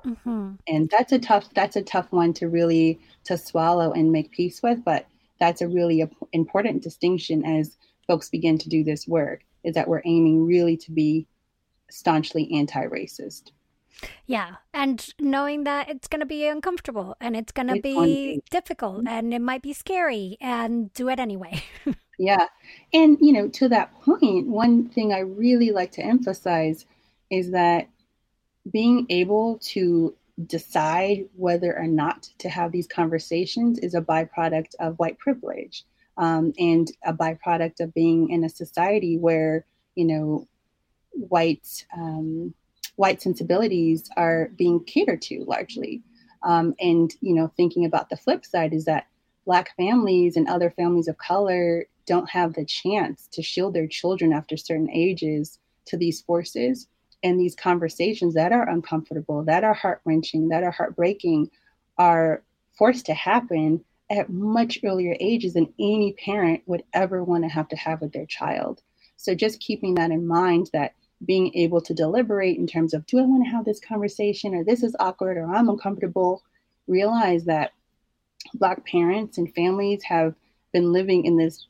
mm-hmm. 0.05 0.51
and 0.67 0.89
that's 0.89 1.11
a 1.11 1.19
tough 1.19 1.47
that's 1.53 1.75
a 1.75 1.83
tough 1.83 2.11
one 2.11 2.33
to 2.33 2.47
really 2.47 2.99
to 3.23 3.37
swallow 3.37 3.91
and 3.91 4.11
make 4.11 4.31
peace 4.31 4.61
with 4.61 4.83
but 4.83 5.07
that's 5.39 5.61
a 5.61 5.67
really 5.67 6.07
important 6.31 6.81
distinction 6.83 7.43
as 7.45 7.77
folks 8.07 8.29
begin 8.29 8.57
to 8.59 8.69
do 8.69 8.83
this 8.83 9.07
work 9.07 9.43
is 9.63 9.75
that 9.75 9.87
we're 9.87 10.01
aiming 10.05 10.45
really 10.45 10.77
to 10.77 10.91
be 10.91 11.27
staunchly 11.89 12.51
anti-racist. 12.53 13.51
Yeah, 14.25 14.55
and 14.73 15.07
knowing 15.19 15.63
that 15.65 15.89
it's 15.89 16.07
going 16.07 16.19
to 16.19 16.25
be 16.25 16.47
uncomfortable 16.47 17.15
and 17.21 17.35
it's 17.35 17.51
going 17.51 17.67
to 17.67 17.79
be 17.79 18.41
difficult 18.49 18.97
mm-hmm. 18.99 19.07
and 19.07 19.33
it 19.33 19.39
might 19.39 19.61
be 19.61 19.73
scary 19.73 20.37
and 20.41 20.91
do 20.93 21.09
it 21.09 21.19
anyway. 21.19 21.63
yeah. 22.17 22.47
And 22.91 23.17
you 23.21 23.31
know, 23.33 23.47
to 23.49 23.69
that 23.69 23.93
point, 24.01 24.47
one 24.47 24.89
thing 24.89 25.13
I 25.13 25.19
really 25.19 25.71
like 25.71 25.91
to 25.93 26.03
emphasize 26.03 26.85
is 27.29 27.51
that 27.51 27.87
being 28.71 29.05
able 29.09 29.59
to 29.59 30.15
decide 30.47 31.25
whether 31.35 31.77
or 31.77 31.87
not 31.87 32.23
to 32.39 32.49
have 32.49 32.71
these 32.71 32.87
conversations 32.87 33.77
is 33.79 33.93
a 33.93 34.01
byproduct 34.01 34.73
of 34.79 34.97
white 34.97 35.19
privilege 35.19 35.85
um, 36.17 36.53
and 36.57 36.91
a 37.05 37.13
byproduct 37.13 37.79
of 37.79 37.93
being 37.93 38.29
in 38.29 38.43
a 38.43 38.49
society 38.49 39.17
where 39.17 39.65
you 39.95 40.05
know 40.05 40.47
white 41.11 41.85
um, 41.95 42.53
white 42.95 43.21
sensibilities 43.21 44.09
are 44.17 44.49
being 44.55 44.83
catered 44.83 45.21
to 45.23 45.43
largely. 45.47 46.01
Um, 46.43 46.75
and 46.79 47.11
you 47.21 47.33
know 47.33 47.51
thinking 47.55 47.85
about 47.85 48.09
the 48.09 48.17
flip 48.17 48.45
side 48.45 48.73
is 48.73 48.85
that 48.85 49.07
black 49.45 49.75
families 49.75 50.35
and 50.35 50.47
other 50.47 50.69
families 50.71 51.07
of 51.07 51.17
color 51.17 51.85
don't 52.05 52.29
have 52.29 52.53
the 52.53 52.65
chance 52.65 53.27
to 53.31 53.41
shield 53.41 53.73
their 53.73 53.87
children 53.87 54.33
after 54.33 54.57
certain 54.57 54.89
ages 54.91 55.59
to 55.85 55.97
these 55.97 56.21
forces 56.21 56.87
and 57.23 57.39
these 57.39 57.55
conversations 57.55 58.33
that 58.33 58.51
are 58.51 58.67
uncomfortable 58.69 59.43
that 59.43 59.63
are 59.63 59.73
heart-wrenching 59.73 60.49
that 60.49 60.63
are 60.63 60.71
heartbreaking 60.71 61.49
are 61.97 62.43
forced 62.77 63.05
to 63.05 63.13
happen 63.13 63.83
at 64.09 64.29
much 64.29 64.79
earlier 64.83 65.15
ages 65.19 65.53
than 65.53 65.73
any 65.79 66.13
parent 66.13 66.61
would 66.65 66.83
ever 66.93 67.23
want 67.23 67.43
to 67.43 67.49
have 67.49 67.67
to 67.69 67.75
have 67.75 68.01
with 68.01 68.13
their 68.13 68.25
child. 68.25 68.81
So 69.17 69.33
just 69.33 69.59
keeping 69.59 69.95
that 69.95 70.11
in 70.11 70.27
mind 70.27 70.69
that 70.73 70.93
being 71.25 71.55
able 71.55 71.81
to 71.81 71.93
deliberate 71.93 72.57
in 72.57 72.67
terms 72.67 72.93
of 72.93 73.05
do 73.05 73.19
I 73.19 73.23
want 73.23 73.45
to 73.45 73.49
have 73.49 73.65
this 73.65 73.79
conversation 73.79 74.53
or 74.53 74.63
this 74.63 74.83
is 74.83 74.95
awkward 74.99 75.37
or 75.37 75.45
I'm 75.45 75.69
uncomfortable, 75.69 76.43
realize 76.87 77.45
that 77.45 77.71
Black 78.55 78.85
parents 78.85 79.37
and 79.37 79.53
families 79.55 80.03
have 80.03 80.35
been 80.73 80.91
living 80.91 81.25
in 81.25 81.37
this 81.37 81.67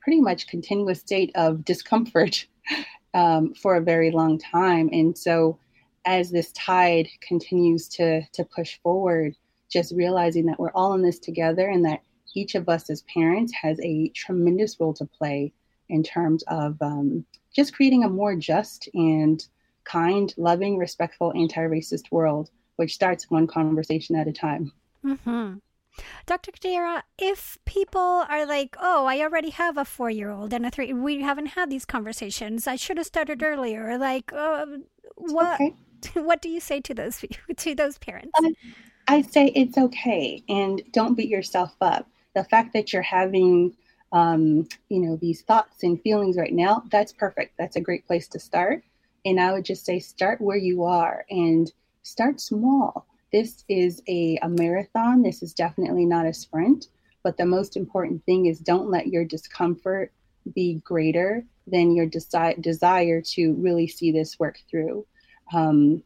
pretty 0.00 0.20
much 0.20 0.48
continuous 0.48 1.00
state 1.00 1.30
of 1.34 1.64
discomfort 1.64 2.46
um, 3.14 3.54
for 3.54 3.76
a 3.76 3.80
very 3.80 4.10
long 4.10 4.38
time. 4.38 4.90
And 4.92 5.16
so, 5.16 5.58
as 6.06 6.30
this 6.30 6.50
tide 6.52 7.08
continues 7.20 7.88
to, 7.88 8.22
to 8.32 8.44
push 8.44 8.78
forward, 8.82 9.34
just 9.70 9.94
realizing 9.94 10.46
that 10.46 10.58
we're 10.58 10.72
all 10.72 10.94
in 10.94 11.02
this 11.02 11.18
together 11.18 11.68
and 11.68 11.84
that 11.84 12.02
each 12.34 12.54
of 12.54 12.68
us 12.68 12.90
as 12.90 13.02
parents 13.02 13.52
has 13.52 13.78
a 13.80 14.08
tremendous 14.10 14.78
role 14.78 14.94
to 14.94 15.04
play 15.04 15.52
in 15.88 16.02
terms 16.02 16.44
of 16.48 16.80
um, 16.80 17.24
just 17.54 17.74
creating 17.74 18.04
a 18.04 18.08
more 18.08 18.36
just 18.36 18.88
and 18.94 19.46
kind, 19.84 20.32
loving, 20.36 20.78
respectful, 20.78 21.32
anti 21.34 21.60
racist 21.60 22.10
world, 22.10 22.50
which 22.76 22.94
starts 22.94 23.30
one 23.30 23.46
conversation 23.46 24.16
at 24.16 24.28
a 24.28 24.32
time. 24.32 24.72
Mm-hmm. 25.04 25.54
Dr. 26.26 26.52
Qadira, 26.52 27.02
if 27.18 27.58
people 27.64 28.24
are 28.28 28.46
like, 28.46 28.76
oh, 28.80 29.06
I 29.06 29.20
already 29.20 29.50
have 29.50 29.76
a 29.76 29.84
four 29.84 30.10
year 30.10 30.30
old 30.30 30.52
and 30.52 30.64
a 30.64 30.70
three, 30.70 30.92
we 30.92 31.20
haven't 31.20 31.46
had 31.46 31.70
these 31.70 31.84
conversations. 31.84 32.66
I 32.66 32.76
should 32.76 32.96
have 32.96 33.06
started 33.06 33.42
earlier. 33.42 33.98
Like, 33.98 34.32
uh, 34.32 34.66
what? 35.16 35.60
Okay. 35.60 35.74
What 36.14 36.40
do 36.40 36.48
you 36.48 36.60
say 36.60 36.80
to 36.80 36.94
those 36.94 37.22
to 37.58 37.74
those 37.74 37.98
parents? 37.98 38.32
Um, 38.38 38.54
I 39.10 39.22
say 39.22 39.46
it's 39.56 39.76
okay, 39.76 40.42
and 40.48 40.82
don't 40.92 41.16
beat 41.16 41.28
yourself 41.28 41.74
up. 41.80 42.08
The 42.34 42.44
fact 42.44 42.72
that 42.74 42.92
you're 42.92 43.02
having, 43.02 43.76
um, 44.12 44.68
you 44.88 45.00
know, 45.00 45.16
these 45.16 45.42
thoughts 45.42 45.82
and 45.82 46.00
feelings 46.00 46.36
right 46.36 46.54
now, 46.54 46.84
that's 46.90 47.12
perfect. 47.12 47.54
That's 47.58 47.76
a 47.76 47.80
great 47.80 48.06
place 48.06 48.28
to 48.28 48.38
start. 48.38 48.84
And 49.24 49.40
I 49.40 49.52
would 49.52 49.64
just 49.64 49.84
say, 49.84 49.98
start 49.98 50.40
where 50.40 50.56
you 50.56 50.84
are 50.84 51.24
and 51.28 51.70
start 52.02 52.40
small 52.40 53.06
this 53.32 53.64
is 53.68 54.02
a, 54.08 54.38
a 54.42 54.48
marathon. 54.48 55.22
This 55.22 55.42
is 55.42 55.54
definitely 55.54 56.04
not 56.04 56.26
a 56.26 56.34
sprint. 56.34 56.88
But 57.22 57.36
the 57.36 57.46
most 57.46 57.76
important 57.76 58.24
thing 58.24 58.46
is 58.46 58.58
don't 58.58 58.90
let 58.90 59.08
your 59.08 59.24
discomfort 59.24 60.12
be 60.54 60.80
greater 60.84 61.44
than 61.66 61.94
your 61.94 62.06
desi- 62.06 62.60
desire 62.60 63.20
to 63.20 63.54
really 63.54 63.86
see 63.86 64.10
this 64.10 64.38
work 64.38 64.58
through. 64.68 65.06
Um, 65.52 66.02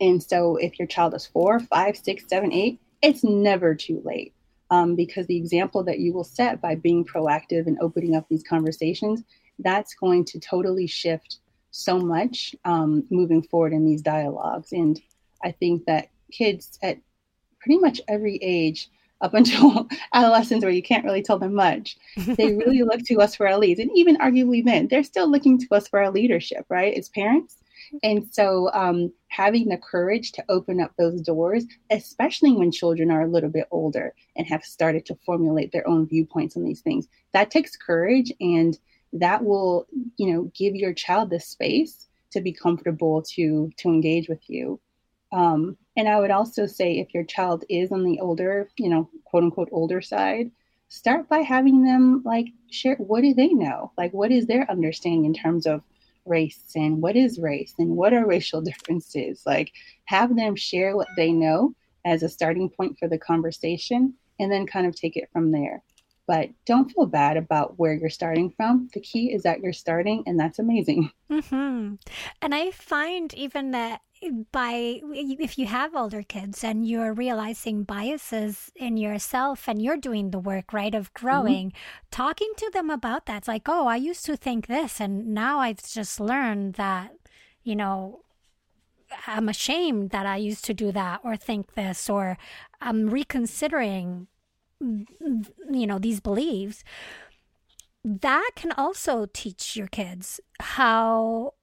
and 0.00 0.22
so 0.22 0.56
if 0.56 0.78
your 0.78 0.88
child 0.88 1.14
is 1.14 1.26
four, 1.26 1.60
five, 1.60 1.96
six, 1.96 2.24
seven, 2.28 2.52
eight, 2.52 2.80
it's 3.02 3.24
never 3.24 3.74
too 3.74 4.02
late. 4.04 4.32
Um, 4.70 4.96
because 4.96 5.26
the 5.28 5.36
example 5.36 5.84
that 5.84 6.00
you 6.00 6.12
will 6.12 6.24
set 6.24 6.60
by 6.60 6.74
being 6.74 7.04
proactive 7.04 7.68
and 7.68 7.78
opening 7.80 8.16
up 8.16 8.26
these 8.28 8.42
conversations, 8.42 9.22
that's 9.60 9.94
going 9.94 10.24
to 10.26 10.40
totally 10.40 10.88
shift 10.88 11.38
so 11.70 12.00
much 12.00 12.54
um, 12.64 13.04
moving 13.10 13.42
forward 13.42 13.72
in 13.72 13.84
these 13.84 14.02
dialogues. 14.02 14.72
And 14.72 15.00
I 15.44 15.52
think 15.52 15.84
that 15.84 16.08
kids 16.32 16.78
at 16.82 16.98
pretty 17.60 17.78
much 17.78 18.00
every 18.08 18.38
age 18.42 18.90
up 19.20 19.34
until 19.34 19.88
adolescence 20.12 20.62
where 20.62 20.72
you 20.72 20.82
can't 20.82 21.04
really 21.04 21.22
tell 21.22 21.38
them 21.38 21.54
much 21.54 21.96
they 22.16 22.54
really 22.54 22.82
look 22.82 23.00
to 23.02 23.16
us 23.16 23.34
for 23.34 23.48
our 23.48 23.56
leads 23.56 23.80
and 23.80 23.90
even 23.94 24.16
arguably 24.16 24.62
then 24.62 24.88
they're 24.88 25.02
still 25.02 25.30
looking 25.30 25.58
to 25.58 25.66
us 25.74 25.88
for 25.88 26.00
our 26.00 26.10
leadership 26.10 26.66
right 26.68 26.94
as 26.94 27.08
parents 27.08 27.56
and 28.02 28.28
so 28.32 28.70
um, 28.72 29.12
having 29.28 29.68
the 29.68 29.76
courage 29.76 30.32
to 30.32 30.44
open 30.48 30.80
up 30.80 30.92
those 30.98 31.20
doors 31.20 31.64
especially 31.90 32.52
when 32.52 32.70
children 32.70 33.10
are 33.10 33.22
a 33.22 33.28
little 33.28 33.50
bit 33.50 33.66
older 33.70 34.14
and 34.36 34.46
have 34.46 34.64
started 34.64 35.04
to 35.06 35.18
formulate 35.26 35.72
their 35.72 35.86
own 35.88 36.06
viewpoints 36.06 36.56
on 36.56 36.64
these 36.64 36.80
things 36.80 37.08
that 37.32 37.50
takes 37.50 37.76
courage 37.76 38.32
and 38.40 38.78
that 39.12 39.44
will 39.44 39.86
you 40.16 40.32
know 40.32 40.50
give 40.56 40.74
your 40.74 40.92
child 40.92 41.30
the 41.30 41.40
space 41.40 42.06
to 42.30 42.40
be 42.40 42.52
comfortable 42.52 43.22
to 43.22 43.70
to 43.76 43.88
engage 43.88 44.28
with 44.28 44.48
you 44.48 44.80
um, 45.32 45.76
and 45.96 46.08
I 46.08 46.20
would 46.20 46.30
also 46.30 46.66
say 46.66 46.98
if 46.98 47.12
your 47.12 47.24
child 47.24 47.64
is 47.68 47.90
on 47.90 48.04
the 48.04 48.20
older, 48.20 48.68
you 48.76 48.88
know, 48.88 49.08
quote 49.24 49.44
unquote 49.44 49.68
older 49.72 50.00
side, 50.00 50.50
start 50.88 51.28
by 51.28 51.38
having 51.38 51.82
them 51.82 52.22
like 52.24 52.46
share 52.70 52.96
what 52.96 53.22
do 53.22 53.34
they 53.34 53.48
know? 53.48 53.92
Like 53.98 54.12
what 54.12 54.30
is 54.30 54.46
their 54.46 54.70
understanding 54.70 55.24
in 55.24 55.34
terms 55.34 55.66
of 55.66 55.82
race 56.26 56.72
and 56.74 57.00
what 57.00 57.16
is 57.16 57.38
race 57.38 57.74
and 57.78 57.90
what 57.90 58.12
are 58.12 58.26
racial 58.26 58.60
differences? 58.62 59.42
Like 59.46 59.72
have 60.06 60.36
them 60.36 60.56
share 60.56 60.96
what 60.96 61.08
they 61.16 61.32
know 61.32 61.74
as 62.04 62.22
a 62.22 62.28
starting 62.28 62.70
point 62.70 62.98
for 62.98 63.08
the 63.08 63.18
conversation 63.18 64.14
and 64.38 64.52
then 64.52 64.66
kind 64.66 64.86
of 64.86 64.94
take 64.94 65.16
it 65.16 65.28
from 65.32 65.50
there. 65.52 65.82
But 66.26 66.50
don't 66.64 66.90
feel 66.90 67.06
bad 67.06 67.36
about 67.36 67.78
where 67.78 67.94
you're 67.94 68.10
starting 68.10 68.50
from. 68.56 68.88
The 68.92 69.00
key 69.00 69.32
is 69.32 69.44
that 69.44 69.60
you're 69.60 69.72
starting, 69.72 70.24
and 70.26 70.38
that's 70.38 70.58
amazing. 70.58 71.10
Mm-hmm. 71.30 71.94
And 72.42 72.54
I 72.54 72.70
find 72.72 73.32
even 73.34 73.70
that 73.70 74.00
by 74.52 75.00
if 75.12 75.58
you 75.58 75.66
have 75.66 75.94
older 75.94 76.22
kids 76.22 76.62
and 76.64 76.86
you're 76.86 77.12
realizing 77.12 77.84
biases 77.84 78.70
in 78.76 78.96
yourself 78.96 79.68
and 79.68 79.80
you're 79.82 79.96
doing 79.96 80.30
the 80.30 80.38
work 80.38 80.72
right 80.72 80.94
of 80.94 81.12
mm-hmm. 81.12 81.26
growing 81.26 81.68
mm-hmm. 81.68 82.06
talking 82.10 82.52
to 82.56 82.70
them 82.72 82.90
about 82.90 83.26
that 83.26 83.38
it's 83.38 83.48
like 83.48 83.68
oh 83.68 83.86
i 83.86 83.96
used 83.96 84.24
to 84.24 84.36
think 84.36 84.66
this 84.66 85.00
and 85.00 85.28
now 85.28 85.58
i've 85.58 85.82
just 85.82 86.20
learned 86.20 86.74
that 86.74 87.12
you 87.62 87.76
know 87.76 88.20
i'm 89.26 89.48
ashamed 89.48 90.10
that 90.10 90.26
i 90.26 90.36
used 90.36 90.64
to 90.64 90.74
do 90.74 90.92
that 90.92 91.20
or 91.22 91.36
think 91.36 91.74
this 91.74 92.08
or 92.08 92.38
i'm 92.80 93.08
reconsidering 93.08 94.26
you 94.80 95.86
know 95.86 95.98
these 95.98 96.20
beliefs 96.20 96.84
that 98.04 98.50
can 98.54 98.70
also 98.72 99.26
teach 99.32 99.76
your 99.76 99.88
kids 99.88 100.40
how 100.60 101.54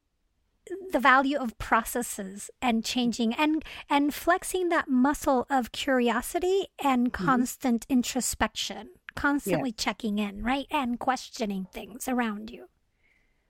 the 0.91 0.99
value 0.99 1.37
of 1.37 1.57
processes 1.57 2.49
and 2.61 2.85
changing 2.85 3.33
and 3.33 3.63
and 3.89 4.13
flexing 4.13 4.69
that 4.69 4.87
muscle 4.87 5.45
of 5.49 5.71
curiosity 5.71 6.67
and 6.83 7.11
mm-hmm. 7.11 7.25
constant 7.25 7.83
mm-hmm. 7.83 7.93
introspection 7.93 8.89
constantly 9.15 9.69
yeah. 9.69 9.75
checking 9.77 10.19
in 10.19 10.43
right 10.43 10.67
and 10.71 10.99
questioning 10.99 11.67
things 11.71 12.07
around 12.07 12.49
you 12.49 12.67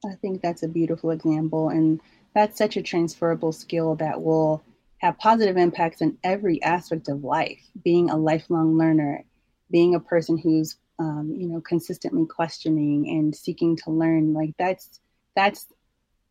i 0.06 0.16
think 0.22 0.42
that's 0.42 0.64
a 0.64 0.68
beautiful 0.68 1.12
example 1.12 1.70
and 1.70 2.02
that's 2.34 2.58
such 2.58 2.78
a 2.78 2.82
transferable 2.82 3.52
skill 3.52 3.96
that 3.96 4.22
will 4.22 4.64
have 4.98 5.18
positive 5.20 5.58
impacts 5.58 6.02
in 6.02 6.18
every 6.24 6.62
aspect 6.64 7.10
of 7.10 7.24
life 7.24 7.62
being 7.84 8.10
a 8.10 8.18
lifelong 8.18 8.78
learner 8.78 9.24
being 9.70 9.96
a 9.96 10.00
person 10.00 10.38
who's 10.38 10.78
um, 11.00 11.34
you 11.36 11.48
know 11.48 11.62
consistently 11.62 12.26
questioning 12.26 13.10
and 13.10 13.36
seeking 13.36 13.76
to 13.76 13.90
learn 13.90 14.34
like 14.34 14.54
that's 14.58 15.00
that's 15.36 15.68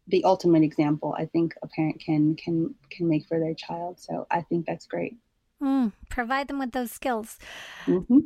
the 0.09 0.25
ultimate 0.25 0.63
example 0.63 1.15
I 1.17 1.27
think 1.27 1.55
a 1.63 1.69
parent 1.69 2.01
can 2.01 2.35
can 2.37 2.75
can 2.91 3.09
make 3.09 3.27
for 3.27 3.39
their 3.39 3.55
child. 3.55 4.01
So 4.01 4.27
I 4.31 4.43
think 4.43 4.67
that's 4.67 4.87
great. 4.87 5.17
Mm, 5.63 5.93
provide 6.11 6.49
them 6.49 6.59
with 6.59 6.73
those 6.73 6.91
skills. 6.91 7.39
Mm-hmm. 7.87 8.19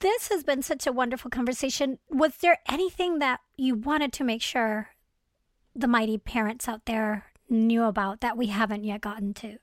This 0.00 0.28
has 0.28 0.44
been 0.44 0.62
such 0.62 0.86
a 0.86 0.92
wonderful 0.92 1.30
conversation. 1.30 1.98
Was 2.10 2.36
there 2.36 2.58
anything 2.68 3.18
that 3.18 3.40
you 3.56 3.74
wanted 3.74 4.12
to 4.14 4.24
make 4.24 4.42
sure 4.42 4.90
the 5.74 5.88
mighty 5.88 6.18
parents 6.18 6.68
out 6.68 6.84
there 6.84 7.26
knew 7.48 7.84
about 7.84 8.20
that 8.20 8.36
we 8.36 8.46
haven't 8.46 8.84
yet 8.84 9.00
gotten 9.00 9.34
to? 9.34 9.58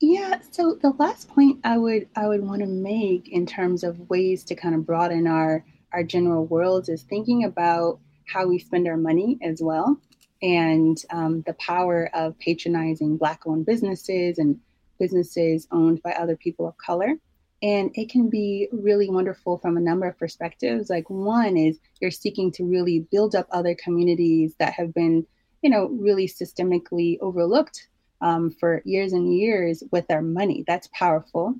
Yeah, 0.00 0.40
so 0.50 0.74
the 0.74 0.90
last 0.98 1.28
point 1.28 1.60
I 1.62 1.78
would 1.78 2.08
I 2.16 2.26
would 2.26 2.42
want 2.42 2.60
to 2.60 2.66
make 2.66 3.28
in 3.28 3.46
terms 3.46 3.84
of 3.84 4.10
ways 4.10 4.42
to 4.44 4.56
kind 4.56 4.74
of 4.74 4.84
broaden 4.84 5.28
our 5.28 5.64
our 5.92 6.02
general 6.02 6.44
worlds 6.44 6.88
is 6.88 7.02
thinking 7.02 7.44
about 7.44 8.00
how 8.32 8.46
we 8.46 8.58
spend 8.58 8.86
our 8.88 8.96
money 8.96 9.38
as 9.42 9.60
well, 9.62 10.00
and 10.40 10.96
um, 11.10 11.42
the 11.46 11.54
power 11.54 12.10
of 12.14 12.38
patronizing 12.38 13.16
Black 13.16 13.40
owned 13.46 13.66
businesses 13.66 14.38
and 14.38 14.58
businesses 14.98 15.66
owned 15.70 16.02
by 16.02 16.12
other 16.12 16.36
people 16.36 16.66
of 16.68 16.76
color. 16.78 17.14
And 17.62 17.92
it 17.94 18.10
can 18.10 18.28
be 18.28 18.68
really 18.72 19.08
wonderful 19.08 19.58
from 19.58 19.76
a 19.76 19.80
number 19.80 20.06
of 20.08 20.18
perspectives. 20.18 20.90
Like, 20.90 21.08
one 21.08 21.56
is 21.56 21.78
you're 22.00 22.10
seeking 22.10 22.50
to 22.52 22.64
really 22.64 23.06
build 23.12 23.36
up 23.36 23.46
other 23.50 23.76
communities 23.84 24.54
that 24.58 24.72
have 24.72 24.92
been, 24.92 25.24
you 25.62 25.70
know, 25.70 25.86
really 25.86 26.26
systemically 26.26 27.18
overlooked 27.20 27.86
um, 28.20 28.50
for 28.58 28.82
years 28.84 29.12
and 29.12 29.32
years 29.32 29.84
with 29.92 30.06
our 30.10 30.22
money. 30.22 30.64
That's 30.66 30.88
powerful. 30.92 31.54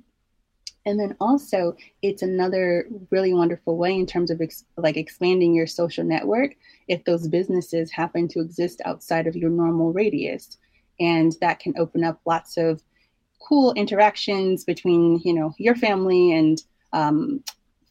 And 0.85 0.99
then 0.99 1.15
also, 1.19 1.75
it's 2.01 2.21
another 2.21 2.87
really 3.09 3.33
wonderful 3.33 3.77
way 3.77 3.93
in 3.93 4.05
terms 4.05 4.29
of 4.29 4.41
ex- 4.41 4.65
like 4.75 4.97
expanding 4.97 5.53
your 5.53 5.67
social 5.67 6.03
network 6.03 6.55
if 6.87 7.05
those 7.05 7.27
businesses 7.27 7.91
happen 7.91 8.27
to 8.29 8.41
exist 8.41 8.81
outside 8.83 9.25
of 9.27 9.35
your 9.35 9.49
normal 9.49 9.93
radius. 9.93 10.57
And 10.99 11.33
that 11.39 11.59
can 11.59 11.73
open 11.77 12.03
up 12.03 12.19
lots 12.25 12.57
of 12.57 12.83
cool 13.39 13.73
interactions 13.73 14.63
between, 14.65 15.21
you 15.23 15.33
know, 15.33 15.53
your 15.57 15.75
family 15.75 16.33
and 16.33 16.61
um, 16.91 17.43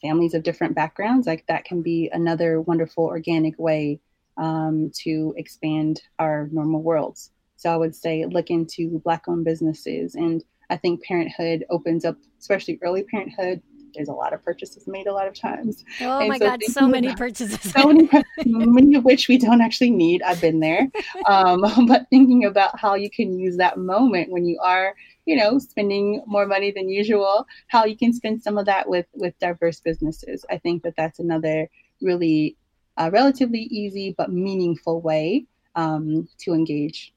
families 0.02 0.34
of 0.34 0.42
different 0.42 0.74
backgrounds. 0.74 1.26
Like 1.26 1.46
that 1.46 1.64
can 1.64 1.82
be 1.82 2.10
another 2.12 2.60
wonderful 2.60 3.04
organic 3.04 3.58
way 3.58 4.00
um, 4.36 4.90
to 4.96 5.34
expand 5.36 6.02
our 6.18 6.48
normal 6.52 6.82
worlds. 6.82 7.30
So 7.56 7.70
I 7.70 7.76
would 7.76 7.94
say 7.94 8.26
look 8.26 8.50
into 8.50 9.00
Black 9.04 9.28
owned 9.28 9.44
businesses 9.44 10.14
and 10.14 10.44
I 10.72 10.78
think 10.78 11.02
parenthood 11.04 11.64
opens 11.70 12.04
up, 12.04 12.16
especially 12.40 12.78
early 12.82 13.04
parenthood, 13.04 13.60
there's 13.94 14.08
a 14.08 14.12
lot 14.12 14.32
of 14.32 14.42
purchases 14.44 14.86
made 14.86 15.06
a 15.06 15.12
lot 15.12 15.26
of 15.26 15.34
times. 15.34 15.84
Oh 16.00 16.20
and 16.20 16.28
my 16.28 16.38
so 16.38 16.46
God, 16.46 16.62
so 16.64 16.88
many 16.88 17.14
purchases. 17.16 17.60
so 17.60 17.92
many, 17.92 18.08
many 18.46 18.94
of 18.94 19.04
which 19.04 19.28
we 19.28 19.38
don't 19.38 19.60
actually 19.60 19.90
need. 19.90 20.22
I've 20.22 20.40
been 20.40 20.60
there. 20.60 20.88
Um, 21.28 21.60
but 21.86 22.06
thinking 22.10 22.46
about 22.46 22.78
how 22.80 22.94
you 22.94 23.08
can 23.08 23.38
use 23.38 23.56
that 23.56 23.78
moment 23.78 24.30
when 24.30 24.44
you 24.44 24.58
are, 24.60 24.94
you 25.24 25.36
know, 25.36 25.58
spending 25.58 26.22
more 26.26 26.46
money 26.46 26.72
than 26.72 26.88
usual, 26.88 27.46
how 27.68 27.84
you 27.84 27.96
can 27.96 28.12
spend 28.12 28.42
some 28.42 28.58
of 28.58 28.66
that 28.66 28.88
with 28.88 29.06
with 29.12 29.38
diverse 29.38 29.80
businesses. 29.80 30.44
I 30.50 30.58
think 30.58 30.82
that 30.82 30.94
that's 30.96 31.18
another 31.18 31.68
really 32.00 32.56
uh, 32.96 33.10
relatively 33.12 33.60
easy 33.60 34.14
but 34.16 34.32
meaningful 34.32 35.00
way 35.00 35.46
um, 35.74 36.28
to 36.38 36.54
engage. 36.54 37.12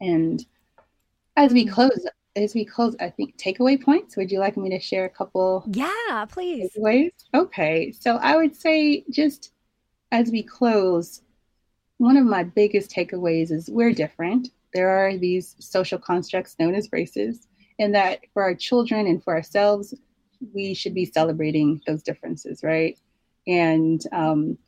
And 0.00 0.44
as 1.36 1.52
we 1.52 1.64
mm-hmm. 1.64 1.74
close, 1.74 2.06
as 2.36 2.54
we 2.54 2.64
close, 2.64 2.96
I 3.00 3.10
think 3.10 3.36
takeaway 3.36 3.82
points. 3.82 4.16
Would 4.16 4.30
you 4.30 4.38
like 4.38 4.56
me 4.56 4.70
to 4.70 4.80
share 4.80 5.04
a 5.04 5.10
couple? 5.10 5.64
Yeah, 5.66 6.26
please. 6.28 6.70
Takeaways. 6.76 7.12
Okay, 7.34 7.92
so 7.92 8.16
I 8.16 8.36
would 8.36 8.54
say 8.54 9.04
just 9.10 9.52
as 10.10 10.30
we 10.30 10.42
close, 10.42 11.22
one 11.98 12.16
of 12.16 12.24
my 12.24 12.42
biggest 12.42 12.90
takeaways 12.90 13.50
is 13.50 13.70
we're 13.70 13.92
different. 13.92 14.48
There 14.72 14.88
are 14.88 15.16
these 15.16 15.54
social 15.60 15.98
constructs 15.98 16.56
known 16.58 16.74
as 16.74 16.88
races, 16.92 17.46
and 17.78 17.94
that 17.94 18.20
for 18.32 18.42
our 18.42 18.54
children 18.54 19.06
and 19.06 19.22
for 19.22 19.34
ourselves, 19.34 19.94
we 20.52 20.74
should 20.74 20.94
be 20.94 21.04
celebrating 21.04 21.80
those 21.86 22.02
differences, 22.02 22.62
right? 22.62 22.98
And 23.46 24.02
um, 24.12 24.58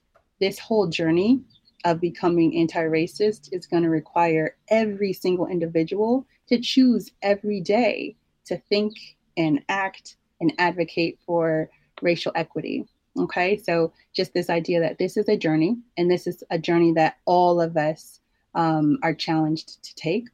this 0.40 0.58
whole 0.58 0.86
journey 0.86 1.40
of 1.84 2.00
becoming 2.00 2.56
anti 2.56 2.82
racist 2.82 3.48
is 3.52 3.66
going 3.66 3.82
to 3.82 3.90
require 3.90 4.56
every 4.68 5.12
single 5.12 5.46
individual 5.46 6.26
to 6.48 6.60
choose 6.60 7.10
every 7.22 7.60
day 7.60 8.16
to 8.46 8.56
think 8.68 8.94
and 9.36 9.62
act 9.68 10.16
and 10.40 10.52
advocate 10.58 11.18
for 11.26 11.70
racial 12.02 12.32
equity. 12.34 12.86
Okay, 13.18 13.56
so 13.56 13.92
just 14.12 14.34
this 14.34 14.50
idea 14.50 14.80
that 14.80 14.98
this 14.98 15.16
is 15.16 15.28
a 15.28 15.36
journey 15.36 15.76
and 15.96 16.10
this 16.10 16.26
is 16.26 16.44
a 16.50 16.58
journey 16.58 16.92
that 16.92 17.16
all 17.24 17.60
of 17.60 17.76
us 17.76 18.20
um, 18.54 18.98
are 19.02 19.14
challenged 19.14 19.82
to 19.82 19.94
take, 19.94 20.28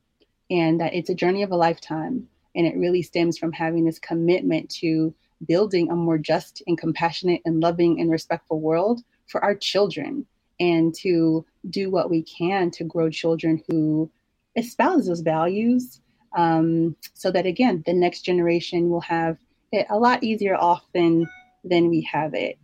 and 0.50 0.80
that 0.80 0.94
it's 0.94 1.10
a 1.10 1.14
journey 1.14 1.42
of 1.42 1.50
a 1.50 1.56
lifetime. 1.56 2.28
And 2.54 2.66
it 2.66 2.76
really 2.76 3.02
stems 3.02 3.38
from 3.38 3.52
having 3.52 3.84
this 3.84 3.98
commitment 3.98 4.70
to 4.76 5.14
building 5.46 5.90
a 5.90 5.96
more 5.96 6.18
just 6.18 6.62
and 6.66 6.78
compassionate 6.78 7.40
and 7.44 7.60
loving 7.60 8.00
and 8.00 8.10
respectful 8.10 8.60
world 8.60 9.02
for 9.26 9.42
our 9.42 9.54
children 9.54 10.26
and 10.60 10.94
to 10.94 11.44
do 11.70 11.90
what 11.90 12.10
we 12.10 12.22
can 12.22 12.70
to 12.70 12.84
grow 12.84 13.10
children 13.10 13.62
who 13.68 14.10
espouse 14.56 15.06
those 15.06 15.20
values 15.20 16.00
um, 16.36 16.96
so 17.14 17.30
that 17.30 17.46
again 17.46 17.82
the 17.86 17.92
next 17.92 18.22
generation 18.22 18.88
will 18.88 19.00
have 19.00 19.36
it 19.72 19.86
a 19.90 19.98
lot 19.98 20.22
easier 20.22 20.56
off 20.56 20.82
than 20.94 21.26
than 21.64 21.88
we 21.88 22.00
have 22.02 22.34
it. 22.34 22.58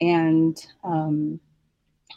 And 0.00 0.56
um, 0.84 1.40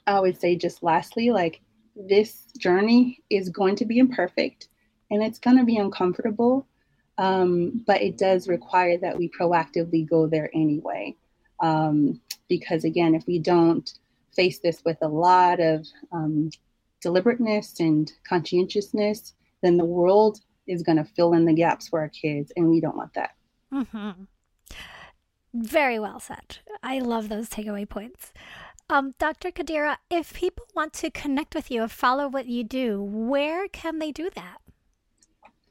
i 0.07 0.19
would 0.19 0.39
say 0.39 0.55
just 0.55 0.84
lastly 0.84 1.30
like 1.30 1.61
this 1.95 2.47
journey 2.57 3.19
is 3.30 3.49
going 3.49 3.76
to 3.76 3.86
be 3.86 3.99
imperfect 3.99 4.67
and 5.11 5.21
it's 5.21 5.38
going 5.39 5.57
to 5.57 5.63
be 5.63 5.78
uncomfortable 5.78 6.65
um, 7.17 7.84
but 7.86 8.01
it 8.01 8.17
does 8.17 8.47
require 8.47 8.97
that 8.97 9.17
we 9.17 9.30
proactively 9.30 10.07
go 10.07 10.28
there 10.28 10.49
anyway. 10.53 11.15
Um, 11.59 12.19
because 12.49 12.84
again 12.84 13.15
if 13.15 13.26
we 13.26 13.39
don't 13.39 13.89
face 14.36 14.59
this 14.59 14.84
with 14.84 14.97
a 15.01 15.07
lot 15.07 15.59
of 15.59 15.86
um, 16.11 16.49
deliberateness 17.03 17.79
and 17.79 18.11
conscientiousness, 18.27 19.33
then 19.61 19.77
the 19.77 19.85
world 19.85 20.39
is 20.65 20.81
going 20.81 20.97
to 20.97 21.03
fill 21.03 21.33
in 21.33 21.45
the 21.45 21.53
gaps 21.53 21.89
for 21.89 21.99
our 21.99 22.09
kids, 22.09 22.51
and 22.55 22.69
we 22.69 22.79
don't 22.79 22.97
want 22.97 23.13
that. 23.13 23.35
Mm-hmm. 23.71 24.23
Very 25.53 25.99
well 25.99 26.19
said. 26.19 26.57
I 26.81 26.99
love 26.99 27.29
those 27.29 27.49
takeaway 27.49 27.87
points. 27.87 28.33
Um, 28.89 29.13
Dr. 29.19 29.51
Qadira, 29.51 29.97
if 30.09 30.33
people 30.33 30.65
want 30.75 30.93
to 30.93 31.11
connect 31.11 31.53
with 31.55 31.69
you 31.69 31.83
or 31.83 31.87
follow 31.87 32.27
what 32.27 32.47
you 32.47 32.63
do, 32.63 33.01
where 33.01 33.67
can 33.67 33.99
they 33.99 34.11
do 34.11 34.29
that? 34.35 34.57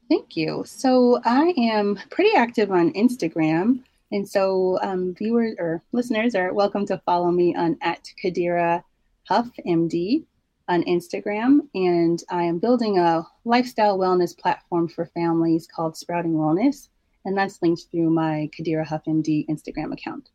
Thank 0.09 0.35
you. 0.35 0.63
So 0.65 1.19
I 1.25 1.53
am 1.57 1.99
pretty 2.09 2.35
active 2.35 2.71
on 2.71 2.93
Instagram. 2.93 3.79
And 4.11 4.27
so 4.27 4.79
um, 4.81 5.15
viewers 5.15 5.55
or 5.59 5.81
listeners 5.91 6.35
are 6.35 6.53
welcome 6.53 6.85
to 6.87 6.99
follow 7.05 7.31
me 7.31 7.55
on 7.55 7.77
at 7.81 8.09
Qadira 8.23 8.83
Huff 9.27 9.49
MD 9.65 10.25
on 10.67 10.83
Instagram. 10.83 11.59
And 11.73 12.21
I 12.29 12.43
am 12.43 12.59
building 12.59 12.99
a 12.99 13.25
lifestyle 13.45 13.97
wellness 13.97 14.37
platform 14.37 14.87
for 14.87 15.05
families 15.05 15.67
called 15.67 15.97
Sprouting 15.97 16.33
Wellness. 16.33 16.89
And 17.25 17.37
that's 17.37 17.61
linked 17.61 17.83
through 17.91 18.09
my 18.09 18.49
Qadira 18.57 18.85
Huff 18.85 19.03
MD 19.07 19.47
Instagram 19.47 19.93
account. 19.93 20.29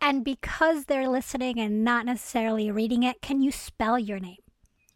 And 0.00 0.24
because 0.24 0.86
they're 0.86 1.08
listening 1.08 1.60
and 1.60 1.84
not 1.84 2.06
necessarily 2.06 2.70
reading 2.70 3.02
it, 3.02 3.20
can 3.20 3.40
you 3.40 3.52
spell 3.52 3.98
your 3.98 4.18
name? 4.18 4.38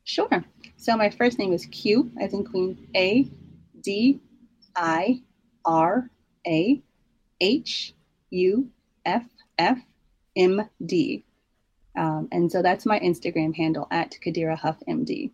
Sure. 0.05 0.45
So 0.76 0.97
my 0.97 1.11
first 1.11 1.39
name 1.39 1.53
is 1.53 1.66
Q, 1.66 2.11
as 2.20 2.32
in 2.35 2.45
Queen, 2.45 2.89
A 2.97 3.30
D 3.80 4.20
I 4.76 5.22
R 5.64 6.11
A 6.47 6.82
H 7.41 7.95
U 8.30 8.70
F 9.05 9.24
F 9.59 9.78
M 10.37 10.68
D. 10.85 11.24
Um, 11.97 12.28
and 12.32 12.51
so 12.51 12.62
that's 12.62 12.86
my 12.86 12.99
Instagram 13.01 13.55
handle 13.55 13.86
at 13.90 14.16
Qadira 14.24 14.59
Huff 14.59 14.76
MD. 14.88 15.30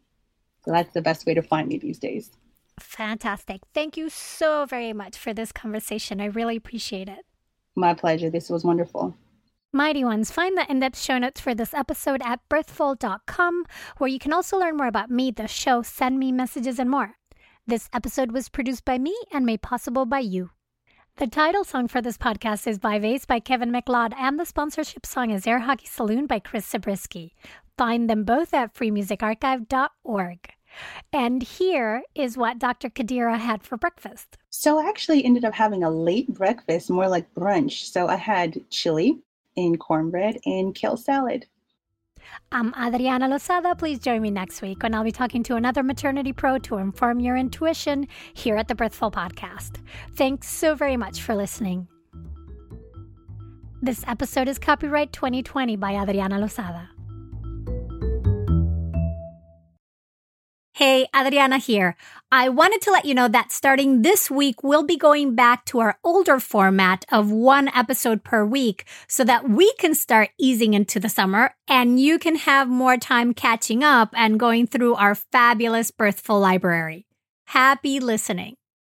So 0.64 0.70
that's 0.72 0.92
the 0.92 1.02
best 1.02 1.26
way 1.26 1.34
to 1.34 1.42
find 1.42 1.68
me 1.68 1.78
these 1.78 1.98
days. 1.98 2.30
Fantastic. 2.78 3.62
Thank 3.74 3.96
you 3.96 4.08
so 4.08 4.66
very 4.66 4.92
much 4.92 5.16
for 5.16 5.32
this 5.32 5.52
conversation. 5.52 6.20
I 6.20 6.26
really 6.26 6.56
appreciate 6.56 7.08
it. 7.08 7.24
My 7.76 7.94
pleasure. 7.94 8.30
This 8.30 8.50
was 8.50 8.64
wonderful. 8.64 9.14
Mighty 9.72 10.04
Ones, 10.04 10.32
find 10.32 10.58
the 10.58 10.68
in 10.68 10.80
depth 10.80 10.98
show 10.98 11.16
notes 11.18 11.40
for 11.40 11.54
this 11.54 11.72
episode 11.72 12.20
at 12.24 12.40
birthful.com, 12.48 13.64
where 13.98 14.08
you 14.08 14.18
can 14.18 14.32
also 14.32 14.58
learn 14.58 14.76
more 14.76 14.88
about 14.88 15.10
me, 15.10 15.30
the 15.30 15.46
show, 15.46 15.82
send 15.82 16.18
me 16.18 16.32
messages, 16.32 16.80
and 16.80 16.90
more. 16.90 17.14
This 17.66 17.88
episode 17.92 18.32
was 18.32 18.48
produced 18.48 18.84
by 18.84 18.98
me 18.98 19.16
and 19.32 19.46
made 19.46 19.62
possible 19.62 20.06
by 20.06 20.18
you. 20.20 20.50
The 21.20 21.26
title 21.26 21.64
song 21.64 21.86
for 21.86 22.00
this 22.00 22.16
podcast 22.16 22.66
is 22.66 22.78
Vibe 22.78 23.04
Ace 23.04 23.26
by 23.26 23.40
Kevin 23.40 23.70
MacLeod, 23.70 24.14
and 24.16 24.40
the 24.40 24.46
sponsorship 24.46 25.04
song 25.04 25.28
is 25.28 25.46
Air 25.46 25.58
Hockey 25.58 25.84
Saloon 25.84 26.26
by 26.26 26.38
Chris 26.38 26.64
Zabriskie. 26.64 27.34
Find 27.76 28.08
them 28.08 28.24
both 28.24 28.54
at 28.54 28.72
freemusicarchive.org. 28.72 30.38
And 31.12 31.42
here 31.42 32.04
is 32.14 32.38
what 32.38 32.58
Dr. 32.58 32.88
Qadira 32.88 33.36
had 33.38 33.62
for 33.62 33.76
breakfast. 33.76 34.38
So 34.48 34.78
I 34.78 34.88
actually 34.88 35.22
ended 35.22 35.44
up 35.44 35.52
having 35.52 35.84
a 35.84 35.90
late 35.90 36.28
breakfast, 36.32 36.88
more 36.88 37.06
like 37.06 37.34
brunch. 37.34 37.92
So 37.92 38.08
I 38.08 38.16
had 38.16 38.58
chili 38.70 39.18
and 39.58 39.78
cornbread 39.78 40.38
and 40.46 40.74
kale 40.74 40.96
salad. 40.96 41.44
I'm 42.52 42.74
Adriana 42.74 43.28
Lozada. 43.28 43.76
Please 43.78 43.98
join 43.98 44.22
me 44.22 44.30
next 44.30 44.62
week 44.62 44.82
when 44.82 44.94
I'll 44.94 45.04
be 45.04 45.12
talking 45.12 45.42
to 45.44 45.56
another 45.56 45.82
maternity 45.82 46.32
pro 46.32 46.58
to 46.58 46.76
inform 46.76 47.20
your 47.20 47.36
intuition 47.36 48.06
here 48.34 48.56
at 48.56 48.68
the 48.68 48.74
Birthful 48.74 49.10
Podcast. 49.10 49.78
Thanks 50.14 50.48
so 50.48 50.74
very 50.74 50.96
much 50.96 51.22
for 51.22 51.34
listening. 51.34 51.88
This 53.82 54.04
episode 54.06 54.48
is 54.48 54.58
copyright 54.58 55.12
2020 55.12 55.76
by 55.76 55.92
Adriana 55.92 56.38
Lozada. 56.38 56.88
Hey, 60.80 61.08
Adriana 61.14 61.58
here. 61.58 61.94
I 62.32 62.48
wanted 62.48 62.80
to 62.80 62.90
let 62.90 63.04
you 63.04 63.14
know 63.14 63.28
that 63.28 63.52
starting 63.52 64.00
this 64.00 64.30
week, 64.30 64.62
we'll 64.62 64.82
be 64.82 64.96
going 64.96 65.34
back 65.34 65.66
to 65.66 65.80
our 65.80 65.98
older 66.02 66.40
format 66.40 67.04
of 67.12 67.30
one 67.30 67.68
episode 67.74 68.24
per 68.24 68.46
week 68.46 68.86
so 69.06 69.22
that 69.24 69.46
we 69.46 69.70
can 69.74 69.94
start 69.94 70.30
easing 70.38 70.72
into 70.72 70.98
the 70.98 71.10
summer 71.10 71.50
and 71.68 72.00
you 72.00 72.18
can 72.18 72.34
have 72.34 72.66
more 72.66 72.96
time 72.96 73.34
catching 73.34 73.84
up 73.84 74.14
and 74.16 74.40
going 74.40 74.66
through 74.66 74.94
our 74.94 75.14
fabulous 75.14 75.90
Birthful 75.90 76.40
library. 76.40 77.04
Happy 77.44 78.00
listening. 78.00 78.56